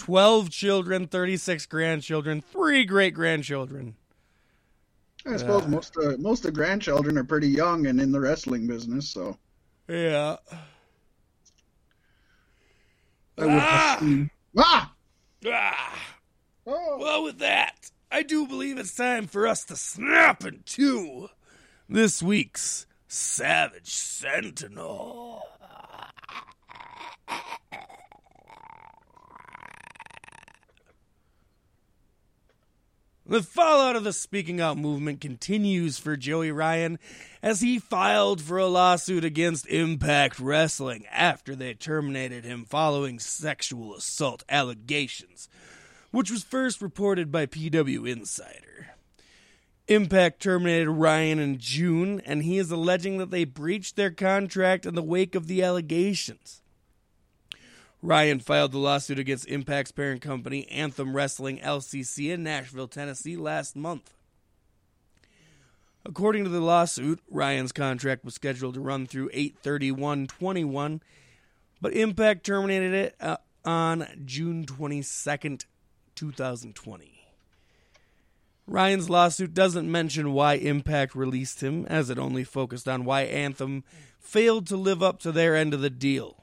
Twelve 0.00 0.48
children, 0.48 1.06
thirty-six 1.08 1.66
grandchildren, 1.66 2.40
three 2.40 2.86
great 2.86 3.12
grandchildren. 3.12 3.96
I 5.26 5.36
suppose 5.36 5.62
Yeah. 5.64 5.68
most 5.68 5.94
uh, 5.98 6.16
most 6.18 6.38
of 6.38 6.44
the 6.44 6.52
grandchildren 6.52 7.18
are 7.18 7.24
pretty 7.24 7.48
young 7.48 7.86
and 7.86 8.00
in 8.00 8.10
the 8.10 8.18
wrestling 8.18 8.66
business, 8.66 9.10
so 9.10 9.36
Yeah. 9.88 10.36
I 13.36 13.44
would 13.44 13.50
Ah! 13.60 13.96
assume- 13.98 14.30
ah! 14.56 14.92
Ah. 15.46 16.14
Oh. 16.66 16.96
Well, 16.98 17.22
with 17.24 17.38
that, 17.40 17.90
I 18.10 18.22
do 18.22 18.46
believe 18.46 18.78
it's 18.78 18.94
time 18.94 19.26
for 19.26 19.46
us 19.46 19.64
to 19.66 19.76
snap 19.76 20.44
into 20.46 21.28
this 21.90 22.22
week's 22.22 22.86
Savage 23.06 23.92
Sentinel. 23.92 25.42
The 33.30 33.44
fallout 33.44 33.94
of 33.94 34.02
the 34.02 34.12
Speaking 34.12 34.60
Out 34.60 34.76
movement 34.76 35.20
continues 35.20 36.00
for 36.00 36.16
Joey 36.16 36.50
Ryan 36.50 36.98
as 37.44 37.60
he 37.60 37.78
filed 37.78 38.40
for 38.40 38.58
a 38.58 38.66
lawsuit 38.66 39.24
against 39.24 39.68
Impact 39.68 40.40
Wrestling 40.40 41.06
after 41.12 41.54
they 41.54 41.74
terminated 41.74 42.44
him 42.44 42.64
following 42.64 43.20
sexual 43.20 43.94
assault 43.94 44.42
allegations, 44.48 45.48
which 46.10 46.28
was 46.28 46.42
first 46.42 46.82
reported 46.82 47.30
by 47.30 47.46
PW 47.46 48.10
Insider. 48.10 48.96
Impact 49.86 50.42
terminated 50.42 50.90
Ryan 50.90 51.38
in 51.38 51.58
June, 51.58 52.20
and 52.26 52.42
he 52.42 52.58
is 52.58 52.72
alleging 52.72 53.18
that 53.18 53.30
they 53.30 53.44
breached 53.44 53.94
their 53.94 54.10
contract 54.10 54.84
in 54.84 54.96
the 54.96 55.04
wake 55.04 55.36
of 55.36 55.46
the 55.46 55.62
allegations. 55.62 56.59
Ryan 58.02 58.40
filed 58.40 58.72
the 58.72 58.78
lawsuit 58.78 59.18
against 59.18 59.48
Impact's 59.48 59.92
parent 59.92 60.22
company, 60.22 60.66
Anthem 60.68 61.14
Wrestling 61.14 61.58
LCC, 61.58 62.32
in 62.32 62.42
Nashville, 62.42 62.88
Tennessee, 62.88 63.36
last 63.36 63.76
month. 63.76 64.14
According 66.06 66.44
to 66.44 66.50
the 66.50 66.60
lawsuit, 66.60 67.20
Ryan's 67.30 67.72
contract 67.72 68.24
was 68.24 68.34
scheduled 68.34 68.74
to 68.74 68.80
run 68.80 69.06
through 69.06 69.28
831-21, 69.30 71.02
but 71.80 71.92
Impact 71.92 72.44
terminated 72.44 72.94
it 72.94 73.16
uh, 73.20 73.36
on 73.66 74.06
June 74.24 74.64
22nd, 74.64 75.66
2020. 76.14 77.20
Ryan's 78.66 79.10
lawsuit 79.10 79.52
doesn't 79.52 79.90
mention 79.90 80.32
why 80.32 80.54
Impact 80.54 81.14
released 81.14 81.62
him, 81.62 81.84
as 81.86 82.08
it 82.08 82.18
only 82.18 82.44
focused 82.44 82.88
on 82.88 83.04
why 83.04 83.22
Anthem 83.22 83.84
failed 84.18 84.66
to 84.68 84.76
live 84.76 85.02
up 85.02 85.18
to 85.20 85.32
their 85.32 85.54
end 85.54 85.74
of 85.74 85.80
the 85.82 85.90
deal. 85.90 86.39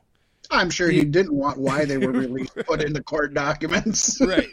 I'm 0.51 0.69
sure 0.69 0.89
he 0.89 1.03
didn't 1.03 1.33
want 1.33 1.57
why 1.57 1.85
they 1.85 1.97
were 1.97 2.11
released 2.11 2.55
put 2.55 2.81
in 2.83 2.93
the 2.93 3.03
court 3.03 3.33
documents. 3.33 4.19
Right. 4.27 4.49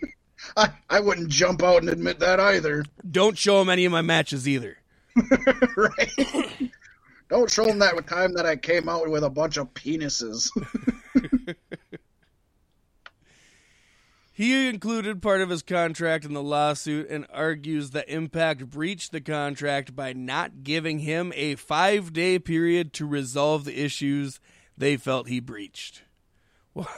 I, 0.59 0.69
I 0.91 1.01
wouldn't 1.01 1.31
jump 1.31 1.63
out 1.63 1.81
and 1.81 1.89
admit 1.89 2.19
that 2.19 2.39
either. 2.39 2.85
Don't 3.11 3.39
show 3.39 3.63
him 3.63 3.71
any 3.71 3.87
of 3.87 3.93
my 3.93 4.03
matches 4.03 4.47
either. 4.47 4.77
right? 5.77 6.71
Don't 7.31 7.51
show 7.51 7.65
him 7.65 7.79
that 7.79 8.07
time 8.07 8.35
that 8.35 8.45
I 8.45 8.57
came 8.57 8.89
out 8.89 9.09
with 9.09 9.25
a 9.25 9.31
bunch 9.31 9.57
of 9.57 9.73
penises. 9.73 10.51
He 14.37 14.69
included 14.69 15.23
part 15.23 15.43
of 15.43 15.49
his 15.49 15.63
contract 15.63 16.25
in 16.25 16.33
the 16.33 16.43
lawsuit 16.43 17.09
and 17.09 17.25
argues 17.33 17.91
that 17.91 18.09
Impact 18.09 18.69
breached 18.69 19.13
the 19.13 19.21
contract 19.21 19.95
by 19.95 20.13
not 20.13 20.65
giving 20.65 20.99
him 20.99 21.33
a 21.37 21.55
five 21.55 22.13
day 22.13 22.41
period 22.41 22.93
to 22.95 23.07
resolve 23.07 23.65
the 23.65 23.81
issues 23.81 24.41
they 24.77 24.97
felt 24.97 25.29
he 25.29 25.41
breached. 25.41 26.03
Well, 26.77 26.89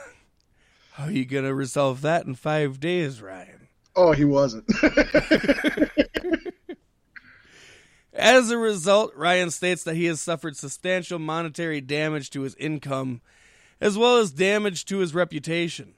how 0.93 1.05
are 1.05 1.11
you 1.11 1.27
going 1.27 1.45
to 1.45 1.53
resolve 1.53 2.01
that 2.01 2.25
in 2.25 2.35
five 2.35 2.81
days, 2.81 3.21
Ryan? 3.21 3.69
Oh, 3.95 4.13
he 4.13 4.25
wasn't. 4.25 4.65
As 8.15 8.51
a 8.51 8.57
result, 8.57 9.15
Ryan 9.15 9.51
states 9.51 9.85
that 9.85 9.97
he 9.97 10.07
has 10.07 10.23
suffered 10.23 10.57
substantial 10.57 11.19
monetary 11.19 11.83
damage 11.83 12.31
to 12.31 12.41
his 12.41 12.55
income, 12.55 13.21
as 13.79 13.99
well 13.99 14.17
as 14.17 14.31
damage 14.31 14.87
to 14.87 14.99
his 14.99 15.15
reputation. 15.15 15.93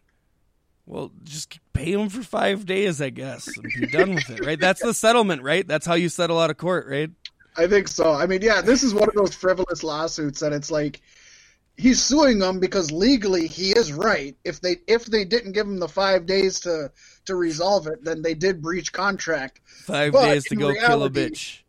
Well, 0.85 1.13
just 1.23 1.61
pay 1.73 1.93
him 1.93 2.09
for 2.09 2.25
five 2.25 2.67
days, 2.67 3.01
I 3.01 3.11
guess, 3.11 3.47
and 3.57 3.71
be 3.79 3.87
done 3.87 4.17
with 4.17 4.29
it, 4.31 4.45
right? 4.45 4.59
That's 4.59 4.83
the 4.83 4.95
settlement, 4.95 5.43
right? 5.43 5.67
That's 5.69 5.87
how 5.87 5.95
you 5.95 6.09
settle 6.09 6.41
out 6.41 6.51
of 6.51 6.57
court, 6.57 6.89
right? 6.89 7.11
I 7.57 7.67
think 7.67 7.87
so. 7.87 8.13
I 8.13 8.27
mean, 8.27 8.43
yeah, 8.43 8.63
this 8.63 8.83
is 8.83 8.95
one 8.95 9.09
of 9.09 9.15
those 9.15 9.35
frivolous 9.35 9.85
lawsuits 9.85 10.41
that 10.41 10.53
it's 10.53 10.71
like 10.71 11.01
he's 11.79 12.03
suing 12.05 12.41
them 12.41 12.61
because 12.61 12.91
legally 12.91 13.47
he 13.47 13.71
is 13.71 13.93
right. 13.93 14.37
If 14.45 14.61
they 14.61 14.77
if 14.87 15.07
they 15.07 15.25
didn't 15.25 15.53
give 15.53 15.67
him 15.67 15.79
the 15.79 15.89
five 15.89 16.27
days 16.27 16.61
to 16.61 16.91
to 17.25 17.35
resolve 17.35 17.87
it, 17.87 18.05
then 18.05 18.21
they 18.21 18.35
did 18.35 18.61
breach 18.61 18.93
contract. 18.93 19.61
Five 19.65 20.13
But 20.13 20.27
days 20.27 20.45
to 20.45 20.57
go 20.57 20.75
kill 20.75 21.05
a 21.05 21.11
bitch. 21.11 21.61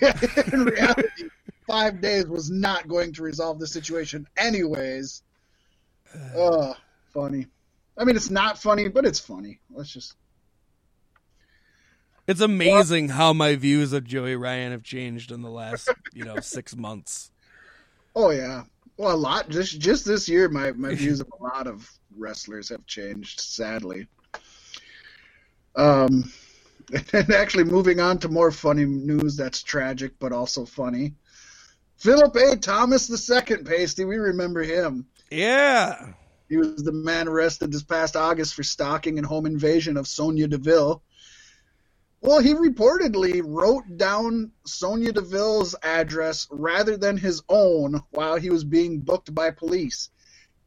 Yeah, 0.00 0.16
in 0.52 0.66
reality, 0.66 1.24
five 1.66 2.00
days 2.00 2.24
was 2.28 2.48
not 2.48 2.86
going 2.86 3.12
to 3.14 3.24
resolve 3.24 3.58
the 3.58 3.66
situation, 3.66 4.26
anyways. 4.36 5.22
Oh, 6.36 6.76
funny. 7.12 7.46
I 7.98 8.04
mean, 8.04 8.14
it's 8.14 8.30
not 8.30 8.56
funny, 8.62 8.88
but 8.88 9.04
it's 9.04 9.18
funny. 9.18 9.58
Let's 9.68 9.92
just. 9.92 10.14
It's 12.28 12.40
amazing 12.40 13.08
how 13.08 13.32
my 13.32 13.56
views 13.56 13.92
of 13.92 14.04
Joey 14.04 14.36
Ryan 14.36 14.70
have 14.70 14.84
changed 14.84 15.32
in 15.32 15.42
the 15.42 15.50
last, 15.50 15.88
you 16.12 16.24
know, 16.24 16.38
six 16.38 16.76
months. 16.76 17.32
Oh 18.16 18.30
yeah. 18.30 18.64
Well, 19.00 19.16
a 19.16 19.16
lot. 19.16 19.48
Just 19.48 19.80
just 19.80 20.04
this 20.04 20.28
year, 20.28 20.50
my 20.50 20.72
my 20.72 20.94
views 20.94 21.20
of 21.20 21.32
a 21.32 21.42
lot 21.42 21.66
of 21.66 21.90
wrestlers 22.14 22.68
have 22.68 22.84
changed. 22.84 23.40
Sadly. 23.40 24.06
Um, 25.74 26.30
and 27.14 27.30
actually, 27.32 27.64
moving 27.64 27.98
on 27.98 28.18
to 28.18 28.28
more 28.28 28.50
funny 28.50 28.84
news 28.84 29.36
that's 29.36 29.62
tragic 29.62 30.12
but 30.18 30.32
also 30.32 30.66
funny. 30.66 31.14
Philip 31.96 32.36
A. 32.36 32.56
Thomas 32.56 33.08
II, 33.08 33.58
Pasty, 33.64 34.04
we 34.04 34.18
remember 34.18 34.62
him. 34.62 35.06
Yeah. 35.30 36.12
He 36.50 36.58
was 36.58 36.76
the 36.76 36.92
man 36.92 37.26
arrested 37.26 37.72
this 37.72 37.82
past 37.82 38.16
August 38.16 38.54
for 38.54 38.62
stalking 38.62 39.16
and 39.16 39.26
home 39.26 39.46
invasion 39.46 39.96
of 39.96 40.08
Sonya 40.08 40.46
Deville. 40.46 41.02
Well, 42.22 42.40
he 42.40 42.52
reportedly 42.52 43.40
wrote 43.42 43.96
down 43.96 44.52
Sonya 44.66 45.12
Deville's 45.12 45.74
address 45.82 46.46
rather 46.50 46.98
than 46.98 47.16
his 47.16 47.42
own 47.48 48.02
while 48.10 48.36
he 48.36 48.50
was 48.50 48.62
being 48.62 49.00
booked 49.00 49.34
by 49.34 49.52
police, 49.52 50.10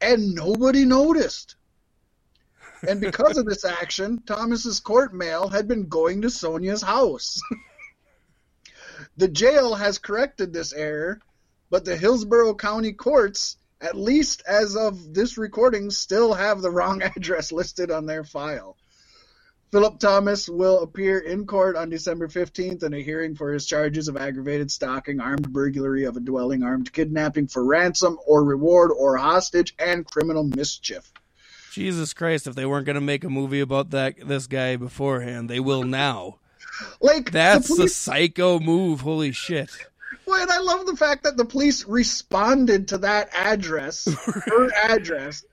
and 0.02 0.34
nobody 0.34 0.84
noticed. 0.84 1.56
And 2.88 3.00
because 3.00 3.38
of 3.38 3.46
this 3.46 3.64
action, 3.64 4.24
Thomas's 4.26 4.80
court 4.80 5.14
mail 5.14 5.48
had 5.48 5.68
been 5.68 5.88
going 5.88 6.24
to 6.24 6.32
Sonya's 6.32 6.82
house. 6.82 7.40
the 9.18 9.28
jail 9.28 9.76
has 9.76 10.00
corrected 10.00 10.52
this 10.52 10.74
error, 10.74 11.22
but 11.70 11.86
the 11.86 11.96
Hillsborough 11.96 12.56
County 12.56 12.94
courts, 12.94 13.58
at 13.80 13.96
least 13.96 14.42
as 14.48 14.76
of 14.76 15.14
this 15.14 15.38
recording, 15.38 15.92
still 15.92 16.34
have 16.34 16.62
the 16.62 16.72
wrong 16.72 17.02
address 17.16 17.52
listed 17.52 17.92
on 17.92 18.08
their 18.08 18.24
file. 18.24 18.76
Philip 19.74 19.98
Thomas 19.98 20.48
will 20.48 20.84
appear 20.84 21.18
in 21.18 21.48
court 21.48 21.76
on 21.76 21.90
December 21.90 22.28
15th 22.28 22.84
in 22.84 22.94
a 22.94 23.02
hearing 23.02 23.34
for 23.34 23.52
his 23.52 23.66
charges 23.66 24.08
of 24.08 24.16
aggravated 24.16 24.70
stalking, 24.70 25.20
armed 25.20 25.52
burglary 25.52 26.04
of 26.04 26.16
a 26.16 26.20
dwelling, 26.20 26.62
armed 26.62 26.94
kidnapping 26.94 27.48
for 27.48 27.66
ransom 27.66 28.20
or 28.28 28.44
reward 28.44 28.92
or 28.96 29.18
hostage, 29.18 29.74
and 29.80 30.06
criminal 30.06 30.44
mischief. 30.44 31.12
Jesus 31.72 32.14
Christ, 32.14 32.46
if 32.46 32.54
they 32.54 32.68
weren't 32.68 32.86
going 32.86 32.94
to 32.94 33.02
make 33.02 33.24
a 33.24 33.32
movie 33.32 33.62
about 33.62 33.90
that 33.90 34.14
this 34.28 34.46
guy 34.46 34.76
beforehand, 34.76 35.50
they 35.50 35.60
will 35.60 35.82
now. 35.82 36.38
Like 37.02 37.32
That's 37.32 37.76
the 37.76 37.86
a 37.86 37.90
psycho 37.90 38.60
move. 38.60 39.02
Holy 39.02 39.32
shit. 39.32 39.72
Well, 40.28 40.40
and 40.40 40.52
I 40.52 40.60
love 40.60 40.86
the 40.86 40.96
fact 40.96 41.24
that 41.24 41.36
the 41.36 41.46
police 41.46 41.86
responded 41.86 42.90
to 42.90 43.00
that 43.00 43.30
address, 43.34 44.06
her 44.46 44.70
address. 44.84 45.44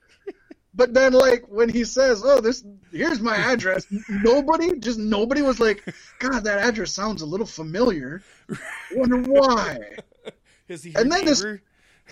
But 0.73 0.93
then, 0.93 1.11
like 1.13 1.43
when 1.47 1.67
he 1.69 1.83
says, 1.83 2.21
"Oh, 2.23 2.39
this 2.39 2.63
here's 2.91 3.19
my 3.19 3.35
address," 3.35 3.85
nobody, 4.09 4.79
just 4.79 4.97
nobody 4.99 5.41
was 5.41 5.59
like, 5.59 5.83
"God, 6.19 6.45
that 6.45 6.59
address 6.59 6.93
sounds 6.93 7.21
a 7.21 7.25
little 7.25 7.45
familiar." 7.45 8.21
Wonder 8.93 9.17
why. 9.29 9.79
Is 10.69 10.83
he 10.83 10.95
And 10.95 11.11
then 11.11 11.25
this- 11.25 11.43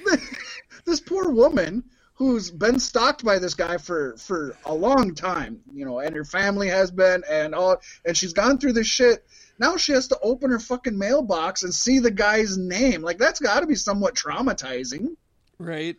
this 0.85 0.99
poor 0.99 1.29
woman 1.29 1.83
who's 2.15 2.51
been 2.51 2.79
stalked 2.79 3.23
by 3.23 3.39
this 3.39 3.53
guy 3.53 3.77
for 3.77 4.17
for 4.17 4.57
a 4.65 4.73
long 4.73 5.15
time, 5.15 5.61
you 5.73 5.85
know, 5.85 5.99
and 5.99 6.13
her 6.15 6.25
family 6.25 6.67
has 6.67 6.91
been, 6.91 7.23
and 7.29 7.55
all, 7.55 7.77
and 8.05 8.17
she's 8.17 8.33
gone 8.33 8.57
through 8.57 8.73
this 8.73 8.87
shit. 8.87 9.25
Now 9.57 9.77
she 9.77 9.93
has 9.93 10.09
to 10.09 10.19
open 10.21 10.51
her 10.51 10.59
fucking 10.59 10.97
mailbox 10.97 11.63
and 11.63 11.73
see 11.73 11.99
the 11.99 12.11
guy's 12.11 12.57
name. 12.57 13.01
Like 13.01 13.17
that's 13.19 13.39
got 13.39 13.61
to 13.61 13.67
be 13.67 13.75
somewhat 13.75 14.15
traumatizing. 14.15 15.15
Right. 15.57 15.95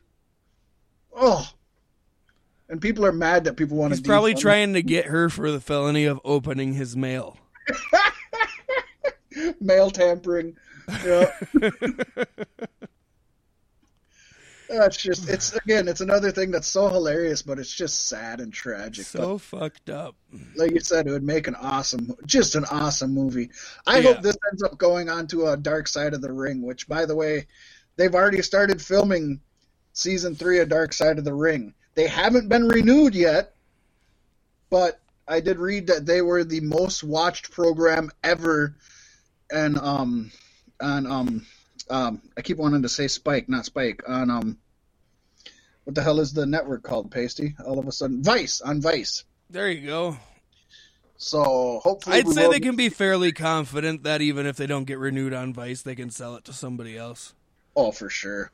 Oh. 1.17 1.49
And 2.71 2.81
people 2.81 3.05
are 3.05 3.13
mad 3.13 3.45
that 3.45 3.57
people 3.57 3.77
want 3.77 3.93
He's 3.93 3.99
to. 4.01 4.05
He's 4.05 4.09
probably 4.09 4.35
trying 4.35 4.75
to 4.75 4.83
get 4.83 5.07
her 5.07 5.29
for 5.29 5.51
the 5.51 5.61
felony 5.61 6.05
of 6.05 6.21
opening 6.25 6.73
his 6.75 6.97
mail. 6.97 7.37
mail 9.61 9.91
tampering. 9.91 10.57
Yeah. 11.05 11.31
That's 14.69 14.97
just 14.97 15.29
it's 15.29 15.53
again 15.57 15.89
it's 15.89 16.01
another 16.01 16.31
thing 16.31 16.53
that's 16.53 16.69
so 16.69 16.87
hilarious, 16.89 17.43
but 17.43 17.59
it's 17.59 17.75
just 17.75 18.07
sad 18.07 18.41
and 18.41 18.53
tragic. 18.53 19.05
so 19.05 19.37
fucked 19.37 19.91
up. 19.91 20.15
like 20.55 20.71
you 20.71 20.79
said, 20.79 21.09
it 21.09 21.11
would 21.11 21.25
make 21.25 21.49
an 21.49 21.57
awesome, 21.57 22.15
just 22.25 22.55
an 22.55 22.65
awesome 22.67 23.13
movie. 23.13 23.51
I 23.85 23.99
Yeah. 23.99 24.13
hope 24.13 24.23
this 24.23 24.37
ends 24.53 24.63
up 24.63 24.79
going 24.79 25.09
on 25.09 25.27
to 25.29 25.49
a 25.49 25.57
Dark 25.57 25.89
Side 25.89 26.15
of 26.15 26.21
the 26.23 26.33
Ring, 26.33 26.63
which, 26.63 26.87
by 26.87 27.05
the 27.05 27.17
way, 27.17 27.49
they've 27.97 28.15
already 28.15 28.43
started 28.43 28.81
filming 28.81 29.41
season 29.93 30.37
three 30.37 30.61
of 30.61 30.69
Dark 30.69 30.93
Side 30.93 31.19
of 31.19 31.25
the 31.25 31.35
Ring. 31.35 31.75
They 32.01 32.07
haven't 32.07 32.49
been 32.49 32.67
renewed 32.67 33.15
yet, 33.15 33.53
but 34.71 34.99
I 35.29 35.41
did 35.41 35.59
read 35.59 35.89
that 35.89 36.07
they 36.07 36.23
were 36.23 36.45
the 36.45 36.61
most 36.61 37.05
watched 37.05 37.51
program 37.51 38.11
ever, 38.25 38.75
and 39.53 39.77
um, 39.77 40.33
on 40.81 41.07
um, 41.07 41.47
um, 41.91 42.23
I 42.39 42.41
keep 42.41 42.57
wanting 42.57 42.81
to 42.81 42.89
say 42.89 43.07
Spike, 43.07 43.51
not 43.51 43.67
Spike, 43.67 44.03
on 44.09 44.31
um. 44.31 44.57
What 45.85 45.95
the 45.95 46.03
hell 46.03 46.21
is 46.21 46.33
the 46.33 46.47
network 46.47 46.83
called, 46.85 47.11
Pasty? 47.11 47.55
All 47.67 47.79
of 47.79 47.87
a 47.87 47.93
sudden, 47.93 48.23
Vice 48.23 48.63
on 48.63 48.81
Vice. 48.81 49.25
There 49.51 49.69
you 49.69 49.87
go. 49.87 50.17
So 51.19 51.83
hopefully, 51.85 52.17
I'd 52.17 52.29
say 52.29 52.45
will 52.45 52.53
they 52.53 52.61
can 52.61 52.77
be 52.77 52.89
fairly 52.89 53.33
confident 53.33 54.05
that 54.05 54.23
even 54.23 54.47
if 54.47 54.57
they 54.57 54.67
don't 54.67 54.85
get 54.85 54.99
renewed 54.99 55.35
on 55.35 55.53
Vice, 55.53 55.83
they 55.83 55.95
can 55.95 56.09
sell 56.09 56.35
it 56.37 56.47
to 56.47 56.55
somebody 56.55 56.97
else. 56.97 57.35
Oh, 57.77 57.93
for 57.93 58.09
sure. 58.09 58.53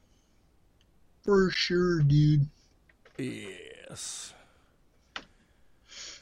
For 1.22 1.48
sure, 1.52 2.00
dude. 2.00 2.48
Yes. 3.18 4.32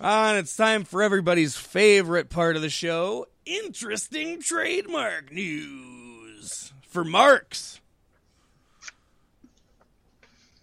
Ah, 0.01 0.31
and 0.31 0.39
it's 0.39 0.57
time 0.57 0.85
for 0.85 1.03
everybody's 1.03 1.57
favorite 1.57 2.31
part 2.31 2.57
of 2.57 2.63
the 2.63 2.71
show 2.71 3.27
interesting 3.47 4.41
trademark 4.41 5.33
news 5.33 6.73
for 6.89 7.05
Marks. 7.05 7.81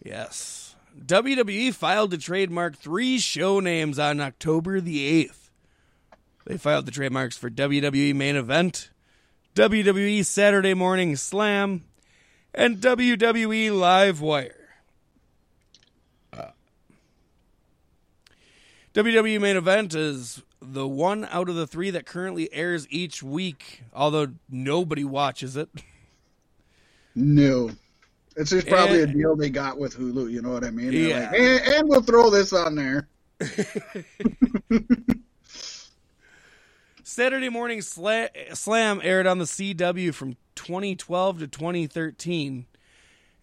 Yes. 0.04 0.76
WWE 1.06 1.74
filed 1.74 2.12
to 2.12 2.18
trademark 2.18 2.78
three 2.78 3.20
show 3.20 3.60
names 3.60 4.00
on 4.00 4.20
October 4.20 4.82
the 4.82 5.26
8th. 5.26 5.50
They 6.46 6.58
filed 6.58 6.86
the 6.86 6.92
trademarks 6.92 7.38
for 7.38 7.50
WWE 7.50 8.16
Main 8.16 8.36
Event, 8.36 8.90
WWE 9.56 10.26
Saturday 10.26 10.74
Morning 10.74 11.16
Slam, 11.16 11.86
and 12.54 12.78
WWE 12.78 13.78
Live 13.78 14.22
Wire. 14.22 14.61
WWE 18.94 19.40
Main 19.40 19.56
Event 19.56 19.96
is 19.96 20.42
the 20.62 20.88
one 20.88 21.26
out 21.32 21.48
of 21.50 21.56
the 21.56 21.66
three 21.66 21.90
that 21.92 22.06
currently 22.06 22.52
airs 22.54 22.86
each 22.90 23.24
week, 23.24 23.84
although 23.94 24.28
nobody 24.50 25.04
watches 25.06 25.56
it. 25.56 25.70
No. 27.16 27.72
It's 28.36 28.50
just 28.52 28.68
probably 28.68 29.02
a 29.02 29.08
eh. 29.08 29.14
deal 29.14 29.36
they 29.36 29.50
got 29.50 29.78
with 29.78 29.96
Hulu, 29.96 30.32
you 30.32 30.42
know 30.42 30.52
what 30.52 30.64
I 30.64 30.72
mean? 30.72 30.92
They're 30.92 31.10
Yeah. 31.10 31.30
like, 31.32 31.40
and, 31.40 31.74
and 31.74 31.90
we'll 31.90 32.02
throw 32.02 32.30
this 32.30 32.54
on 32.54 32.76
there. 32.76 33.08
Saturday 37.04 37.50
Morning 37.50 37.80
Sla- 37.80 38.30
Slam 38.56 39.02
aired 39.04 39.28
on 39.28 39.40
the 39.40 39.46
CW 39.46 40.14
from 40.14 40.38
2012 40.56 41.40
to 41.40 41.48
2013 41.48 42.66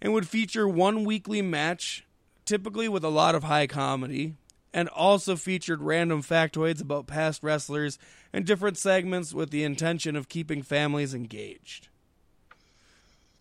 and 0.00 0.12
would 0.12 0.28
feature 0.28 0.66
one 0.68 1.04
weekly 1.04 1.42
match, 1.42 2.06
typically 2.44 2.88
with 2.88 3.04
a 3.04 3.10
lot 3.10 3.34
of 3.34 3.44
high 3.44 3.66
comedy, 3.66 4.34
and 4.72 4.88
also 4.88 5.36
featured 5.36 5.82
random 5.82 6.22
factoids 6.22 6.80
about 6.80 7.06
past 7.06 7.42
wrestlers 7.42 7.98
and 8.32 8.44
different 8.44 8.76
segments 8.76 9.32
with 9.32 9.50
the 9.50 9.64
intention 9.64 10.16
of 10.16 10.28
keeping 10.28 10.62
families 10.62 11.14
engaged. 11.14 11.88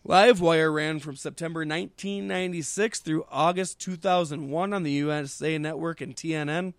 Livewire 0.08 0.74
ran 0.74 1.00
from 1.00 1.18
September 1.18 1.60
1996 1.60 3.00
through 3.00 3.26
August 3.30 3.80
2001 3.80 4.74
on 4.74 4.84
the 4.84 4.92
USA 4.92 5.58
Network 5.58 6.00
and 6.00 6.16
TNN 6.16 6.74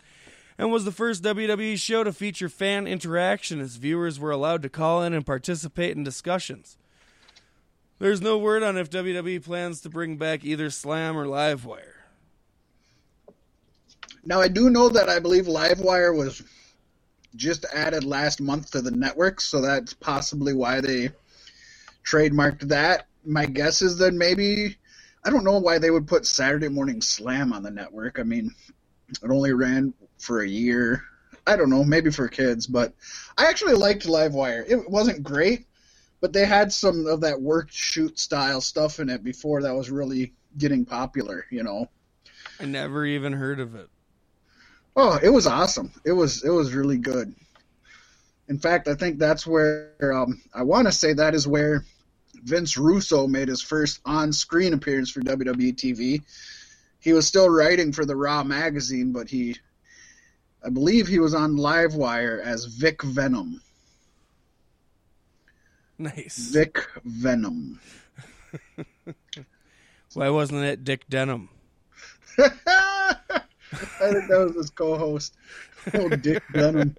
and 0.57 0.73
was 0.73 0.85
the 0.85 0.93
first 0.93 1.23
WWE 1.23 1.79
show 1.79 2.03
to 2.03 2.13
feature 2.13 2.49
fan 2.49 2.87
interaction 2.87 3.61
as 3.61 3.77
viewers 3.77 4.19
were 4.19 4.31
allowed 4.31 4.63
to 4.63 4.71
call 4.71 5.03
in 5.03 5.13
and 5.13 5.27
participate 5.27 5.97
in 5.97 6.03
discussions. 6.03 6.79
There's 7.99 8.23
no 8.23 8.39
word 8.39 8.63
on 8.63 8.77
if 8.77 8.91
WWE 8.91 9.45
plans 9.45 9.81
to 9.83 9.91
bring 9.91 10.17
back 10.17 10.45
either 10.45 10.71
Slam 10.71 11.17
or 11.17 11.27
Livewire. 11.27 11.98
Now, 14.29 14.43
I 14.43 14.49
do 14.49 14.69
know 14.69 14.91
that 14.91 15.09
I 15.09 15.21
believe 15.21 15.47
Livewire 15.47 16.15
was 16.15 16.43
just 17.35 17.65
added 17.73 18.05
last 18.05 18.43
month 18.43 18.73
to 18.73 18.83
the 18.83 18.91
network, 18.91 19.41
so 19.41 19.63
that's 19.63 19.95
possibly 19.95 20.53
why 20.53 20.83
they 20.83 21.13
trademarked 22.05 22.69
that. 22.69 23.07
My 23.25 23.47
guess 23.47 23.81
is 23.81 23.97
that 23.99 24.13
maybe 24.13 24.77
I 25.25 25.31
don't 25.31 25.45
know 25.45 25.59
why 25.59 25.79
they 25.79 25.91
would 25.91 26.07
put 26.07 26.27
Saturday 26.27 26.69
Morning 26.69 27.01
Slam 27.01 27.55
on 27.55 27.63
the 27.63 27.71
network. 27.71 28.19
I 28.19 28.23
mean, 28.23 28.55
it 29.09 29.31
only 29.31 29.55
ran 29.55 29.95
for 30.19 30.43
a 30.43 30.49
year. 30.49 31.05
I 31.47 31.57
don't 31.57 31.71
know, 31.71 31.83
maybe 31.83 32.11
for 32.11 32.29
kids, 32.29 32.67
but 32.67 32.93
I 33.39 33.47
actually 33.47 33.77
liked 33.77 34.07
Livewire. 34.07 34.63
It 34.69 34.91
wasn't 34.91 35.23
great, 35.23 35.65
but 36.21 36.35
they 36.35 36.45
had 36.45 36.71
some 36.71 37.07
of 37.07 37.23
that 37.23 37.41
work 37.41 37.69
shoot 37.71 38.19
style 38.19 38.61
stuff 38.61 39.01
in 39.01 39.09
it 39.09 39.25
before 39.25 39.63
that 39.63 39.75
was 39.75 39.91
really 39.91 40.35
getting 40.59 40.85
popular, 40.85 41.47
you 41.49 41.63
know. 41.63 41.89
I 42.61 42.67
never 42.67 43.07
even 43.07 43.33
heard 43.33 43.59
of 43.59 43.75
it. 43.75 43.89
Oh, 45.01 45.17
it 45.23 45.29
was 45.29 45.47
awesome. 45.47 45.93
It 46.05 46.11
was 46.11 46.43
it 46.43 46.51
was 46.51 46.75
really 46.75 46.99
good. 46.99 47.33
In 48.49 48.59
fact, 48.59 48.89
I 48.89 48.95
think 48.95 49.21
that's 49.21 49.47
where 49.47 49.93
um, 50.13 50.43
I 50.53 50.65
want 50.65 50.89
to 50.89 50.93
say 50.93 51.13
that 51.13 51.37
is 51.37 51.47
where 51.47 51.85
Vince 52.43 52.77
Russo 52.77 53.29
made 53.29 53.47
his 53.47 53.63
first 53.63 54.01
on-screen 54.05 54.73
appearance 54.75 55.09
for 55.09 55.21
WWE 55.21 55.77
TV. 55.77 56.23
He 56.99 57.13
was 57.13 57.29
still 57.29 57.49
writing 57.49 57.93
for 57.93 58.05
the 58.05 58.17
Raw 58.17 58.43
magazine, 58.43 59.13
but 59.13 59.29
he, 59.29 59.55
I 60.65 60.71
believe, 60.71 61.07
he 61.07 61.21
was 61.21 61.33
on 61.33 61.53
Livewire 61.53 62.43
as 62.43 62.65
Vic 62.65 63.01
Venom. 63.05 63.61
Nice. 65.97 66.51
Vic 66.53 66.77
Venom. 67.05 67.79
Why 70.15 70.31
wasn't 70.31 70.65
it 70.65 70.83
Dick 70.83 71.09
Denham? 71.09 71.51
I 73.73 74.13
think 74.13 74.29
that 74.29 74.45
was 74.47 74.57
his 74.57 74.71
co-host. 74.71 75.35
Oh, 75.95 76.09
Dick 76.09 76.43
Venom. 76.53 76.97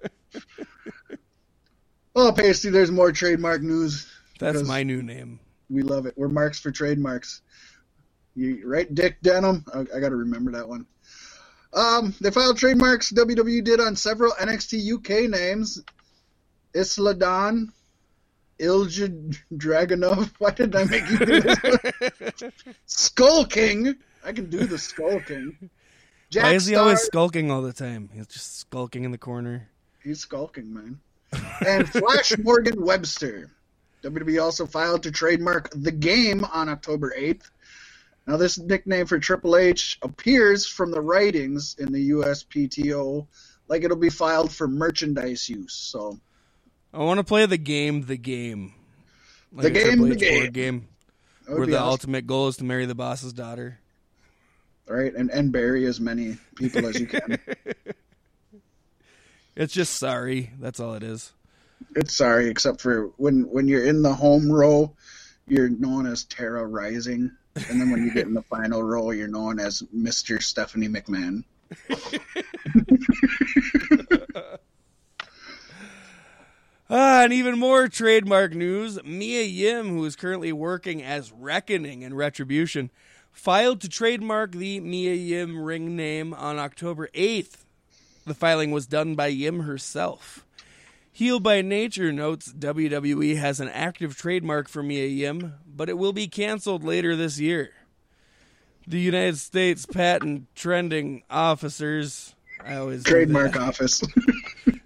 Oh, 2.14 2.32
Pasty, 2.32 2.70
there's 2.70 2.90
more 2.90 3.12
trademark 3.12 3.62
news. 3.62 4.10
That's 4.38 4.66
my 4.66 4.82
new 4.82 5.02
name. 5.02 5.40
We 5.68 5.82
love 5.82 6.06
it. 6.06 6.14
We're 6.16 6.28
marks 6.28 6.58
for 6.58 6.70
trademarks. 6.70 7.42
You 8.34 8.62
right, 8.66 8.92
Dick 8.92 9.18
Denham? 9.22 9.64
I, 9.72 9.80
I 9.80 10.00
got 10.00 10.08
to 10.08 10.16
remember 10.16 10.52
that 10.52 10.68
one. 10.68 10.86
Um, 11.72 12.14
they 12.20 12.30
filed 12.30 12.58
trademarks. 12.58 13.12
WWE 13.12 13.62
did 13.62 13.80
on 13.80 13.94
several 13.96 14.32
NXT 14.32 14.94
UK 14.94 15.30
names. 15.30 15.82
Isla 16.74 17.14
Dawn, 17.14 17.72
Ilja 18.58 19.36
Dragunov. 19.52 20.32
Why 20.38 20.50
did 20.50 20.74
I 20.74 20.84
make 20.84 21.08
you 21.10 21.18
do 21.18 21.40
this? 21.40 22.42
Skull 22.86 23.44
King. 23.44 23.96
I 24.24 24.32
can 24.32 24.50
do 24.50 24.66
the 24.66 24.78
Skull 24.78 25.20
King. 25.20 25.70
Jack 26.30 26.44
Why 26.44 26.52
is 26.52 26.66
he 26.66 26.74
Star, 26.74 26.84
always 26.84 27.00
skulking 27.00 27.50
all 27.50 27.60
the 27.60 27.72
time? 27.72 28.08
He's 28.14 28.28
just 28.28 28.58
skulking 28.58 29.04
in 29.04 29.10
the 29.10 29.18
corner. 29.18 29.68
He's 30.02 30.20
skulking, 30.20 30.72
man. 30.72 31.00
And 31.66 31.88
Flash 31.92 32.32
Morgan 32.38 32.84
Webster. 32.84 33.50
WWE 34.02 34.42
also 34.42 34.64
filed 34.64 35.02
to 35.02 35.10
trademark 35.10 35.70
the 35.74 35.90
game 35.90 36.44
on 36.44 36.68
October 36.68 37.12
8th. 37.18 37.50
Now, 38.26 38.36
this 38.36 38.58
nickname 38.58 39.06
for 39.06 39.18
Triple 39.18 39.56
H 39.56 39.98
appears 40.02 40.66
from 40.66 40.92
the 40.92 41.00
writings 41.00 41.74
in 41.78 41.92
the 41.92 42.10
USPTO 42.10 43.26
like 43.66 43.82
it'll 43.82 43.96
be 43.96 44.10
filed 44.10 44.52
for 44.52 44.68
merchandise 44.68 45.48
use. 45.48 45.74
So, 45.74 46.20
I 46.94 46.98
want 46.98 47.18
to 47.18 47.24
play 47.24 47.46
the 47.46 47.58
game, 47.58 48.02
the 48.02 48.16
game, 48.16 48.72
like 49.52 49.64
the 49.64 49.70
game, 49.70 50.08
the 50.08 50.14
game, 50.14 50.52
game, 50.52 50.88
where 51.46 51.66
the 51.66 51.76
awesome. 51.76 51.88
ultimate 51.88 52.26
goal 52.26 52.48
is 52.48 52.56
to 52.58 52.64
marry 52.64 52.86
the 52.86 52.94
boss's 52.94 53.32
daughter 53.32 53.79
right? 54.90 55.14
And 55.14 55.30
and 55.30 55.52
bury 55.52 55.86
as 55.86 56.00
many 56.00 56.36
people 56.56 56.86
as 56.86 56.98
you 56.98 57.06
can. 57.06 57.38
it's 59.56 59.72
just 59.72 59.96
sorry. 59.96 60.50
That's 60.58 60.80
all 60.80 60.94
it 60.94 61.02
is. 61.02 61.32
It's 61.96 62.14
sorry, 62.14 62.48
except 62.48 62.80
for 62.80 63.06
when 63.16 63.42
when 63.50 63.68
you're 63.68 63.84
in 63.84 64.02
the 64.02 64.12
home 64.12 64.50
row, 64.50 64.94
you're 65.46 65.70
known 65.70 66.06
as 66.06 66.24
Terra 66.24 66.68
Ryzing, 66.68 67.30
and 67.68 67.80
then 67.80 67.90
when 67.90 68.04
you 68.04 68.12
get 68.12 68.26
in 68.26 68.34
the 68.34 68.42
final 68.42 68.82
row, 68.82 69.12
you're 69.12 69.28
known 69.28 69.58
as 69.58 69.82
Mister 69.92 70.40
Stephanie 70.40 70.88
McMahon. 70.88 71.44
Ah, 76.92 77.22
and 77.22 77.32
even 77.32 77.56
more 77.56 77.86
trademark 77.86 78.52
news. 78.52 78.98
Mia 79.04 79.44
Yim, 79.44 79.90
who 79.90 80.04
is 80.04 80.16
currently 80.16 80.52
working 80.52 81.04
as 81.04 81.30
Reckoning 81.30 82.02
in 82.02 82.14
Retribution, 82.14 82.90
filed 83.32 83.80
to 83.80 83.88
trademark 83.88 84.52
the 84.52 84.80
Mia 84.80 85.14
Yim 85.14 85.62
ring 85.62 85.96
name 85.96 86.34
on 86.34 86.58
October 86.58 87.08
8th. 87.14 87.64
The 88.26 88.34
filing 88.34 88.70
was 88.70 88.86
done 88.86 89.14
by 89.14 89.28
Yim 89.28 89.60
herself. 89.60 90.44
Heel 91.12 91.40
by 91.40 91.62
Nature 91.62 92.12
notes 92.12 92.52
WWE 92.52 93.36
has 93.36 93.60
an 93.60 93.68
active 93.68 94.16
trademark 94.16 94.68
for 94.68 94.82
Mia 94.82 95.06
Yim, 95.06 95.54
but 95.66 95.88
it 95.88 95.98
will 95.98 96.12
be 96.12 96.28
canceled 96.28 96.84
later 96.84 97.16
this 97.16 97.38
year. 97.38 97.72
The 98.86 99.00
United 99.00 99.38
States 99.38 99.86
Patent 99.86 100.46
Trending 100.54 101.22
Officers, 101.30 102.34
I 102.64 102.76
always 102.76 103.04
trademark 103.04 103.56
office. 103.56 104.00
the 104.64 104.80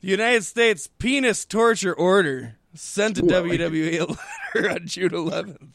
United 0.00 0.44
States 0.44 0.88
Penis 0.98 1.44
Torture 1.44 1.94
Order 1.94 2.57
sent 2.74 3.16
to 3.16 3.24
Ooh, 3.24 3.28
WWE 3.28 4.00
a 4.00 4.04
letter 4.58 4.70
on 4.70 4.86
June 4.86 5.10
11th 5.10 5.68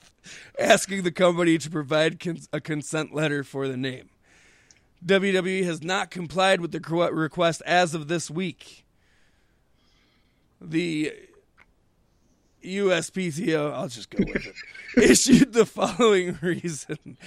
asking 0.59 1.03
the 1.03 1.11
company 1.11 1.57
to 1.57 1.69
provide 1.69 2.19
cons- 2.19 2.49
a 2.53 2.61
consent 2.61 3.13
letter 3.13 3.43
for 3.43 3.67
the 3.67 3.77
name. 3.77 4.09
WWE 5.05 5.63
has 5.65 5.83
not 5.83 6.11
complied 6.11 6.61
with 6.61 6.71
the 6.71 6.79
request 7.11 7.61
as 7.65 7.93
of 7.93 8.07
this 8.07 8.31
week. 8.31 8.85
The 10.61 11.13
USPTO, 12.63 13.73
I'll 13.73 13.89
just 13.89 14.09
go 14.09 14.23
with 14.25 14.45
it, 14.45 14.55
issued 15.03 15.51
the 15.53 15.65
following 15.65 16.37
reason 16.41 17.17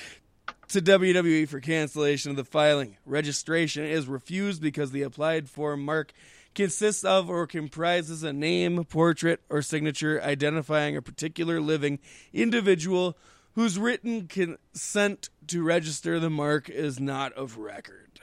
to 0.68 0.80
WWE 0.80 1.46
for 1.46 1.60
cancellation 1.60 2.30
of 2.30 2.36
the 2.36 2.44
filing. 2.44 2.96
Registration 3.04 3.84
is 3.84 4.06
refused 4.06 4.62
because 4.62 4.90
the 4.90 5.02
applied 5.02 5.50
for 5.50 5.76
mark 5.76 6.12
consists 6.56 7.04
of 7.04 7.30
or 7.30 7.46
comprises 7.46 8.24
a 8.24 8.32
name, 8.32 8.82
portrait, 8.84 9.40
or 9.48 9.62
signature 9.62 10.20
identifying 10.22 10.96
a 10.96 11.02
particular 11.02 11.60
living 11.60 12.00
individual 12.32 13.16
whose 13.54 13.78
written 13.78 14.26
consent 14.26 15.30
to 15.46 15.62
register 15.62 16.18
the 16.18 16.30
mark 16.30 16.68
is 16.68 16.98
not 16.98 17.32
of 17.34 17.58
record. 17.58 18.20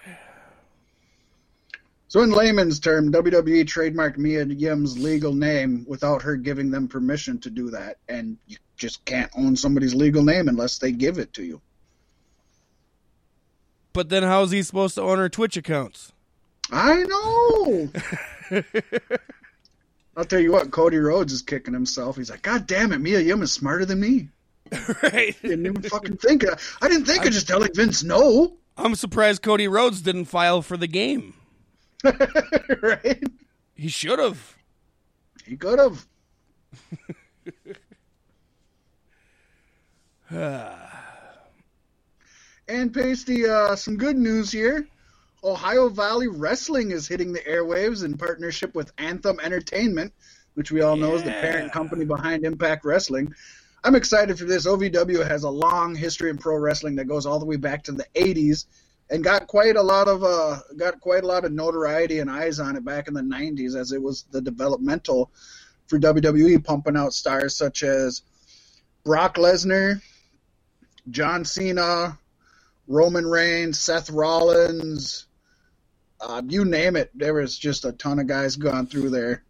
So, 2.10 2.22
in 2.22 2.30
layman's 2.30 2.80
term, 2.80 3.12
WWE 3.12 3.64
trademarked 3.64 4.18
Mia 4.18 4.46
Yim's 4.46 5.00
legal 5.00 5.34
name 5.34 5.84
without 5.88 6.22
her 6.22 6.36
giving 6.36 6.70
them 6.70 6.88
permission 6.88 7.40
to 7.40 7.50
do 7.50 7.72
that, 7.72 7.98
and 8.08 8.38
you 8.46 8.58
just 8.78 9.04
can't 9.06 9.32
own 9.36 9.56
somebody's 9.56 9.96
legal 9.96 10.22
name 10.24 10.48
unless 10.48 10.78
they 10.78 10.92
give 10.92 11.18
it 11.18 11.34
to 11.34 11.44
you. 11.44 11.60
But 13.94 14.10
then, 14.10 14.22
how's 14.22 14.52
he 14.52 14.62
supposed 14.62 14.94
to 14.96 15.02
own 15.02 15.18
her 15.18 15.30
Twitch 15.30 15.58
accounts? 15.58 16.12
I 16.72 17.04
know. 17.04 17.90
I'll 20.16 20.26
tell 20.26 20.40
you 20.40 20.52
what, 20.52 20.72
Cody 20.72 20.98
Rhodes 20.98 21.34
is 21.34 21.42
kicking 21.42 21.74
himself. 21.74 22.18
He's 22.18 22.30
like, 22.30 22.44
God 22.44 22.68
damn 22.68 22.92
it, 22.94 23.00
Mia 23.00 23.20
Yim 23.20 23.42
is 23.42 23.52
smarter 23.52 23.86
than 23.86 24.00
me. 24.00 24.30
right. 25.04 25.36
Didn't 25.42 25.66
even 25.66 25.82
fucking 25.82 26.18
think. 26.18 26.44
Of, 26.44 26.78
I 26.82 26.88
didn't 26.88 27.06
think 27.06 27.24
I, 27.24 27.26
of 27.26 27.34
just 27.34 27.48
telling 27.48 27.74
Vince 27.74 28.04
no. 28.04 28.58
I'm 28.78 28.96
surprised 28.96 29.42
Cody 29.42 29.68
Rhodes 29.68 30.02
didn't 30.02 30.26
file 30.26 30.62
for 30.62 30.78
the 30.78 30.88
game. 30.88 31.34
right. 32.04 33.24
He 33.76 33.88
should 33.88 34.20
have. 34.20 34.56
He 35.46 35.58
could 35.58 35.80
have. 35.80 36.08
and 42.68 42.94
Pasty, 42.94 43.48
uh, 43.48 43.76
some 43.76 43.98
good 43.98 44.18
news 44.18 44.52
here. 44.52 44.88
Ohio 45.44 45.90
Valley 45.90 46.28
Wrestling 46.28 46.92
is 46.92 47.08
hitting 47.08 47.34
the 47.34 47.42
airwaves 47.42 48.04
in 48.04 48.18
partnership 48.18 48.74
with 48.76 48.94
Anthem 48.98 49.40
Entertainment, 49.42 50.14
which 50.54 50.72
we 50.72 50.82
all 50.82 50.96
know 50.96 51.10
yeah. 51.10 51.16
is 51.16 51.24
the 51.24 51.32
parent 51.32 51.74
company 51.74 52.06
behind 52.06 52.46
Impact 52.46 52.86
Wrestling. 52.86 53.34
I'm 53.84 53.96
excited 53.96 54.40
for 54.40 54.46
this. 54.46 54.66
OVW 54.66 55.28
has 55.28 55.44
a 55.44 55.50
long 55.50 55.96
history 55.96 56.30
in 56.30 56.38
pro 56.38 56.58
wrestling 56.58 56.96
that 56.96 57.06
goes 57.06 57.26
all 57.26 57.40
the 57.40 57.46
way 57.46 57.58
back 57.58 57.84
to 57.84 57.92
the 57.92 58.06
80s 58.16 58.66
and 59.10 59.24
got 59.24 59.48
quite 59.48 59.76
a 59.76 59.82
lot 59.82 60.08
of 60.08 60.24
uh, 60.24 60.60
got 60.78 61.00
quite 61.02 61.24
a 61.24 61.28
lot 61.28 61.44
of 61.44 61.52
notoriety 61.52 62.20
and 62.20 62.32
eyes 62.32 62.60
on 62.60 62.76
it 62.76 62.86
back 62.86 63.08
in 63.08 63.14
the 63.14 63.22
'90s, 63.22 63.76
as 63.76 63.92
it 63.92 64.02
was 64.02 64.24
the 64.32 64.42
developmental 64.42 65.30
for 65.88 66.00
WWE, 66.00 66.64
pumping 66.64 66.96
out 66.96 67.14
stars 67.14 67.56
such 67.56 67.84
as 67.84 68.22
Brock 69.04 69.36
Lesnar, 69.36 70.02
John 71.10 71.44
Cena, 71.44 72.18
Roman 72.88 73.26
Reigns, 73.28 73.80
Seth 73.80 74.10
Rollins, 74.10 75.28
uh, 76.24 76.42
you 76.48 76.66
name 76.66 76.96
it. 76.96 77.12
There 77.14 77.34
was 77.34 77.58
just 77.58 77.86
a 77.86 77.92
ton 77.92 78.20
of 78.20 78.28
guys 78.28 78.56
gone 78.56 78.88
through 78.88 79.10
there. 79.10 79.44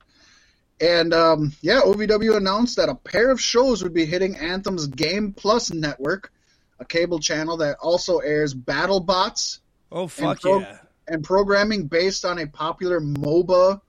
And 0.82 1.14
um, 1.14 1.54
yeah, 1.62 1.82
OVW 1.82 2.36
announced 2.36 2.78
that 2.78 2.90
a 2.90 2.96
pair 2.96 3.32
of 3.32 3.40
shows 3.40 3.84
would 3.84 3.94
be 3.94 4.06
hitting 4.06 4.36
Anthem's 4.36 4.88
Game 4.88 5.32
Plus 5.34 5.72
network, 5.72 6.32
a 6.80 6.86
cable 6.86 7.20
channel 7.20 7.58
that 7.58 7.78
also 7.80 8.18
airs 8.18 8.54
battle 8.54 9.00
bots. 9.00 9.60
Oh 9.92 10.08
fuck 10.08 10.42
pro- 10.42 10.60
yeah! 10.60 10.80
And 11.08 11.24
programming 11.24 11.88
based 11.88 12.26
on 12.26 12.40
a 12.40 12.48
popular 12.48 13.00
MOBA 13.00 13.80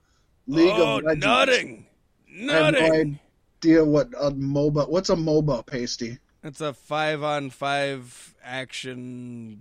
League 0.47 0.73
oh, 0.75 0.99
of 0.99 1.03
Legends. 1.03 1.25
nutting, 1.25 1.85
nutting. 2.29 2.81
I 2.81 2.95
have 2.97 3.07
no 3.07 3.19
idea 3.63 3.85
what 3.85 4.09
a 4.17 4.31
MOBA. 4.31 4.87
What's 4.87 5.09
a 5.09 5.15
MOBA, 5.15 5.65
Pasty? 5.65 6.19
It's 6.43 6.61
a 6.61 6.73
five 6.73 7.23
on 7.23 7.49
five 7.49 8.35
action 8.43 9.59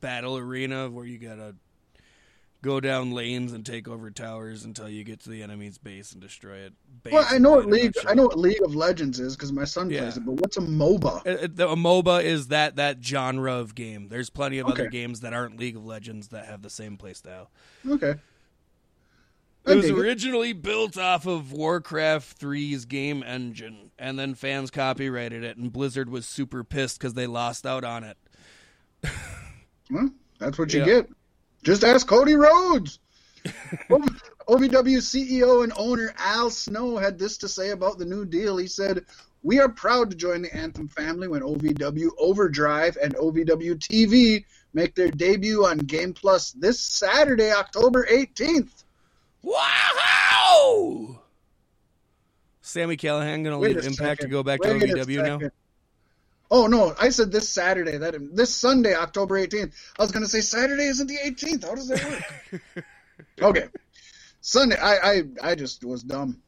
battle 0.00 0.36
arena 0.36 0.90
where 0.90 1.06
you 1.06 1.18
gotta 1.18 1.54
go 2.62 2.80
down 2.80 3.10
lanes 3.10 3.52
and 3.52 3.66
take 3.66 3.88
over 3.88 4.10
towers 4.10 4.64
until 4.64 4.88
you 4.88 5.04
get 5.04 5.20
to 5.20 5.30
the 5.30 5.42
enemy's 5.42 5.78
base 5.78 6.12
and 6.12 6.22
destroy 6.22 6.58
it. 6.58 6.72
Well, 7.10 7.26
I 7.28 7.38
know 7.38 7.50
what 7.50 7.66
League 7.66 7.94
I 8.06 8.14
know 8.14 8.24
what 8.24 8.38
League 8.38 8.62
of 8.62 8.74
Legends 8.74 9.20
is 9.20 9.36
because 9.36 9.52
my 9.52 9.64
son 9.64 9.90
yeah. 9.90 10.02
plays 10.02 10.16
it. 10.16 10.24
But 10.24 10.34
what's 10.34 10.56
a 10.56 10.60
MOBA? 10.60 11.26
It, 11.26 11.42
it, 11.42 11.60
a 11.60 11.68
uh, 11.68 11.72
uh, 11.72 11.76
MOBA 11.76 12.22
is 12.22 12.48
that 12.48 12.76
that 12.76 13.04
genre 13.04 13.54
of 13.54 13.74
game. 13.74 14.08
There's 14.08 14.30
plenty 14.30 14.58
of 14.58 14.68
okay. 14.68 14.82
other 14.82 14.90
games 14.90 15.20
that 15.20 15.34
aren't 15.34 15.58
League 15.58 15.76
of 15.76 15.84
Legends 15.84 16.28
that 16.28 16.46
have 16.46 16.62
the 16.62 16.70
same 16.70 16.96
playstyle. 16.96 17.48
Okay. 17.86 18.14
I 19.66 19.72
it 19.72 19.76
was 19.76 19.90
originally 19.90 20.50
it. 20.50 20.62
built 20.62 20.98
off 20.98 21.26
of 21.26 21.52
Warcraft 21.52 22.40
3's 22.40 22.84
game 22.84 23.22
engine, 23.22 23.92
and 23.96 24.18
then 24.18 24.34
fans 24.34 24.72
copyrighted 24.72 25.44
it, 25.44 25.56
and 25.56 25.72
Blizzard 25.72 26.08
was 26.08 26.26
super 26.26 26.64
pissed 26.64 26.98
because 26.98 27.14
they 27.14 27.28
lost 27.28 27.64
out 27.64 27.84
on 27.84 28.02
it. 28.02 28.16
well, 29.90 30.10
that's 30.40 30.58
what 30.58 30.72
you 30.72 30.80
yeah. 30.80 30.86
get. 30.86 31.10
Just 31.62 31.84
ask 31.84 32.06
Cody 32.06 32.34
Rhodes. 32.34 32.98
OVW 34.48 34.98
CEO 34.98 35.62
and 35.62 35.72
owner 35.76 36.14
Al 36.18 36.50
Snow 36.50 36.96
had 36.96 37.18
this 37.18 37.38
to 37.38 37.48
say 37.48 37.70
about 37.70 37.98
the 37.98 38.04
new 38.04 38.24
deal. 38.24 38.56
He 38.56 38.66
said, 38.66 39.04
We 39.42 39.60
are 39.60 39.68
proud 39.68 40.10
to 40.10 40.16
join 40.16 40.42
the 40.42 40.54
Anthem 40.54 40.88
family 40.88 41.28
when 41.28 41.42
OVW 41.42 42.08
Overdrive 42.18 42.96
and 43.02 43.14
OVW 43.16 43.76
TV 43.76 44.44
make 44.74 44.94
their 44.94 45.10
debut 45.10 45.64
on 45.66 45.78
Game 45.78 46.12
Plus 46.12 46.52
this 46.52 46.80
Saturday, 46.80 47.52
October 47.52 48.06
18th. 48.10 48.84
Wow! 49.42 51.20
Sami 52.62 52.96
Callihan 52.96 53.44
going 53.44 53.44
to 53.44 53.58
leave 53.58 53.76
Impact 53.76 53.98
second. 53.98 54.26
to 54.26 54.28
go 54.28 54.42
back 54.42 54.60
Wait 54.60 54.80
to 54.80 54.86
OVW 54.86 55.40
now? 55.40 55.50
Oh 56.54 56.66
no, 56.66 56.94
I 57.00 57.08
said 57.08 57.32
this 57.32 57.48
Saturday. 57.48 57.96
That 57.96 58.14
this 58.36 58.54
Sunday, 58.54 58.94
October 58.94 59.40
18th. 59.40 59.72
I 59.98 60.02
was 60.02 60.12
going 60.12 60.22
to 60.22 60.28
say 60.28 60.42
Saturday 60.42 60.84
isn't 60.84 61.06
the 61.06 61.16
18th. 61.16 61.64
How 61.64 61.74
does 61.74 61.88
that 61.88 62.04
work? 62.74 62.84
okay, 63.42 63.68
Sunday. 64.42 64.76
I, 64.76 64.96
I 64.96 65.22
I 65.42 65.54
just 65.54 65.82
was 65.82 66.02
dumb. 66.02 66.42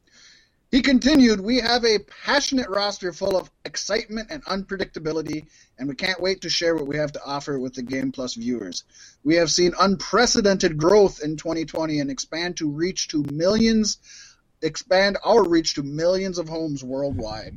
He 0.71 0.83
continued, 0.83 1.41
We 1.41 1.61
have 1.61 1.87
a 1.87 2.01
passionate 2.27 2.69
roster 2.69 3.15
full 3.15 3.35
of 3.35 3.51
excitement 3.65 4.29
and 4.31 4.45
unpredictability, 4.45 5.47
and 5.79 5.89
we 5.89 5.95
can't 5.95 6.21
wait 6.21 6.43
to 6.43 6.51
share 6.51 6.75
what 6.75 6.87
we 6.87 6.99
have 6.99 7.13
to 7.13 7.25
offer 7.25 7.59
with 7.59 7.73
the 7.73 7.83
Game 7.83 8.13
Plus 8.13 8.35
viewers. 8.35 8.85
We 9.23 9.37
have 9.37 9.51
seen 9.51 9.73
unprecedented 9.81 10.77
growth 10.77 11.23
in 11.23 11.39
2020 11.39 12.01
and 12.01 12.11
expand 12.11 12.59
to 12.59 12.71
reach 12.71 13.09
to 13.09 13.23
millions, 13.33 13.97
expand 14.61 15.17
our 15.25 15.49
reach 15.49 15.75
to 15.77 15.83
millions 15.83 16.39
of 16.39 16.49
homes 16.51 16.85
worldwide 16.85 17.57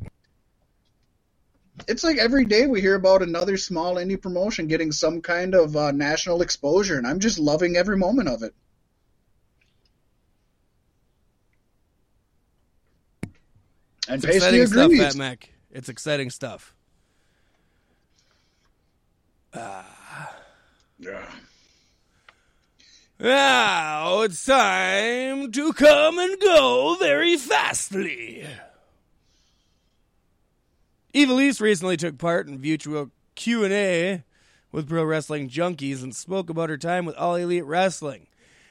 it's 1.88 2.04
like 2.04 2.18
every 2.18 2.46
day 2.46 2.68
we 2.68 2.82
hear 2.82 2.96
about 2.96 3.22
another 3.22 3.58
small 3.58 3.96
indie 3.96 4.22
promotion 4.22 4.68
getting 4.68 4.92
some 4.92 5.22
kind 5.22 5.54
of 5.54 5.76
uh, 5.76 5.92
national 5.92 6.42
exposure, 6.42 6.98
and 6.98 7.06
I'm 7.06 7.20
just 7.20 7.40
loving 7.40 7.76
every 7.76 7.98
moment 7.98 8.30
of 8.30 8.44
it. 8.44 8.54
And 14.10 14.24
it's 14.24 14.36
exciting 14.36 14.66
stuff, 14.68 14.92
Fat 14.94 15.16
Mac. 15.16 15.50
It's 15.70 15.90
exciting 15.90 16.30
stuff. 16.30 16.74
Ah. 19.54 20.36
Yeah. 21.00 21.26
Now 23.20 24.22
it's 24.22 24.46
time 24.46 25.52
to 25.52 25.74
come 25.74 26.20
and 26.20 26.40
go 26.40 26.96
very 27.00 27.38
fastly. 27.38 28.48
Ivelisse 31.14 31.62
recently 31.62 31.98
took 31.98 32.18
part 32.18 32.48
in 32.48 32.60
virtual 32.62 33.12
Q&A 33.36 34.24
with 34.72 34.90
Pro 34.90 35.04
Wrestling 35.04 35.50
Junkies 35.50 36.04
and 36.04 36.16
spoke 36.16 36.50
about 36.50 36.70
her 36.70 36.78
time 36.78 37.06
with 37.06 37.16
All 37.16 37.36
Elite 37.36 37.66
Wrestling 37.66 38.28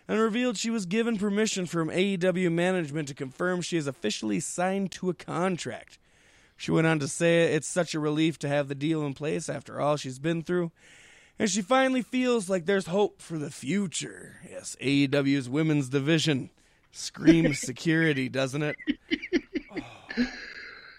and 0.07 0.21
revealed 0.21 0.57
she 0.57 0.71
was 0.71 0.87
given 0.87 1.17
permission 1.17 1.67
from 1.67 1.89
AEW 1.89 2.53
management 2.53 3.09
to 3.09 3.15
confirm 3.15 3.61
she 3.61 3.77
is 3.77 3.87
officially 3.87 4.39
signed 4.39 4.93
to 4.93 5.11
a 5.11 5.15
contract. 5.15 5.99
She 6.57 6.71
went 6.71 6.87
on 6.87 6.99
to 7.01 7.09
say 7.09 7.55
it's 7.55 7.67
such 7.67 7.95
a 7.95 8.01
relief 8.01 8.39
to 8.41 8.49
have 8.49 8.69
the 8.69 8.75
deal 8.75 9.05
in 9.05 9.15
place 9.15 9.49
after 9.49 9.81
all 9.81 9.97
she's 9.97 10.19
been 10.19 10.43
through, 10.43 10.71
and 11.39 11.51
she 11.51 11.61
finally 11.61 12.03
feels 12.03 12.49
like 12.49 12.67
there's 12.67 12.87
hope 12.87 13.21
for 13.21 13.39
the 13.39 13.51
future. 13.51 14.37
Yes, 14.49 14.77
AEW's 14.81 15.49
women's 15.49 15.89
division 15.89 16.51
screams 16.93 17.59
security, 17.59 18.29
doesn't 18.29 18.63
it? 18.63 18.77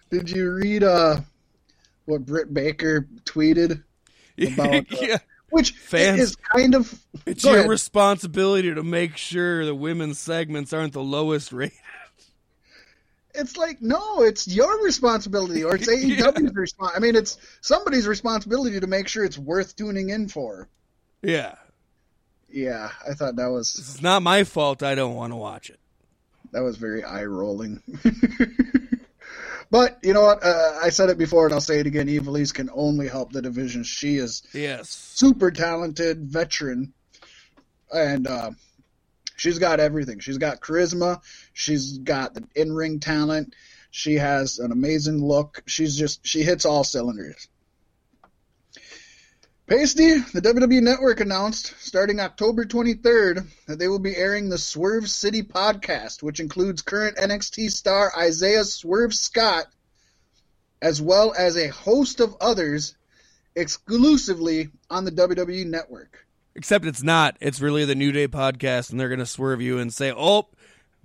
Did 0.09 0.29
you 0.29 0.51
read 0.51 0.83
uh 0.83 1.21
what 2.05 2.25
Britt 2.25 2.53
Baker 2.53 3.07
tweeted 3.25 3.83
about 4.53 4.73
uh, 4.75 4.81
yeah. 5.01 5.17
which 5.49 5.71
Fans, 5.71 6.19
is 6.19 6.35
kind 6.35 6.75
of 6.75 6.99
it's 7.25 7.43
your 7.43 7.57
ahead. 7.57 7.69
responsibility 7.69 8.73
to 8.73 8.83
make 8.83 9.17
sure 9.17 9.65
the 9.65 9.75
women's 9.75 10.17
segments 10.17 10.73
aren't 10.73 10.93
the 10.93 11.03
lowest 11.03 11.51
rated. 11.51 11.77
It's 13.35 13.55
like 13.55 13.81
no, 13.81 14.23
it's 14.23 14.47
your 14.47 14.83
responsibility, 14.83 15.63
or 15.63 15.75
it's 15.75 15.87
AEW's 15.87 16.17
yeah. 16.41 16.49
response. 16.53 16.93
I 16.95 16.99
mean, 16.99 17.15
it's 17.15 17.37
somebody's 17.61 18.07
responsibility 18.07 18.79
to 18.79 18.87
make 18.87 19.07
sure 19.07 19.23
it's 19.23 19.37
worth 19.37 19.75
tuning 19.75 20.09
in 20.09 20.27
for. 20.27 20.67
Yeah, 21.21 21.53
yeah. 22.49 22.89
I 23.07 23.13
thought 23.13 23.35
that 23.35 23.51
was. 23.51 23.75
It's 23.77 24.01
not 24.01 24.23
my 24.23 24.43
fault. 24.43 24.81
I 24.81 24.95
don't 24.95 25.13
want 25.13 25.33
to 25.33 25.37
watch 25.37 25.69
it. 25.69 25.79
That 26.51 26.61
was 26.61 26.77
very 26.77 27.03
eye 27.03 27.25
rolling. 27.25 27.83
But 29.69 29.99
you 30.03 30.13
know 30.13 30.21
what? 30.21 30.43
Uh, 30.43 30.79
I 30.81 30.89
said 30.89 31.09
it 31.09 31.17
before, 31.17 31.45
and 31.45 31.53
I'll 31.53 31.61
say 31.61 31.79
it 31.79 31.87
again. 31.87 32.07
Ivelisse 32.07 32.53
can 32.53 32.69
only 32.73 33.07
help 33.07 33.31
the 33.31 33.41
division. 33.41 33.83
She 33.83 34.17
is 34.17 34.43
yes 34.53 34.89
super 34.89 35.51
talented 35.51 36.25
veteran, 36.25 36.93
and 37.91 38.27
uh, 38.27 38.51
she's 39.35 39.59
got 39.59 39.79
everything. 39.79 40.19
She's 40.19 40.37
got 40.37 40.61
charisma. 40.61 41.21
She's 41.53 41.97
got 41.97 42.33
the 42.33 42.43
in 42.55 42.71
ring 42.73 42.99
talent. 42.99 43.55
She 43.91 44.15
has 44.15 44.59
an 44.59 44.71
amazing 44.71 45.23
look. 45.23 45.63
She's 45.65 45.97
just 45.97 46.25
she 46.25 46.43
hits 46.43 46.65
all 46.65 46.83
cylinders. 46.83 47.47
Pasty, 49.67 50.19
the 50.33 50.41
WWE 50.41 50.81
Network 50.81 51.19
announced 51.19 51.73
starting 51.77 52.21
October 52.21 52.63
23rd 52.63 53.45
that 53.67 53.77
they 53.77 53.89
will 53.89 53.99
be 53.99 54.15
airing 54.15 54.47
the 54.47 54.57
Swerve 54.57 55.09
City 55.09 55.43
podcast, 55.43 56.23
which 56.23 56.39
includes 56.39 56.81
current 56.81 57.17
NXT 57.17 57.69
star 57.71 58.13
Isaiah 58.17 58.63
Swerve 58.63 59.13
Scott, 59.13 59.65
as 60.81 61.01
well 61.01 61.33
as 61.37 61.57
a 61.57 61.67
host 61.67 62.21
of 62.21 62.37
others 62.39 62.95
exclusively 63.57 64.69
on 64.89 65.03
the 65.03 65.11
WWE 65.11 65.65
Network. 65.65 66.25
Except 66.55 66.85
it's 66.85 67.03
not. 67.03 67.35
It's 67.41 67.59
really 67.59 67.83
the 67.83 67.93
New 67.93 68.13
Day 68.13 68.29
podcast, 68.29 68.91
and 68.91 68.97
they're 68.97 69.09
going 69.09 69.19
to 69.19 69.25
swerve 69.25 69.61
you 69.61 69.79
and 69.79 69.93
say, 69.93 70.13
oh, 70.15 70.47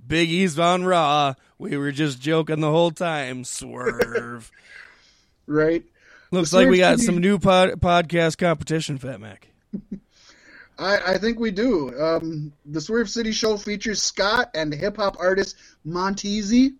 Big 0.07 0.31
E's 0.31 0.57
on 0.57 0.85
Raw. 0.85 1.35
We 1.59 1.77
were 1.77 1.91
just 1.91 2.21
joking 2.21 2.61
the 2.61 2.71
whole 2.71 2.93
time. 2.93 3.43
Swerve. 3.43 4.53
right. 5.49 5.83
Looks 6.33 6.55
like 6.55 6.66
we 6.66 6.78
got 6.78 6.99
some 6.99 7.18
new 7.18 7.39
pod- 7.39 7.72
podcast 7.72 8.39
competition, 8.39 8.97
Fat 8.97 9.20
Mac. 9.20 9.49
I, 10.78 11.12
I, 11.12 11.18
think 11.18 11.39
we 11.39 11.51
do. 11.51 11.95
Um, 12.01 12.55
the 12.64 12.80
Swerve 12.80 13.11
City 13.11 13.33
show 13.33 13.59
features 13.59 14.03
Scott 14.03 14.51
and 14.55 14.72
hip 14.72 14.97
hop 14.97 15.16
artist 15.20 15.57
Montezzi 15.87 16.74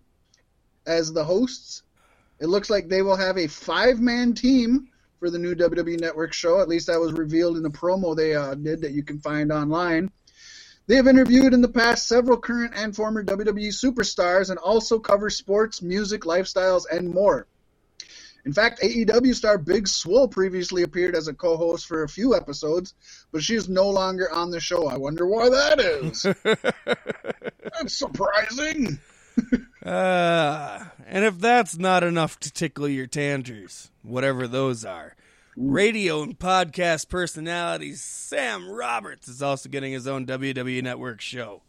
as 0.87 1.13
the 1.13 1.23
hosts. 1.23 1.83
It 2.39 2.47
looks 2.47 2.71
like 2.71 2.89
they 2.89 3.03
will 3.03 3.15
have 3.15 3.37
a 3.37 3.45
five 3.45 3.99
man 3.99 4.33
team 4.33 4.89
for 5.19 5.29
the 5.29 5.37
new 5.37 5.53
WWE 5.53 5.99
Network 5.99 6.33
show. 6.33 6.59
At 6.59 6.67
least 6.67 6.87
that 6.87 6.99
was 6.99 7.13
revealed 7.13 7.55
in 7.55 7.61
the 7.61 7.69
promo 7.69 8.15
they 8.15 8.33
uh, 8.33 8.55
did 8.55 8.81
that 8.81 8.93
you 8.93 9.03
can 9.03 9.19
find 9.19 9.51
online. 9.51 10.09
They 10.87 10.95
have 10.95 11.07
interviewed 11.07 11.53
in 11.53 11.61
the 11.61 11.69
past 11.69 12.07
several 12.07 12.39
current 12.39 12.73
and 12.75 12.95
former 12.95 13.23
WWE 13.23 13.67
superstars 13.67 14.49
and 14.49 14.57
also 14.57 14.97
cover 14.97 15.29
sports, 15.29 15.83
music, 15.83 16.23
lifestyles, 16.23 16.85
and 16.91 17.07
more. 17.07 17.47
In 18.45 18.51
fact, 18.51 18.81
AEW 18.81 19.33
star 19.33 19.57
Big 19.57 19.87
Swole 19.87 20.27
previously 20.27 20.83
appeared 20.83 21.15
as 21.15 21.27
a 21.27 21.33
co-host 21.33 21.87
for 21.87 22.03
a 22.03 22.09
few 22.09 22.35
episodes, 22.35 22.93
but 23.31 23.41
she 23.41 23.55
is 23.55 23.69
no 23.69 23.89
longer 23.89 24.29
on 24.31 24.51
the 24.51 24.59
show. 24.59 24.87
I 24.87 24.97
wonder 24.97 25.25
why 25.25 25.49
that 25.49 25.79
is. 25.79 26.23
That's 27.63 27.93
surprising. 27.93 28.99
Uh, 29.83 30.85
and 31.07 31.25
if 31.25 31.39
that's 31.39 31.77
not 31.77 32.03
enough 32.03 32.39
to 32.39 32.49
tickle 32.49 32.87
your 32.87 33.07
tangers, 33.07 33.91
whatever 34.01 34.47
those 34.47 34.85
are, 34.85 35.13
radio 35.57 36.21
and 36.23 36.39
podcast 36.39 37.09
personality 37.09 37.93
Sam 37.93 38.69
Roberts 38.69 39.27
is 39.27 39.41
also 39.41 39.67
getting 39.67 39.91
his 39.91 40.07
own 40.07 40.25
WWE 40.25 40.81
Network 40.83 41.19
show. 41.19 41.63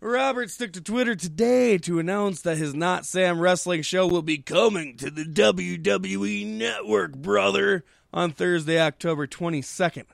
Roberts 0.00 0.56
took 0.56 0.72
to 0.74 0.80
Twitter 0.80 1.16
today 1.16 1.76
to 1.78 1.98
announce 1.98 2.40
that 2.42 2.56
his 2.56 2.72
Not 2.72 3.04
Sam 3.04 3.40
Wrestling 3.40 3.82
show 3.82 4.06
will 4.06 4.22
be 4.22 4.38
coming 4.38 4.96
to 4.98 5.10
the 5.10 5.24
WWE 5.24 6.46
Network, 6.46 7.16
brother, 7.16 7.84
on 8.12 8.30
Thursday, 8.30 8.80
October 8.80 9.26
22nd. 9.26 10.04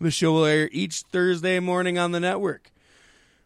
The 0.00 0.10
show 0.10 0.32
will 0.32 0.46
air 0.46 0.68
each 0.72 1.02
Thursday 1.02 1.60
morning 1.60 1.96
on 1.96 2.10
the 2.10 2.18
network. 2.18 2.72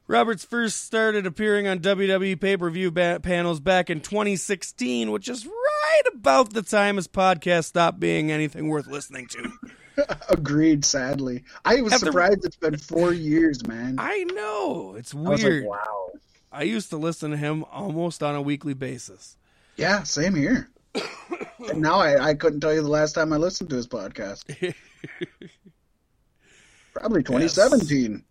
Roberts 0.07 0.45
first 0.45 0.85
started 0.85 1.27
appearing 1.27 1.67
on 1.67 1.81
WWE 1.81 2.41
pay 2.41 2.57
per 2.57 2.71
view 2.71 2.91
ba- 2.91 3.21
panels 3.23 3.61
back 3.61 3.91
in 3.91 4.01
2016, 4.01 5.11
which 5.11 5.29
is 5.29 5.45
right 5.47 6.03
about 6.15 6.55
the 6.55 6.63
time 6.63 6.97
his 6.97 7.09
podcast 7.09 7.65
stopped 7.65 8.01
being 8.01 8.31
anything 8.31 8.69
worth 8.69 8.87
listening 8.87 9.27
to. 9.29 9.53
Agreed. 10.29 10.85
Sadly, 10.85 11.45
I 11.65 11.81
was 11.83 11.93
After- 11.93 12.07
surprised 12.07 12.45
it's 12.45 12.57
been 12.57 12.77
four 12.77 13.13
years, 13.13 13.67
man. 13.67 13.97
I 13.99 14.25
know. 14.25 14.95
It's 14.97 15.15
I 15.15 15.19
was 15.19 15.43
weird. 15.45 15.65
like, 15.65 15.71
wow. 15.71 16.11
I 16.53 16.63
used 16.63 16.91
to 16.91 16.97
listen 16.97 17.31
to 17.33 17.37
him 17.37 17.65
almost 17.73 18.23
on 18.23 18.35
a 18.35 18.43
weekly 18.43 18.75
basis. 18.75 19.37
Yeah, 19.77 20.03
same 20.05 20.35
here. 20.35 20.71
and 21.69 21.81
now 21.81 21.97
I, 21.99 22.29
I 22.31 22.35
couldn't 22.35 22.61
tell 22.61 22.73
you 22.73 22.81
the 22.83 22.89
last 22.89 23.13
time 23.15 23.33
I 23.33 23.37
listened 23.37 23.71
to 23.71 23.77
his 23.77 23.89
podcast. 23.89 24.45
Probably 26.95 27.23
2017. 27.25 28.23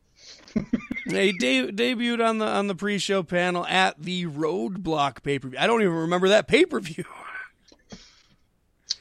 he 1.05 1.31
de- 1.33 1.71
debuted 1.71 2.25
on 2.25 2.37
the 2.37 2.45
on 2.45 2.67
the 2.67 2.75
pre-show 2.75 3.23
panel 3.23 3.65
at 3.65 4.01
the 4.01 4.25
Roadblock 4.27 5.21
pay-per-view. 5.23 5.59
I 5.59 5.67
don't 5.67 5.81
even 5.81 5.93
remember 5.93 6.29
that 6.29 6.47
pay-per-view. 6.47 7.03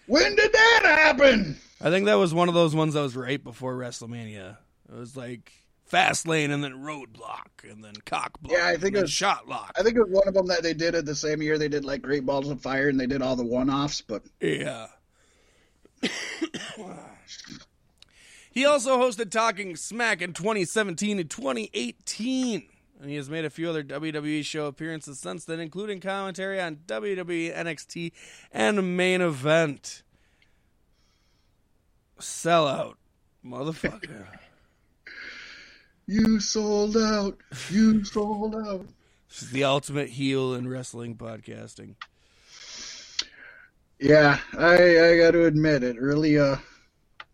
When 0.06 0.34
did 0.34 0.52
that 0.52 0.80
happen? 0.82 1.56
I 1.82 1.90
think 1.90 2.06
that 2.06 2.14
was 2.14 2.32
one 2.32 2.48
of 2.48 2.54
those 2.54 2.74
ones 2.74 2.94
that 2.94 3.02
was 3.02 3.16
right 3.16 3.42
before 3.42 3.74
WrestleMania. 3.76 4.56
It 4.88 4.94
was 4.94 5.16
like 5.16 5.52
Fastlane 5.90 6.50
and 6.52 6.62
then 6.62 6.74
Roadblock 6.82 7.68
and 7.70 7.82
then 7.84 7.94
Cockblock. 8.06 8.50
Yeah, 8.50 8.66
I 8.66 8.72
think 8.76 8.94
and 8.94 8.96
it 8.98 9.02
was- 9.02 9.10
Shotlock. 9.10 9.70
I 9.76 9.82
think 9.82 9.96
it 9.96 10.00
was 10.02 10.10
one 10.10 10.28
of 10.28 10.34
them 10.34 10.46
that 10.46 10.62
they 10.62 10.74
did 10.74 10.94
it 10.94 11.04
the 11.06 11.14
same 11.14 11.42
year 11.42 11.58
they 11.58 11.68
did 11.68 11.84
like 11.84 12.02
Great 12.02 12.24
Balls 12.24 12.48
of 12.48 12.60
Fire 12.62 12.88
and 12.88 12.98
they 13.00 13.06
did 13.06 13.20
all 13.22 13.36
the 13.36 13.44
one-offs. 13.44 14.00
But 14.00 14.22
Yeah. 14.40 14.86
he 18.52 18.64
also 18.64 18.98
hosted 18.98 19.30
Talking 19.30 19.76
Smack 19.76 20.22
in 20.22 20.32
2017 20.32 21.18
and 21.18 21.30
2018. 21.30 22.68
And 23.00 23.10
he 23.10 23.16
has 23.16 23.28
made 23.28 23.44
a 23.44 23.50
few 23.50 23.68
other 23.68 23.82
WWE 23.82 24.44
show 24.44 24.66
appearances 24.66 25.18
since 25.18 25.44
then, 25.44 25.58
including 25.58 26.00
commentary 26.00 26.60
on 26.60 26.76
WWE 26.86 27.52
NXT 27.56 28.12
and 28.52 28.96
main 28.96 29.20
event. 29.20 30.01
Sellout. 32.22 32.94
Motherfucker. 33.44 34.26
you 36.06 36.40
sold 36.40 36.96
out. 36.96 37.38
You 37.70 38.04
sold 38.04 38.54
out. 38.54 38.86
This 39.28 39.42
is 39.42 39.50
the 39.50 39.64
ultimate 39.64 40.10
heel 40.10 40.54
in 40.54 40.68
wrestling 40.68 41.16
podcasting. 41.16 41.96
Yeah, 43.98 44.38
I 44.56 45.10
I 45.10 45.16
got 45.16 45.32
to 45.32 45.46
admit 45.46 45.82
it 45.82 46.00
really 46.00 46.38
uh 46.38 46.56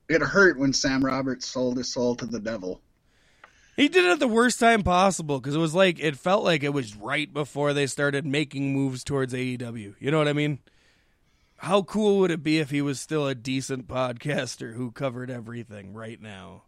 it 0.09 0.23
hurt 0.23 0.59
when 0.59 0.73
Sam 0.73 1.05
Roberts 1.05 1.47
sold 1.47 1.77
his 1.77 1.93
soul 1.93 2.17
to 2.17 2.27
the 2.27 2.41
devil. 2.41 2.81
He 3.77 3.89
did 3.89 4.05
it 4.05 4.11
at 4.11 4.19
the 4.19 4.29
worst 4.29 4.59
time 4.59 4.83
possible 4.83 5.39
because 5.39 5.55
it 5.55 5.61
was 5.61 5.75
like 5.75 6.01
it 6.01 6.17
felt 6.17 6.45
like 6.45 6.63
it 6.63 6.73
was 6.73 6.97
right 6.97 7.33
before 7.33 7.73
they 7.73 7.87
started 7.87 8.27
making 8.27 8.73
moves 8.75 9.05
towards 9.05 9.35
AEW. 9.35 9.95
You 9.99 10.11
know 10.11 10.19
what 10.19 10.29
I 10.29 10.33
mean? 10.33 10.59
How 11.59 11.83
cool 11.83 12.19
would 12.21 12.31
it 12.31 12.43
be 12.43 12.59
if 12.61 12.71
he 12.71 12.81
was 12.81 13.01
still 13.01 13.27
a 13.27 13.35
decent 13.35 13.89
podcaster 13.89 14.75
who 14.75 14.91
covered 14.93 15.31
everything 15.31 15.93
right 15.93 16.21
now? 16.21 16.63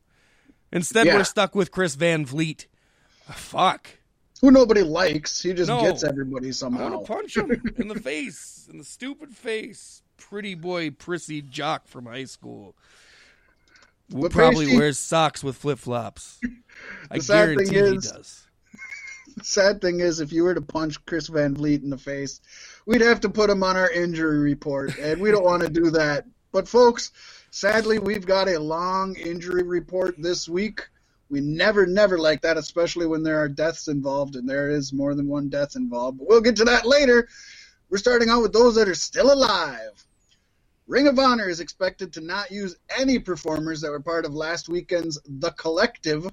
Instead, 0.72 1.07
Yeah. 1.07 1.16
we're 1.16 1.24
stuck 1.24 1.55
with 1.55 1.70
Chris 1.70 1.95
Van 1.95 2.26
Vliet. 2.26 2.66
Fuck. 3.32 3.88
Who 4.41 4.51
nobody 4.51 4.82
likes. 4.82 5.43
He 5.43 5.53
just 5.53 5.68
No. 5.68 5.80
gets 5.82 6.03
everybody 6.03 6.49
I 6.49 6.53
somehow. 6.53 6.91
want 6.91 7.07
to 7.07 7.12
punch 7.12 7.36
him 7.36 7.51
in 7.76 7.88
the 7.88 8.01
face, 8.01 8.68
in 8.70 8.78
the 8.78 8.84
stupid 8.84 9.36
face. 9.36 10.03
Pretty 10.16 10.55
boy, 10.55 10.91
prissy 10.91 11.41
jock 11.43 11.86
from 11.86 12.07
high 12.07 12.24
school. 12.24 12.74
Probably 14.30 14.76
wears 14.76 14.99
socks 14.99 15.45
with 15.45 15.57
flip 15.57 15.78
flops. 15.78 16.41
I 17.11 17.18
The 17.18 17.22
sad 17.22 17.57
thing 17.59 17.66
guarantee 17.68 18.07
he 18.09 18.12
does. 18.12 18.47
Sad 19.43 19.80
thing 19.80 20.01
is, 20.01 20.20
if 20.20 20.32
you 20.32 20.45
were 20.45 20.55
to 20.55 20.61
punch 20.61 21.05
Chris 21.07 21.28
Van 21.28 21.55
Vliet 21.55 21.82
in 21.82 21.91
the 21.91 21.99
face, 21.99 22.41
we'd 22.86 23.01
have 23.01 23.20
to 23.20 23.28
put 23.28 23.51
him 23.51 23.62
on 23.62 23.76
our 23.76 23.91
injury 23.91 24.38
report, 24.38 24.99
and 24.99 25.20
we 25.20 25.30
don't 25.30 25.45
want 25.45 25.62
to 25.62 25.68
do 25.68 25.91
that. 25.91 26.26
But 26.53 26.68
folks, 26.68 27.12
sadly, 27.51 27.99
we've 27.99 28.26
got 28.26 28.49
a 28.49 28.59
long 28.59 29.16
injury 29.16 29.62
report 29.62 30.16
this 30.18 30.49
week. 30.49 30.88
We 31.28 31.41
never, 31.41 31.86
never 31.86 32.18
like 32.18 32.43
that, 32.43 32.57
especially 32.57 33.07
when 33.07 33.22
there 33.22 33.38
are 33.38 33.49
deaths 33.49 33.88
involved, 33.88 34.36
and 34.36 34.49
there 34.49 34.70
is 34.70 34.93
more 34.93 35.14
than 35.14 35.28
one 35.28 35.49
death 35.49 35.76
involved. 35.76 36.18
But 36.18 36.28
we'll 36.28 36.41
get 36.41 36.57
to 36.57 36.64
that 36.64 36.86
later. 36.86 37.28
We're 37.88 37.99
starting 37.99 38.28
out 38.28 38.43
with 38.43 38.53
those 38.53 38.74
that 38.74 38.88
are 38.88 38.95
still 38.95 39.32
alive. 39.32 40.05
Ring 40.88 41.07
of 41.07 41.20
Honor 41.20 41.49
is 41.49 41.61
expected 41.61 42.12
to 42.14 42.20
not 42.20 42.51
use 42.51 42.76
any 42.99 43.20
performers 43.20 43.80
that 43.80 43.93
were 43.93 44.01
part 44.01 44.24
of 44.24 44.34
last 44.34 44.68
weekend's 44.68 45.20
The 45.24 45.53
Collective 45.53 46.28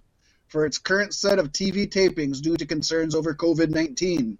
for 0.47 0.65
its 0.65 0.77
current 0.77 1.13
set 1.13 1.39
of 1.39 1.51
TV 1.51 1.87
tapings 1.87 2.41
due 2.41 2.57
to 2.57 2.65
concerns 2.65 3.15
over 3.15 3.33
COVID 3.33 3.69
19. 3.69 4.37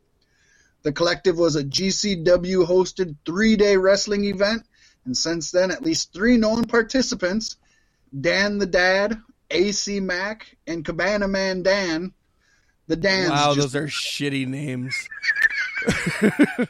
The 0.84 0.92
Collective 0.92 1.38
was 1.38 1.56
a 1.56 1.64
GCW 1.64 2.66
hosted 2.66 3.16
three 3.26 3.56
day 3.56 3.78
wrestling 3.78 4.26
event, 4.26 4.64
and 5.06 5.16
since 5.16 5.52
then, 5.52 5.72
at 5.72 5.84
least 5.84 6.14
three 6.14 6.38
known 6.38 6.66
participants 6.66 7.58
Dan 8.20 8.58
the 8.58 8.66
Dad, 8.66 9.22
AC 9.52 10.00
Mack, 10.00 10.56
and 10.66 10.86
Cabana 10.86 11.28
Man 11.28 11.64
Dan. 11.64 12.14
The 12.88 12.96
Dans. 12.96 13.30
Wow, 13.30 13.54
just- 13.54 13.74
those 13.74 13.76
are 13.76 13.88
shitty 13.88 14.48
names. 14.48 14.96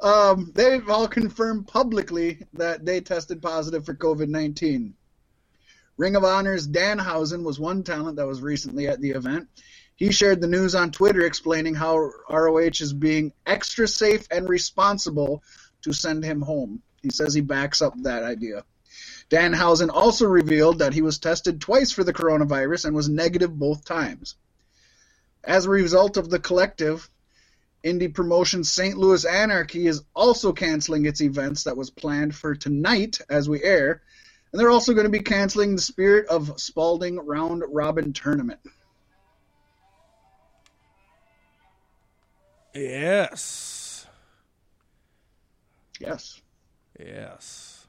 um, 0.00 0.52
they've 0.54 0.88
all 0.88 1.08
confirmed 1.08 1.66
publicly 1.66 2.46
that 2.52 2.84
they 2.84 3.00
tested 3.00 3.42
positive 3.42 3.84
for 3.84 3.94
COVID 3.94 4.28
19. 4.28 4.94
Ring 5.96 6.16
of 6.16 6.24
Honor's 6.24 6.66
Danhausen 6.66 7.44
was 7.44 7.60
one 7.60 7.82
talent 7.82 8.16
that 8.16 8.26
was 8.26 8.42
recently 8.42 8.88
at 8.88 9.00
the 9.00 9.10
event. 9.10 9.48
He 9.96 10.10
shared 10.10 10.40
the 10.40 10.48
news 10.48 10.74
on 10.74 10.90
Twitter 10.90 11.20
explaining 11.20 11.74
how 11.74 12.10
ROH 12.28 12.80
is 12.80 12.92
being 12.92 13.32
extra 13.46 13.86
safe 13.86 14.26
and 14.30 14.48
responsible 14.48 15.42
to 15.82 15.92
send 15.92 16.24
him 16.24 16.42
home. 16.42 16.82
He 17.02 17.10
says 17.10 17.32
he 17.32 17.40
backs 17.40 17.80
up 17.80 17.94
that 18.02 18.24
idea. 18.24 18.64
Danhausen 19.30 19.90
also 19.90 20.26
revealed 20.26 20.80
that 20.80 20.94
he 20.94 21.02
was 21.02 21.18
tested 21.18 21.60
twice 21.60 21.92
for 21.92 22.02
the 22.02 22.12
coronavirus 22.12 22.86
and 22.86 22.96
was 22.96 23.08
negative 23.08 23.56
both 23.56 23.84
times. 23.84 24.34
As 25.44 25.66
a 25.66 25.70
result 25.70 26.16
of 26.16 26.28
the 26.28 26.38
collective, 26.38 27.08
indie 27.84 28.12
promotion 28.12 28.64
St. 28.64 28.96
Louis 28.96 29.24
Anarchy 29.24 29.86
is 29.86 30.02
also 30.14 30.52
canceling 30.52 31.06
its 31.06 31.20
events 31.20 31.64
that 31.64 31.76
was 31.76 31.90
planned 31.90 32.34
for 32.34 32.54
tonight 32.54 33.20
as 33.28 33.48
we 33.48 33.62
air, 33.62 34.02
and 34.54 34.60
they're 34.60 34.70
also 34.70 34.94
going 34.94 35.06
to 35.06 35.10
be 35.10 35.18
canceling 35.18 35.74
the 35.74 35.82
Spirit 35.82 36.28
of 36.28 36.60
Spalding 36.60 37.16
Round 37.16 37.64
Robin 37.72 38.12
Tournament. 38.12 38.60
Yes. 42.72 44.06
Yes. 45.98 46.40
Yes. 46.96 47.88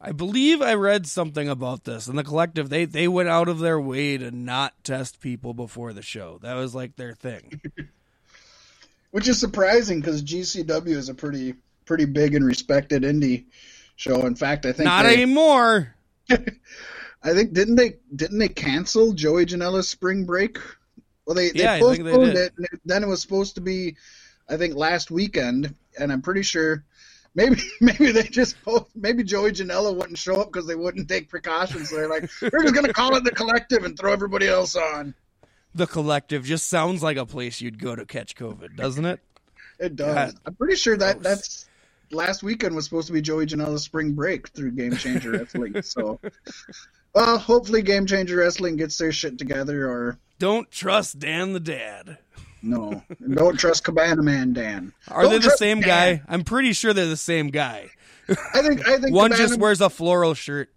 I 0.00 0.10
believe 0.10 0.60
I 0.60 0.74
read 0.74 1.06
something 1.06 1.48
about 1.48 1.84
this. 1.84 2.08
And 2.08 2.18
the 2.18 2.24
collective, 2.24 2.68
they, 2.68 2.84
they 2.84 3.06
went 3.06 3.28
out 3.28 3.48
of 3.48 3.60
their 3.60 3.80
way 3.80 4.18
to 4.18 4.32
not 4.32 4.74
test 4.82 5.20
people 5.20 5.54
before 5.54 5.92
the 5.92 6.02
show. 6.02 6.40
That 6.42 6.54
was 6.54 6.74
like 6.74 6.96
their 6.96 7.14
thing. 7.14 7.60
Which 9.12 9.28
is 9.28 9.38
surprising 9.38 10.00
because 10.00 10.24
GCW 10.24 10.88
is 10.88 11.08
a 11.08 11.14
pretty 11.14 11.54
pretty 11.84 12.04
big 12.04 12.34
and 12.34 12.44
respected 12.44 13.02
indie 13.02 13.44
show. 13.96 14.26
In 14.26 14.34
fact, 14.34 14.66
I 14.66 14.72
think 14.72 14.84
not 14.84 15.04
they, 15.04 15.14
anymore. 15.14 15.94
I 16.30 17.32
think 17.34 17.52
didn't 17.52 17.76
they 17.76 17.94
didn't 18.14 18.38
they 18.38 18.48
cancel 18.48 19.12
Joey 19.12 19.46
Janela's 19.46 19.88
spring 19.88 20.24
break? 20.24 20.58
Well, 21.26 21.34
they 21.34 21.50
they 21.50 21.60
Yeah, 21.60 21.74
they 21.74 21.80
postponed 21.80 22.32
did. 22.32 22.36
it, 22.36 22.52
and 22.56 22.68
then 22.84 23.02
it 23.02 23.08
was 23.08 23.22
supposed 23.22 23.54
to 23.54 23.60
be, 23.60 23.96
I 24.48 24.56
think, 24.56 24.74
last 24.74 25.10
weekend, 25.10 25.74
and 25.98 26.12
I'm 26.12 26.22
pretty 26.22 26.42
sure. 26.42 26.84
Maybe 27.34 27.62
maybe 27.80 28.10
they 28.12 28.24
just 28.24 28.56
maybe 28.94 29.22
Joey 29.22 29.52
Janela 29.52 29.94
wouldn't 29.94 30.18
show 30.18 30.40
up 30.40 30.52
because 30.52 30.66
they 30.66 30.74
wouldn't 30.74 31.08
take 31.08 31.28
precautions. 31.30 31.90
So 31.90 31.96
they're 31.96 32.08
like, 32.08 32.28
we're 32.42 32.62
just 32.62 32.74
gonna 32.74 32.92
call 32.92 33.16
it 33.16 33.24
the 33.24 33.30
collective 33.30 33.84
and 33.84 33.98
throw 33.98 34.12
everybody 34.12 34.48
else 34.48 34.76
on. 34.76 35.14
The 35.74 35.86
collective 35.86 36.44
just 36.44 36.68
sounds 36.68 37.02
like 37.02 37.16
a 37.16 37.24
place 37.24 37.62
you'd 37.62 37.78
go 37.80 37.96
to 37.96 38.04
catch 38.04 38.36
COVID, 38.36 38.76
doesn't 38.76 39.06
it? 39.06 39.20
It 39.78 39.96
does. 39.96 40.14
God. 40.34 40.40
I'm 40.44 40.54
pretty 40.56 40.76
sure 40.76 40.96
that 40.98 41.22
Gross. 41.22 41.24
that's 41.24 41.68
last 42.12 42.42
weekend 42.42 42.74
was 42.74 42.84
supposed 42.84 43.06
to 43.08 43.12
be 43.12 43.20
Joey 43.20 43.46
Janela's 43.46 43.82
spring 43.82 44.12
break 44.12 44.48
through 44.48 44.72
Game 44.72 44.96
Changer 44.96 45.30
Wrestling. 45.38 45.82
So, 45.82 46.20
well, 47.14 47.38
hopefully 47.38 47.82
Game 47.82 48.06
Changer 48.06 48.36
Wrestling 48.36 48.76
gets 48.76 48.96
their 48.98 49.12
shit 49.12 49.38
together. 49.38 49.88
Or 49.90 50.18
Don't 50.38 50.70
trust 50.70 51.18
Dan 51.18 51.52
the 51.52 51.60
Dad. 51.60 52.18
no, 52.62 53.02
don't 53.34 53.58
trust 53.58 53.84
Cabana 53.84 54.22
Man 54.22 54.52
Dan. 54.52 54.92
Are 55.08 55.22
Don't 55.22 55.32
they 55.32 55.38
the 55.38 55.50
same 55.56 55.80
Dan. 55.80 55.88
guy? 56.18 56.22
I'm 56.28 56.44
pretty 56.44 56.72
sure 56.72 56.92
they're 56.92 57.06
the 57.06 57.16
same 57.16 57.48
guy. 57.48 57.88
I 58.28 58.62
think 58.62 58.86
I 58.86 58.98
think 58.98 59.14
One 59.14 59.30
Cabana, 59.32 59.48
just 59.48 59.58
wears 59.58 59.80
a 59.80 59.90
floral 59.90 60.34
shirt. 60.34 60.70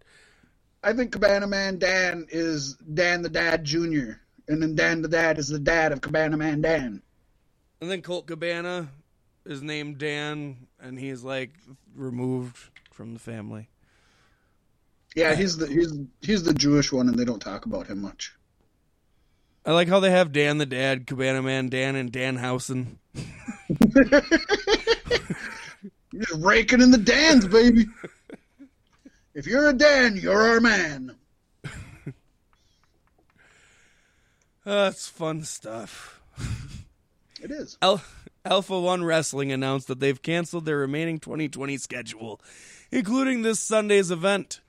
I 0.84 0.94
think 0.94 1.12
Cabana 1.12 1.46
Man 1.48 1.78
Dan 1.78 2.26
is 2.30 2.74
Dan 2.76 3.22
the 3.22 3.30
Dad 3.30 3.64
Junior, 3.64 4.20
and 4.48 4.62
then 4.62 4.76
Dan 4.76 5.02
the 5.04 5.08
Dad 5.08 5.38
is 5.38 5.48
the 5.48 5.60
dad 5.60 5.92
of 5.92 6.02
Cabana 6.02 6.38
Man 6.38 6.62
Dan. 6.62 7.02
And 7.82 7.92
then 7.92 8.02
Colt 8.02 8.26
Cabana 8.26 8.90
is 9.46 9.62
named 9.62 9.98
Dan, 9.98 10.68
and 10.80 11.00
he's 11.00 11.24
like 11.24 11.52
removed 11.96 12.58
from 12.92 13.14
the 13.14 13.20
family. 13.20 13.70
Yeah, 15.16 15.36
he's 15.36 15.58
the 15.58 15.68
he's 15.68 15.94
he's 16.22 16.44
the 16.44 16.54
Jewish 16.54 16.92
one, 16.92 17.08
and 17.08 17.18
they 17.18 17.26
don't 17.26 17.42
talk 17.42 17.66
about 17.66 17.88
him 17.88 18.02
much. 18.02 18.34
I 19.66 19.72
like 19.72 19.88
how 19.88 20.00
they 20.00 20.12
have 20.12 20.32
Dan 20.32 20.58
the 20.58 20.66
Dad, 20.66 21.08
Cabana 21.08 21.42
Man 21.42 21.70
Dan, 21.70 21.96
and 21.96 22.12
Danhausen. 22.12 22.98
You're 26.12 26.24
just 26.24 26.44
raking 26.46 26.82
in 26.82 26.92
the 26.92 26.98
Dans, 26.98 27.46
baby. 27.48 27.88
if 29.34 29.46
you're 29.48 29.68
a 29.68 29.74
Dan, 29.74 30.16
you're 30.16 30.42
our 30.42 30.62
man. 30.62 31.16
That's 34.64 35.10
fun 35.10 35.44
stuff. 35.44 36.22
It 37.42 37.52
is. 37.52 37.78
Al- 37.82 38.02
Alpha 38.46 38.80
One 38.80 39.04
Wrestling 39.04 39.52
announced 39.52 39.88
that 39.88 40.00
they've 40.00 40.22
canceled 40.22 40.66
their 40.66 40.78
remaining 40.78 41.20
2020 41.20 41.78
schedule, 41.80 42.40
including 42.92 43.42
this 43.42 43.60
Sunday's 43.60 44.12
event, 44.12 44.62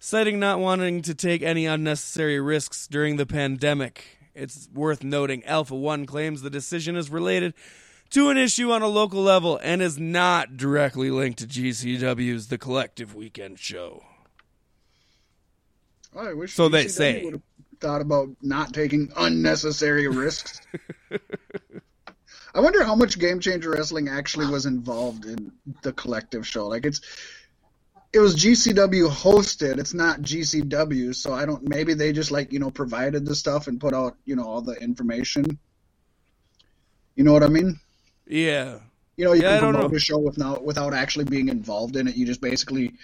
citing 0.00 0.40
not 0.40 0.58
wanting 0.58 1.00
to 1.02 1.14
take 1.14 1.40
any 1.40 1.64
unnecessary 1.64 2.40
risks 2.40 2.88
during 2.88 3.16
the 3.16 3.26
pandemic. 3.26 4.18
It's 4.34 4.68
worth 4.74 5.04
noting 5.04 5.44
Alpha 5.44 5.76
One 5.76 6.06
claims 6.06 6.42
the 6.42 6.50
decision 6.50 6.96
is 6.96 7.08
related 7.08 7.54
to 8.10 8.30
an 8.30 8.36
issue 8.36 8.72
on 8.72 8.82
a 8.82 8.88
local 8.88 9.22
level 9.22 9.60
and 9.62 9.80
is 9.80 9.96
not 9.96 10.56
directly 10.56 11.12
linked 11.12 11.38
to 11.38 11.46
GCW's 11.46 12.48
The 12.48 12.58
Collective 12.58 13.14
Weekend 13.14 13.60
Show. 13.60 14.02
I 16.16 16.32
wish 16.32 16.54
So 16.54 16.68
they 16.68 16.88
say. 16.88 17.32
Thought 17.78 18.00
about 18.00 18.28
not 18.42 18.74
taking 18.74 19.10
unnecessary 19.16 20.08
risks. 20.08 20.60
I 22.54 22.60
wonder 22.60 22.84
how 22.84 22.94
much 22.94 23.18
Game 23.18 23.40
Changer 23.40 23.70
Wrestling 23.70 24.08
actually 24.08 24.46
was 24.46 24.66
involved 24.66 25.24
in 25.24 25.52
the 25.82 25.92
collective 25.92 26.46
show. 26.46 26.66
Like 26.66 26.84
it's, 26.84 27.00
it 28.12 28.18
was 28.18 28.34
GCW 28.34 29.08
hosted. 29.08 29.78
It's 29.78 29.94
not 29.94 30.20
GCW, 30.20 31.14
so 31.14 31.32
I 31.32 31.46
don't. 31.46 31.68
Maybe 31.68 31.94
they 31.94 32.12
just 32.12 32.30
like 32.32 32.52
you 32.52 32.58
know 32.58 32.70
provided 32.70 33.24
the 33.24 33.34
stuff 33.36 33.68
and 33.68 33.80
put 33.80 33.94
out 33.94 34.16
you 34.24 34.34
know 34.34 34.44
all 34.44 34.62
the 34.62 34.74
information. 34.74 35.58
You 37.14 37.24
know 37.24 37.32
what 37.32 37.44
I 37.44 37.48
mean? 37.48 37.78
Yeah. 38.26 38.78
You 39.16 39.26
know, 39.26 39.32
you 39.34 39.42
Yeah, 39.42 39.60
can 39.60 39.72
promote 39.74 39.94
a 39.94 40.00
show 40.00 40.18
without 40.18 40.64
without 40.64 40.94
actually 40.94 41.26
being 41.26 41.48
involved 41.48 41.96
in 41.96 42.08
it. 42.08 42.16
You 42.16 42.26
just 42.26 42.40
basically 42.40 42.94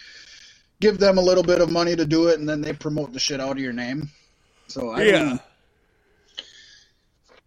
give 0.81 0.99
them 0.99 1.19
a 1.19 1.23
little 1.23 1.45
bit 1.45 1.61
of 1.61 1.71
money 1.71 1.95
to 1.95 2.05
do 2.05 2.29
it, 2.29 2.39
and 2.41 2.49
then 2.49 2.61
they 2.61 2.73
promote 2.73 3.13
the 3.13 3.21
shit 3.21 3.41
out 3.41 3.53
of 3.53 3.59
your 3.59 3.73
name. 3.73 4.11
So 4.69 4.91
I 4.91 5.03
Yeah. 5.03 5.23
know. 5.23 5.39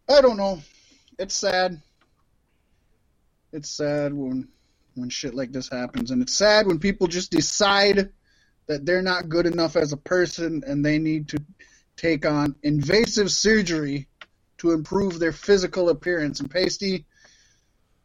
I 0.09 0.21
don't 0.21 0.37
know. 0.37 0.61
It's 1.17 1.35
sad. 1.35 1.81
It's 3.51 3.69
sad 3.69 4.13
when 4.13 4.47
when 4.95 5.09
shit 5.09 5.33
like 5.33 5.51
this 5.51 5.69
happens, 5.69 6.11
and 6.11 6.21
it's 6.21 6.33
sad 6.33 6.67
when 6.67 6.79
people 6.79 7.07
just 7.07 7.31
decide 7.31 8.09
that 8.67 8.85
they're 8.85 9.01
not 9.01 9.29
good 9.29 9.45
enough 9.45 9.75
as 9.75 9.93
a 9.93 9.97
person 9.97 10.63
and 10.65 10.85
they 10.85 10.99
need 10.99 11.29
to 11.29 11.41
take 11.95 12.25
on 12.25 12.55
invasive 12.63 13.31
surgery 13.31 14.07
to 14.59 14.71
improve 14.71 15.19
their 15.19 15.31
physical 15.31 15.89
appearance. 15.89 16.39
And 16.39 16.51
Pasty, 16.51 17.05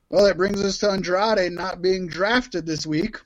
well, 0.09 0.24
that 0.24 0.36
brings 0.36 0.62
us 0.64 0.78
to 0.78 0.90
Andrade 0.90 1.53
not 1.53 1.82
being 1.82 2.07
drafted 2.07 2.64
this 2.64 2.86
week. 2.86 3.18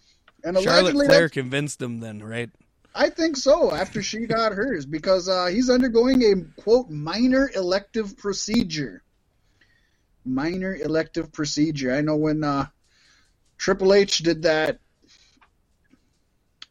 And 0.42 0.56
Charlotte 0.58 0.94
allegedly, 0.94 1.06
Flair 1.06 1.28
convinced 1.28 1.80
him 1.80 2.00
then, 2.00 2.22
right? 2.22 2.50
I 2.94 3.10
think 3.10 3.36
so. 3.36 3.72
After 3.72 4.02
she 4.02 4.26
got 4.26 4.52
hers, 4.52 4.86
because 4.86 5.28
uh, 5.28 5.46
he's 5.46 5.70
undergoing 5.70 6.22
a 6.22 6.60
quote 6.60 6.90
minor 6.90 7.50
elective 7.54 8.16
procedure. 8.16 9.02
Minor 10.34 10.74
elective 10.76 11.32
procedure. 11.32 11.92
I 11.94 12.00
know 12.00 12.16
when 12.16 12.44
uh, 12.44 12.66
Triple 13.56 13.92
H 13.94 14.18
did 14.18 14.42
that. 14.42 14.78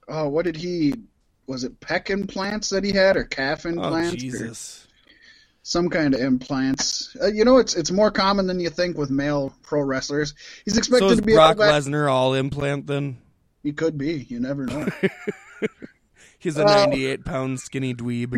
Oh, 0.08 0.30
what 0.30 0.46
did 0.46 0.56
he? 0.56 0.94
Was 1.48 1.64
it 1.64 1.80
pec 1.80 2.10
implants 2.10 2.70
that 2.70 2.84
he 2.84 2.92
had, 2.92 3.18
or 3.18 3.24
calf 3.24 3.66
Oh, 3.66 3.70
implants, 3.70 4.14
or 4.14 4.18
Jesus. 4.18 4.88
some 5.64 5.90
kind 5.90 6.14
of 6.14 6.20
implants? 6.22 7.16
Uh, 7.22 7.28
you 7.28 7.46
know, 7.46 7.58
it's 7.58 7.76
it's 7.76 7.92
more 7.92 8.12
common 8.12 8.48
than 8.48 8.60
you 8.60 8.70
think 8.70 8.98
with 8.98 9.10
male 9.10 9.54
pro 9.64 9.82
wrestlers. 9.82 10.34
He's 10.66 10.78
expected 10.78 11.10
So 11.10 11.16
to 11.16 11.22
be 11.22 11.34
Brock 11.34 11.60
out 11.60 11.76
of 11.78 11.86
that- 11.86 11.92
Lesnar 11.92 12.12
all 12.12 12.34
implant 12.34 12.88
then? 12.88 13.18
He 13.64 13.74
could 13.74 13.98
be. 13.98 14.26
You 14.30 14.40
never 14.40 14.66
know. 14.66 14.88
He's 16.40 16.58
a 16.58 16.62
Oh. 16.64 16.66
98 16.68 17.26
pound 17.26 17.60
skinny 17.60 17.94
dweeb. 17.96 18.38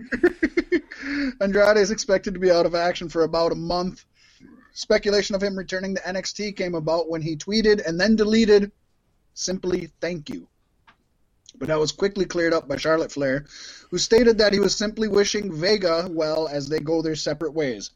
Andrade 1.41 1.77
is 1.77 1.91
expected 1.91 2.33
to 2.35 2.39
be 2.39 2.49
out 2.49 2.65
of 2.65 2.73
action 2.73 3.09
for 3.09 3.23
about 3.23 3.51
a 3.51 3.55
month. 3.55 4.05
Speculation 4.79 5.35
of 5.35 5.43
him 5.43 5.57
returning 5.57 5.95
to 5.95 6.01
NXT 6.01 6.55
came 6.55 6.73
about 6.73 7.09
when 7.09 7.21
he 7.21 7.35
tweeted 7.35 7.85
and 7.85 7.99
then 7.99 8.15
deleted 8.15 8.71
simply 9.33 9.91
thank 9.99 10.29
you. 10.29 10.47
But 11.57 11.67
that 11.67 11.79
was 11.79 11.91
quickly 11.91 12.23
cleared 12.23 12.53
up 12.53 12.65
by 12.65 12.77
Charlotte 12.77 13.11
Flair, 13.11 13.45
who 13.91 13.97
stated 13.97 14.37
that 14.37 14.53
he 14.53 14.59
was 14.59 14.73
simply 14.73 15.09
wishing 15.09 15.51
Vega 15.51 16.07
well 16.09 16.47
as 16.47 16.69
they 16.69 16.79
go 16.79 17.01
their 17.01 17.17
separate 17.17 17.53
ways. 17.53 17.91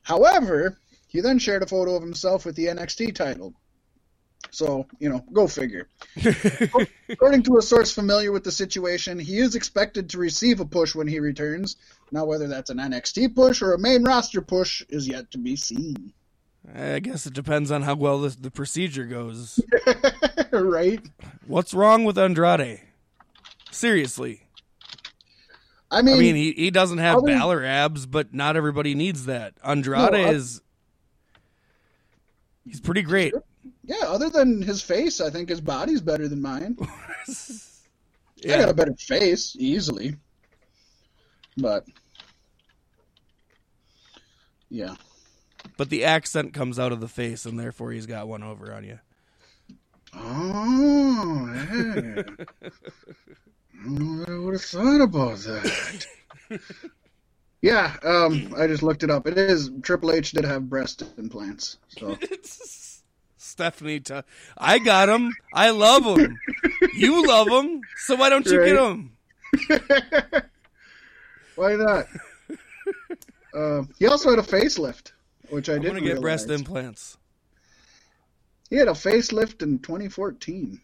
However, 0.00 0.78
he 1.06 1.20
then 1.20 1.38
shared 1.38 1.62
a 1.62 1.66
photo 1.66 1.96
of 1.96 2.02
himself 2.02 2.46
with 2.46 2.56
the 2.56 2.68
NXT 2.68 3.14
title. 3.14 3.52
So, 4.50 4.86
you 4.98 5.10
know, 5.10 5.22
go 5.34 5.46
figure. 5.46 5.86
According 7.10 7.42
to 7.42 7.58
a 7.58 7.62
source 7.62 7.92
familiar 7.92 8.32
with 8.32 8.42
the 8.42 8.52
situation, 8.52 9.18
he 9.18 9.36
is 9.36 9.54
expected 9.54 10.08
to 10.10 10.18
receive 10.18 10.60
a 10.60 10.64
push 10.64 10.94
when 10.94 11.08
he 11.08 11.20
returns. 11.20 11.76
Now, 12.12 12.24
whether 12.24 12.46
that's 12.46 12.70
an 12.70 12.78
NXT 12.78 13.34
push 13.34 13.62
or 13.62 13.72
a 13.74 13.78
main 13.78 14.04
roster 14.04 14.40
push 14.40 14.82
is 14.88 15.08
yet 15.08 15.30
to 15.32 15.38
be 15.38 15.56
seen. 15.56 16.12
Eh, 16.74 16.94
I 16.96 16.98
guess 17.00 17.26
it 17.26 17.34
depends 17.34 17.70
on 17.70 17.82
how 17.82 17.94
well 17.94 18.20
this, 18.20 18.36
the 18.36 18.50
procedure 18.50 19.04
goes. 19.06 19.60
right? 20.52 21.00
What's 21.46 21.74
wrong 21.74 22.04
with 22.04 22.16
Andrade? 22.18 22.80
Seriously. 23.70 24.42
I 25.90 26.02
mean, 26.02 26.16
I 26.16 26.18
mean, 26.18 26.34
he, 26.36 26.52
he 26.52 26.70
doesn't 26.70 26.98
have 26.98 27.18
other- 27.18 27.26
Balor 27.26 27.64
abs, 27.64 28.06
but 28.06 28.34
not 28.34 28.56
everybody 28.56 28.94
needs 28.94 29.26
that. 29.26 29.54
Andrade 29.64 30.12
No, 30.12 30.18
I- 30.18 30.30
is. 30.30 30.60
He's 32.64 32.80
pretty 32.80 33.02
great. 33.02 33.32
yeah, 33.84 34.04
other 34.06 34.28
than 34.28 34.60
his 34.62 34.82
face, 34.82 35.20
I 35.20 35.30
think 35.30 35.48
his 35.48 35.60
body's 35.60 36.00
better 36.00 36.26
than 36.26 36.42
mine. 36.42 36.76
I 36.80 36.86
got 37.28 37.38
Yeah. 38.60 38.68
a 38.68 38.74
better 38.74 38.94
face, 38.94 39.56
easily. 39.58 40.16
But, 41.56 41.86
yeah. 44.68 44.96
But 45.76 45.90
the 45.90 46.04
accent 46.04 46.54
comes 46.54 46.78
out 46.78 46.92
of 46.92 47.00
the 47.00 47.08
face, 47.08 47.44
and 47.46 47.58
therefore 47.58 47.92
he's 47.92 48.06
got 48.06 48.28
one 48.28 48.42
over 48.42 48.72
on 48.72 48.84
you. 48.84 48.98
Oh, 50.14 51.52
yeah. 51.54 52.22
I 53.78 53.84
don't 53.84 53.98
know 53.98 54.24
that 54.24 54.30
I 54.30 54.38
would 54.38 54.54
have 54.54 54.62
thought 54.62 55.00
about 55.00 55.38
that. 55.38 56.06
yeah, 57.60 57.96
um, 58.02 58.54
I 58.56 58.66
just 58.66 58.82
looked 58.82 59.02
it 59.02 59.10
up. 59.10 59.26
It 59.26 59.36
is 59.36 59.70
Triple 59.82 60.12
H 60.12 60.32
did 60.32 60.44
have 60.44 60.68
breast 60.70 61.02
implants. 61.18 61.78
So 61.98 62.16
Stephanie, 63.36 64.00
T- 64.00 64.22
I 64.56 64.78
got 64.78 65.08
him. 65.08 65.34
I 65.52 65.70
love 65.70 66.04
him. 66.04 66.38
You 66.94 67.26
love 67.26 67.48
him. 67.48 67.80
So 67.98 68.16
why 68.16 68.30
don't 68.30 68.46
you 68.46 68.64
get 68.64 68.76
Right. 69.68 70.42
why 71.56 71.74
not? 71.74 72.06
Uh, 73.54 73.82
he 73.98 74.06
also 74.06 74.30
had 74.30 74.38
a 74.38 74.42
facelift, 74.42 75.12
which 75.48 75.68
I 75.68 75.74
I'm 75.74 75.82
didn't 75.82 75.98
gonna 75.98 76.06
get 76.14 76.20
breast 76.20 76.50
implants. 76.50 77.16
He 78.68 78.76
had 78.76 78.88
a 78.88 78.92
facelift 78.92 79.62
in 79.62 79.78
2014. 79.78 80.80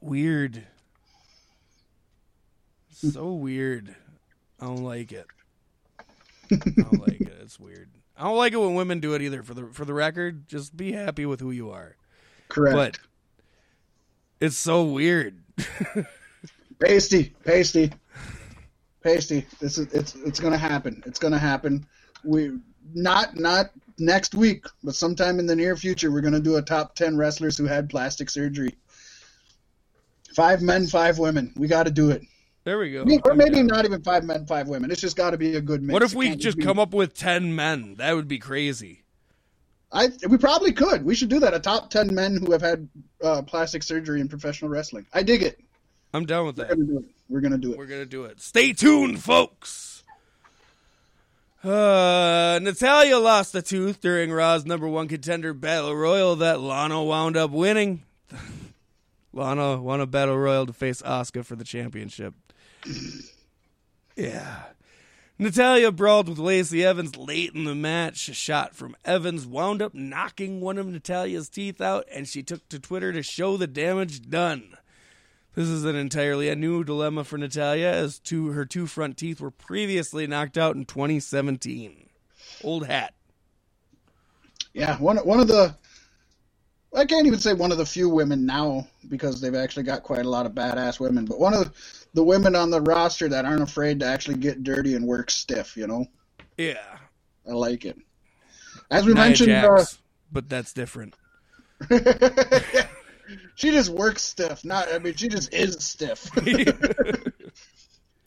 Weird. 0.00 0.66
So 2.92 3.32
weird. 3.32 3.94
I 4.60 4.66
don't 4.66 4.84
like 4.84 5.10
it. 5.12 5.26
I 6.50 6.54
don't 6.54 7.00
like 7.00 7.20
it. 7.20 7.28
It's 7.42 7.58
weird. 7.58 7.88
I 8.16 8.22
don't 8.22 8.36
like 8.36 8.52
it 8.52 8.58
when 8.58 8.76
women 8.76 9.00
do 9.00 9.14
it 9.14 9.22
either. 9.22 9.42
For 9.42 9.52
the 9.52 9.66
for 9.72 9.84
the 9.84 9.92
record, 9.92 10.46
just 10.48 10.76
be 10.76 10.92
happy 10.92 11.26
with 11.26 11.40
who 11.40 11.50
you 11.50 11.70
are. 11.70 11.96
Correct. 12.48 12.76
But 12.76 12.98
it's 14.38 14.56
so 14.56 14.84
weird. 14.84 15.42
Pasty, 16.78 17.34
pasty. 17.44 17.92
Pasty, 19.02 19.46
this 19.60 19.78
is 19.78 19.92
it's 19.92 20.14
it's 20.14 20.40
gonna 20.40 20.58
happen. 20.58 21.02
It's 21.06 21.18
gonna 21.18 21.38
happen. 21.38 21.86
We 22.24 22.58
not 22.94 23.36
not 23.36 23.70
next 23.98 24.34
week, 24.34 24.66
but 24.82 24.94
sometime 24.94 25.38
in 25.38 25.46
the 25.46 25.56
near 25.56 25.76
future, 25.76 26.10
we're 26.10 26.20
gonna 26.20 26.40
do 26.40 26.56
a 26.56 26.62
top 26.62 26.94
ten 26.94 27.16
wrestlers 27.16 27.56
who 27.58 27.64
had 27.64 27.90
plastic 27.90 28.30
surgery. 28.30 28.76
Five 30.34 30.62
men, 30.62 30.86
five 30.86 31.18
women. 31.18 31.52
We 31.56 31.68
got 31.68 31.84
to 31.84 31.90
do 31.90 32.10
it. 32.10 32.22
There 32.64 32.78
we 32.78 32.92
go. 32.92 33.04
Or 33.24 33.34
maybe 33.34 33.62
not 33.62 33.84
even 33.84 34.02
five 34.02 34.24
men, 34.24 34.46
five 34.46 34.68
women. 34.68 34.90
It's 34.90 35.00
just 35.00 35.16
got 35.16 35.30
to 35.30 35.38
be 35.38 35.56
a 35.56 35.60
good 35.60 35.82
mix. 35.82 35.92
What 35.92 36.02
if 36.02 36.14
we 36.14 36.36
just 36.36 36.56
be- 36.56 36.64
come 36.64 36.78
up 36.78 36.94
with 36.94 37.14
ten 37.14 37.54
men? 37.54 37.96
That 37.96 38.14
would 38.14 38.28
be 38.28 38.38
crazy. 38.38 39.04
I 39.90 40.10
we 40.28 40.38
probably 40.38 40.72
could. 40.72 41.04
We 41.04 41.14
should 41.14 41.28
do 41.28 41.40
that. 41.40 41.54
A 41.54 41.58
top 41.58 41.90
ten 41.90 42.14
men 42.14 42.36
who 42.36 42.52
have 42.52 42.62
had 42.62 42.88
uh, 43.22 43.42
plastic 43.42 43.82
surgery 43.82 44.20
in 44.20 44.28
professional 44.28 44.70
wrestling. 44.70 45.06
I 45.12 45.22
dig 45.22 45.42
it. 45.42 45.60
I'm 46.14 46.24
down 46.24 46.46
with 46.46 46.56
that. 46.56 47.04
We're 47.32 47.40
gonna 47.40 47.56
do 47.56 47.72
it. 47.72 47.78
We're 47.78 47.86
gonna 47.86 48.04
do 48.04 48.24
it. 48.24 48.40
Stay 48.42 48.74
tuned, 48.74 49.22
folks. 49.22 50.04
Uh, 51.64 52.58
Natalya 52.60 53.18
lost 53.18 53.54
a 53.54 53.62
tooth 53.62 54.00
during 54.02 54.30
Raw's 54.30 54.66
number 54.66 54.86
one 54.86 55.08
contender 55.08 55.54
battle 55.54 55.96
royal 55.96 56.36
that 56.36 56.60
Lana 56.60 57.02
wound 57.02 57.38
up 57.38 57.50
winning. 57.50 58.02
Lana 59.32 59.80
won 59.80 60.02
a 60.02 60.06
battle 60.06 60.36
royal 60.36 60.66
to 60.66 60.74
face 60.74 61.00
Asuka 61.00 61.42
for 61.44 61.56
the 61.56 61.64
championship. 61.64 62.34
Yeah. 64.14 64.64
Natalya 65.38 65.90
brawled 65.90 66.28
with 66.28 66.38
Lacey 66.38 66.84
Evans 66.84 67.16
late 67.16 67.54
in 67.54 67.64
the 67.64 67.74
match. 67.74 68.28
A 68.28 68.34
shot 68.34 68.74
from 68.74 68.94
Evans 69.06 69.46
wound 69.46 69.80
up 69.80 69.94
knocking 69.94 70.60
one 70.60 70.76
of 70.76 70.86
Natalya's 70.86 71.48
teeth 71.48 71.80
out, 71.80 72.04
and 72.12 72.28
she 72.28 72.42
took 72.42 72.68
to 72.68 72.78
Twitter 72.78 73.10
to 73.14 73.22
show 73.22 73.56
the 73.56 73.66
damage 73.66 74.28
done. 74.28 74.76
This 75.54 75.68
is 75.68 75.84
an 75.84 75.96
entirely 75.96 76.48
a 76.48 76.56
new 76.56 76.82
dilemma 76.82 77.24
for 77.24 77.36
Natalya, 77.36 77.88
as 77.88 78.18
two 78.18 78.52
her 78.52 78.64
two 78.64 78.86
front 78.86 79.18
teeth 79.18 79.40
were 79.40 79.50
previously 79.50 80.26
knocked 80.26 80.56
out 80.56 80.76
in 80.76 80.84
2017. 80.86 82.08
Old 82.64 82.86
hat. 82.86 83.14
Yeah, 84.72 84.96
one 84.98 85.18
one 85.18 85.40
of 85.40 85.48
the 85.48 85.76
I 86.94 87.04
can't 87.04 87.26
even 87.26 87.38
say 87.38 87.54
one 87.54 87.72
of 87.72 87.78
the 87.78 87.86
few 87.86 88.08
women 88.08 88.44
now 88.46 88.86
because 89.08 89.40
they've 89.40 89.54
actually 89.54 89.84
got 89.84 90.02
quite 90.02 90.24
a 90.24 90.28
lot 90.28 90.46
of 90.46 90.52
badass 90.52 91.00
women, 91.00 91.24
but 91.24 91.38
one 91.38 91.54
of 91.54 91.72
the 92.14 92.22
women 92.22 92.54
on 92.54 92.70
the 92.70 92.80
roster 92.80 93.28
that 93.28 93.44
aren't 93.44 93.62
afraid 93.62 94.00
to 94.00 94.06
actually 94.06 94.36
get 94.36 94.62
dirty 94.62 94.94
and 94.94 95.06
work 95.06 95.30
stiff, 95.30 95.76
you 95.76 95.86
know. 95.86 96.06
Yeah. 96.58 96.98
I 97.48 97.52
like 97.52 97.84
it. 97.84 97.98
As 98.90 99.06
we 99.06 99.14
Nia 99.14 99.24
mentioned, 99.24 99.52
uh, 99.52 99.84
but 100.30 100.48
that's 100.50 100.72
different. 100.72 101.14
she 103.54 103.70
just 103.70 103.90
works 103.90 104.22
stiff. 104.22 104.64
Not, 104.64 104.92
I 104.92 104.98
mean, 104.98 105.14
she 105.14 105.28
just 105.28 105.52
is 105.52 105.76
stiff. 105.84 106.30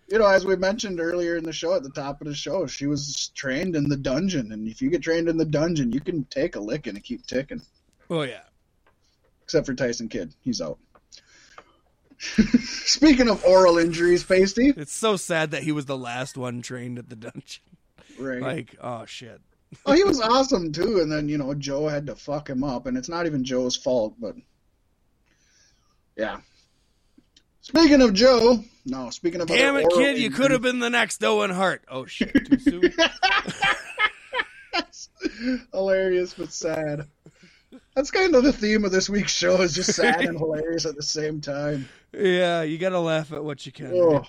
you 0.08 0.20
know, 0.20 0.28
as 0.28 0.46
we 0.46 0.56
mentioned 0.56 1.00
earlier 1.00 1.36
in 1.36 1.44
the 1.44 1.54
show, 1.54 1.76
at 1.76 1.84
the 1.84 1.90
top 1.90 2.22
of 2.22 2.28
the 2.28 2.36
show, 2.36 2.68
she 2.68 2.86
was 2.86 3.32
trained 3.36 3.76
in 3.76 3.90
the 3.90 3.98
dungeon, 3.98 4.52
and 4.52 4.68
if 4.68 4.82
you 4.82 4.90
get 4.90 5.02
trained 5.02 5.28
in 5.28 5.38
the 5.38 5.46
dungeon, 5.46 5.92
you 5.92 6.00
can 6.00 6.26
take 6.26 6.56
a 6.56 6.60
licking 6.60 6.96
and 6.96 7.04
keep 7.04 7.26
ticking. 7.26 7.62
oh 8.10 8.22
yeah. 8.22 8.44
Except 9.44 9.66
for 9.68 9.76
Tyson 9.76 10.10
Kidd, 10.10 10.34
he's 10.42 10.60
out. 10.60 10.80
Speaking 12.20 13.30
of 13.30 13.44
oral 13.44 13.78
injuries, 13.78 14.24
Pasty, 14.24 14.74
It's 14.76 14.94
so 14.94 15.18
sad 15.18 15.52
that 15.52 15.64
he 15.64 15.72
was 15.72 15.86
the 15.86 15.98
last 15.98 16.38
one 16.38 16.62
trained 16.62 16.98
at 16.98 17.10
the 17.10 17.16
dungeon. 17.16 17.64
right? 18.20 18.42
Like, 18.42 18.76
oh 18.82 19.06
shit. 19.06 19.42
oh, 19.86 19.94
he 19.94 20.04
was 20.04 20.22
awesome 20.22 20.72
too, 20.72 21.00
and 21.00 21.12
then 21.12 21.30
you 21.30 21.38
know 21.38 21.54
Joe 21.54 21.88
had 21.88 22.08
to 22.08 22.16
fuck 22.16 22.50
him 22.50 22.64
up, 22.64 22.86
and 22.86 22.98
it's 22.98 23.10
not 23.10 23.26
even 23.26 23.44
Joe's 23.44 23.76
fault, 23.76 24.16
but 24.20 24.36
yeah. 26.16 26.38
Speaking 27.62 28.02
of 28.02 28.14
Joe, 28.14 28.64
no. 28.86 29.10
Speaking 29.10 29.42
of 29.42 29.48
Damn 29.48 29.76
it, 29.78 29.88
kid! 29.96 30.18
You 30.18 30.30
could 30.30 30.52
have 30.52 30.62
been 30.62 30.80
the 30.80 30.90
next 30.90 31.24
Owen 31.24 31.50
Hart. 31.50 31.84
Oh 31.88 32.06
shit! 32.06 32.34
Too 32.46 32.60
soon. 32.60 32.94
hilarious 35.74 36.34
but 36.34 36.52
sad. 36.52 37.08
That's 37.96 38.12
kind 38.12 38.36
of 38.36 38.44
the 38.44 38.54
theme 38.54 38.86
of 38.86 38.92
this 38.92 39.10
week's 39.10 39.34
show 39.34 39.62
is 39.62 39.74
just 39.74 39.94
sad 39.94 40.22
and 40.22 40.38
hilarious 40.38 40.86
at 40.86 40.96
the 40.96 41.04
same 41.04 41.42
time. 41.42 41.88
yeah, 42.14 42.62
you 42.62 42.78
gotta 42.78 43.00
laugh 43.00 43.32
at 43.32 43.44
what 43.44 43.66
you 43.66 43.72
can. 43.72 43.92
Oh. 43.94 44.20
right? 44.20 44.28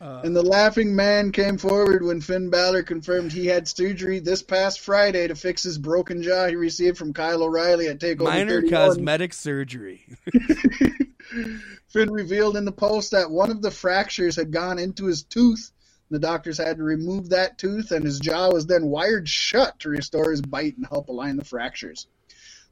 Uh, 0.00 0.20
And 0.24 0.34
the 0.34 0.42
laughing 0.42 0.94
man 0.94 1.32
came 1.32 1.56
forward 1.56 2.02
when 2.04 2.20
Finn 2.20 2.50
Balor 2.50 2.82
confirmed 2.82 3.32
he 3.32 3.46
had 3.46 3.68
surgery 3.68 4.18
this 4.18 4.42
past 4.42 4.80
Friday 4.80 5.28
to 5.28 5.34
fix 5.34 5.62
his 5.62 5.78
broken 5.78 6.22
jaw 6.22 6.46
he 6.46 6.56
received 6.56 6.98
from 6.98 7.12
Kyle 7.12 7.42
O'Reilly 7.42 7.88
at 7.88 8.00
Takeover 8.00 8.24
minor 8.24 8.60
31. 8.60 8.70
cosmetic 8.70 9.32
surgery. 9.32 10.04
Finn 11.88 12.12
revealed 12.12 12.56
in 12.56 12.64
the 12.64 12.72
post 12.72 13.12
that 13.12 13.30
one 13.30 13.50
of 13.50 13.62
the 13.62 13.70
fractures 13.70 14.36
had 14.36 14.50
gone 14.52 14.78
into 14.78 15.06
his 15.06 15.22
tooth. 15.22 15.70
The 16.10 16.18
doctors 16.18 16.58
had 16.58 16.76
to 16.76 16.82
remove 16.82 17.30
that 17.30 17.56
tooth, 17.58 17.90
and 17.90 18.04
his 18.04 18.20
jaw 18.20 18.52
was 18.52 18.66
then 18.66 18.86
wired 18.86 19.28
shut 19.28 19.78
to 19.80 19.88
restore 19.88 20.30
his 20.30 20.42
bite 20.42 20.76
and 20.76 20.86
help 20.86 21.08
align 21.08 21.36
the 21.36 21.44
fractures. 21.44 22.06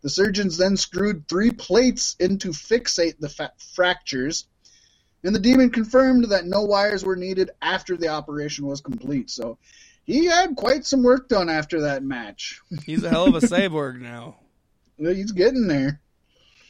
The 0.03 0.11
surgeons 0.11 0.57
then 0.59 0.77
screwed 0.77 1.29
three 1.29 1.51
plates 1.51 2.14
in 2.18 2.39
to 2.39 2.49
fixate 2.49 3.18
the 3.18 3.29
fa- 3.29 3.53
fractures, 3.75 4.47
and 5.25 5.35
the 5.35 5.41
demon 5.41 5.70
confirmed 5.70 6.25
that 6.31 6.47
no 6.47 6.62
wires 6.62 7.05
were 7.05 7.16
needed 7.16 7.51
after 7.61 7.97
the 7.97 8.09
operation 8.09 8.66
was 8.66 8.81
complete. 8.81 9.31
So 9.31 9.59
he 10.05 10.27
had 10.27 10.57
quite 10.57 10.85
some 10.85 11.03
work 11.03 11.29
done 11.29 11.49
after 11.49 11.83
that 11.83 12.03
match. 12.03 12.61
He's 12.87 13.05
a 13.05 13.11
hell 13.11 13.27
of 13.27 13.35
a 13.35 13.47
cyborg 13.47 14.01
now. 14.01 14.37
He's 14.99 15.33
getting 15.33 15.68
there. 15.68 16.01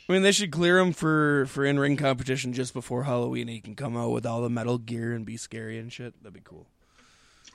I 0.09 0.13
mean, 0.13 0.23
they 0.23 0.33
should 0.33 0.51
clear 0.51 0.79
him 0.79 0.93
for 0.93 1.47
for 1.47 1.65
in 1.65 1.79
ring 1.79 1.97
competition 1.97 2.53
just 2.53 2.75
before 2.75 3.05
Halloween. 3.05 3.49
He 3.49 3.61
can 3.61 3.75
come 3.75 3.97
out 3.97 4.11
with 4.11 4.27
all 4.27 4.43
the 4.43 4.51
metal 4.51 4.79
gear 4.79 5.13
and 5.13 5.25
be 5.25 5.37
scary 5.37 5.79
and 5.79 5.93
shit. 5.93 6.15
That'd 6.23 6.35
be 6.35 6.41
cool. 6.41 6.67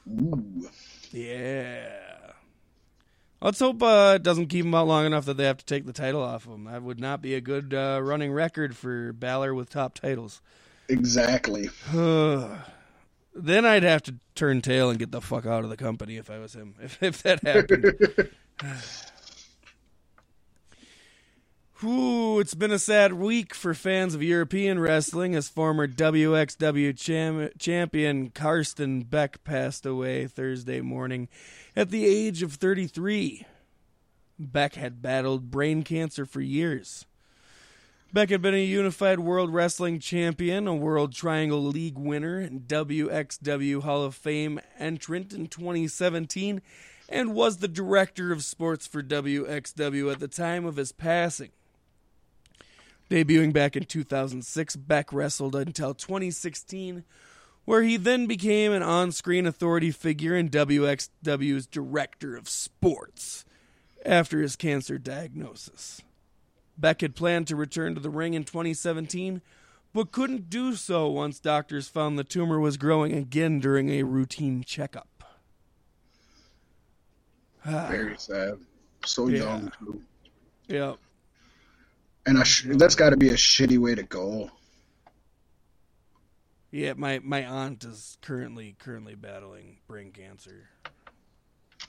Ooh. 0.10 0.70
Yeah. 1.12 1.90
Let's 3.42 3.60
hope 3.60 3.84
uh, 3.84 4.14
it 4.16 4.24
doesn't 4.24 4.48
keep 4.48 4.66
him 4.66 4.74
out 4.74 4.88
long 4.88 5.06
enough 5.06 5.26
that 5.26 5.38
they 5.38 5.44
have 5.44 5.58
to 5.58 5.66
take 5.66 5.86
the 5.86 5.94
title 5.94 6.24
off 6.24 6.48
of 6.48 6.54
him. 6.54 6.64
That 6.64 6.82
would 6.82 7.00
not 7.00 7.22
be 7.22 7.36
a 7.36 7.42
good 7.42 7.74
uh, 7.74 8.00
running 8.02 8.32
record 8.32 8.76
for 8.76 9.14
Balor 9.14 9.54
with 9.54 9.70
top 9.70 9.94
titles. 9.94 10.42
Exactly. 10.90 11.70
then 11.92 13.66
I'd 13.66 13.84
have 13.84 14.04
to 14.04 14.16
turn 14.36 14.62
tail 14.62 14.90
and 14.90 15.00
get 15.00 15.12
the 15.12 15.22
fuck 15.22 15.46
out 15.46 15.64
of 15.64 15.70
the 15.70 15.78
company 15.78 16.18
if 16.18 16.30
I 16.30 16.40
was 16.40 16.54
him. 16.54 16.76
If, 16.82 17.02
if 17.04 17.24
that 17.24 17.44
happened. 17.44 18.30
Whew, 21.80 22.40
it's 22.40 22.56
been 22.56 22.72
a 22.72 22.80
sad 22.80 23.14
week 23.14 23.54
for 23.54 23.76
fans 23.76 24.16
of 24.16 24.24
European 24.24 24.80
wrestling 24.80 25.36
as 25.36 25.48
former 25.48 25.88
WXW 25.88 26.98
cham- 26.98 27.50
champion 27.60 28.32
Karsten 28.32 29.02
Beck 29.02 29.44
passed 29.44 29.86
away 29.86 30.26
Thursday 30.26 30.82
morning 30.82 31.28
at 31.76 31.92
the 31.92 32.08
age 32.08 32.42
of 32.42 32.54
33. 32.54 33.46
Beck 34.40 34.74
had 34.74 35.04
battled 35.04 35.52
brain 35.52 35.84
cancer 35.84 36.26
for 36.26 36.42
years. 36.42 37.06
Beck 38.14 38.30
had 38.30 38.42
been 38.42 38.54
a 38.54 38.64
unified 38.64 39.20
world 39.20 39.54
wrestling 39.54 40.00
champion, 40.00 40.66
a 40.66 40.74
World 40.74 41.14
Triangle 41.14 41.62
League 41.62 41.98
winner, 41.98 42.40
and 42.40 42.62
WXW 42.62 43.84
Hall 43.84 44.04
of 44.04 44.16
Fame 44.16 44.62
entrant 44.80 45.34
in 45.34 45.48
2017, 45.48 46.62
and 47.10 47.36
was 47.36 47.58
the 47.58 47.68
director 47.68 48.32
of 48.32 48.46
sports 48.46 48.88
for 48.88 49.04
WXW 49.04 50.12
at 50.12 50.20
the 50.20 50.30
time 50.30 50.66
of 50.66 50.78
his 50.78 50.94
passing. 50.94 51.50
Debuting 53.10 53.52
back 53.52 53.76
in 53.76 53.84
2006, 53.84 54.78
Beck 54.78 55.12
wrestled 55.12 55.56
until 55.56 55.94
2016, 55.94 57.04
where 57.66 57.84
he 57.84 57.98
then 57.98 58.26
became 58.26 58.72
an 58.72 58.84
on 58.84 59.12
screen 59.12 59.46
authority 59.46 59.92
figure 59.92 60.34
and 60.34 60.50
WXW's 60.50 61.68
director 61.68 62.38
of 62.38 62.48
sports 62.48 63.44
after 64.06 64.42
his 64.42 64.56
cancer 64.56 64.98
diagnosis. 64.98 66.02
Beck 66.78 67.02
had 67.02 67.16
planned 67.16 67.48
to 67.48 67.56
return 67.56 67.96
to 67.96 68.02
the 68.02 68.10
ring 68.10 68.34
in 68.34 68.44
2017, 68.44 69.42
but 69.94 70.12
couldn't 70.12 70.50
do 70.50 70.76
so 70.76 71.08
once 71.10 71.40
doctors 71.40 71.88
found 71.88 72.20
the 72.20 72.24
tumor 72.24 72.60
was 72.60 72.78
growing 72.78 73.14
again 73.14 73.60
during 73.60 73.90
a 73.90 74.04
routine 74.04 74.64
checkup. 74.64 75.24
Very 77.66 78.18
sad. 78.18 78.60
So 79.06 79.28
Yeah. 79.28 79.40
young, 79.40 79.72
too. 79.80 80.02
Yeah. 80.68 80.94
And 82.26 82.46
sh- 82.46 82.66
that's 82.72 82.96
got 82.96 83.12
to 83.12 83.18
be 83.18 83.30
a 83.30 83.34
shitty 83.36 83.78
way 83.78 83.96
to 83.96 84.04
go. 84.04 84.52
Yeah, 86.72 86.94
my, 86.98 87.20
my 87.20 87.46
aunt 87.46 87.86
is 87.86 88.18
currently 88.22 88.76
currently 88.78 89.16
battling 89.16 89.78
brain 89.88 90.12
cancer. 90.12 90.70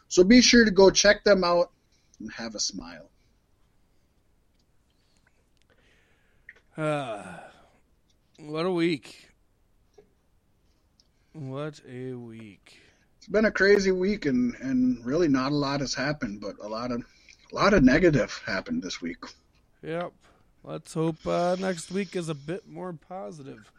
So 0.08 0.24
be 0.24 0.42
sure 0.42 0.66
to 0.66 0.72
go 0.72 0.90
check 0.90 1.24
them 1.24 1.44
out 1.44 1.70
and 2.20 2.32
have 2.34 2.56
a 2.56 2.60
smile. 2.60 3.12
Uh, 6.76 7.24
what 8.40 8.66
a 8.66 8.72
week. 8.72 9.30
What 11.34 11.82
a 11.88 12.14
week. 12.14 12.83
It's 13.24 13.30
been 13.30 13.46
a 13.46 13.52
crazy 13.52 13.94
week 13.94 14.26
and, 14.26 14.54
and 14.56 15.06
really 15.06 15.30
not 15.30 15.54
a 15.54 15.56
lot 15.56 15.80
has 15.80 15.94
happened, 15.94 16.42
but 16.42 16.58
a 16.62 16.68
lot 16.68 16.92
of 16.92 17.06
a 17.54 17.56
lot 17.56 17.74
of 17.74 17.82
negative 17.82 18.42
happened 18.46 18.84
this 18.84 19.02
week. 19.02 19.24
Yep. 19.82 20.12
Let's 20.62 20.94
hope 20.94 21.26
uh, 21.26 21.56
next 21.58 21.90
week 21.90 22.18
is 22.18 22.28
a 22.28 22.36
bit 22.36 22.68
more 22.68 22.92
positive. 22.92 23.72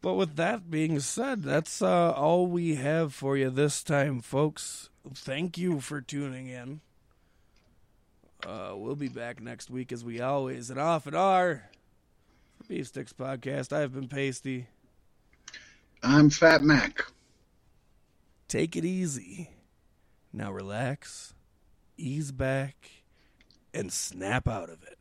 But 0.00 0.14
with 0.14 0.34
that 0.34 0.68
being 0.68 0.98
said, 0.98 1.44
that's 1.44 1.80
uh, 1.80 2.10
all 2.10 2.48
we 2.48 2.74
have 2.74 3.14
for 3.14 3.36
you 3.36 3.50
this 3.50 3.84
time, 3.84 4.20
folks. 4.20 4.88
Thank 5.14 5.56
you 5.56 5.78
for 5.78 6.00
tuning 6.00 6.48
in. 6.48 6.80
Uh, 8.44 8.72
we'll 8.74 8.96
be 8.96 9.06
back 9.06 9.40
next 9.40 9.70
week 9.70 9.92
as 9.92 10.04
we 10.04 10.20
always 10.20 10.70
and 10.70 10.80
often 10.80 11.14
are. 11.14 11.70
For 12.58 12.64
Beef 12.64 12.88
Sticks 12.88 13.12
Podcast, 13.12 13.72
I've 13.72 13.94
been 13.94 14.08
Pasty. 14.08 14.66
I'm 16.02 16.30
Fat 16.30 16.64
Mac. 16.64 17.04
Take 18.48 18.76
it 18.76 18.84
easy. 18.84 19.50
Now 20.32 20.52
relax, 20.52 21.34
ease 21.96 22.32
back, 22.32 23.04
and 23.72 23.92
snap 23.92 24.48
out 24.48 24.70
of 24.70 24.82
it. 24.82 24.93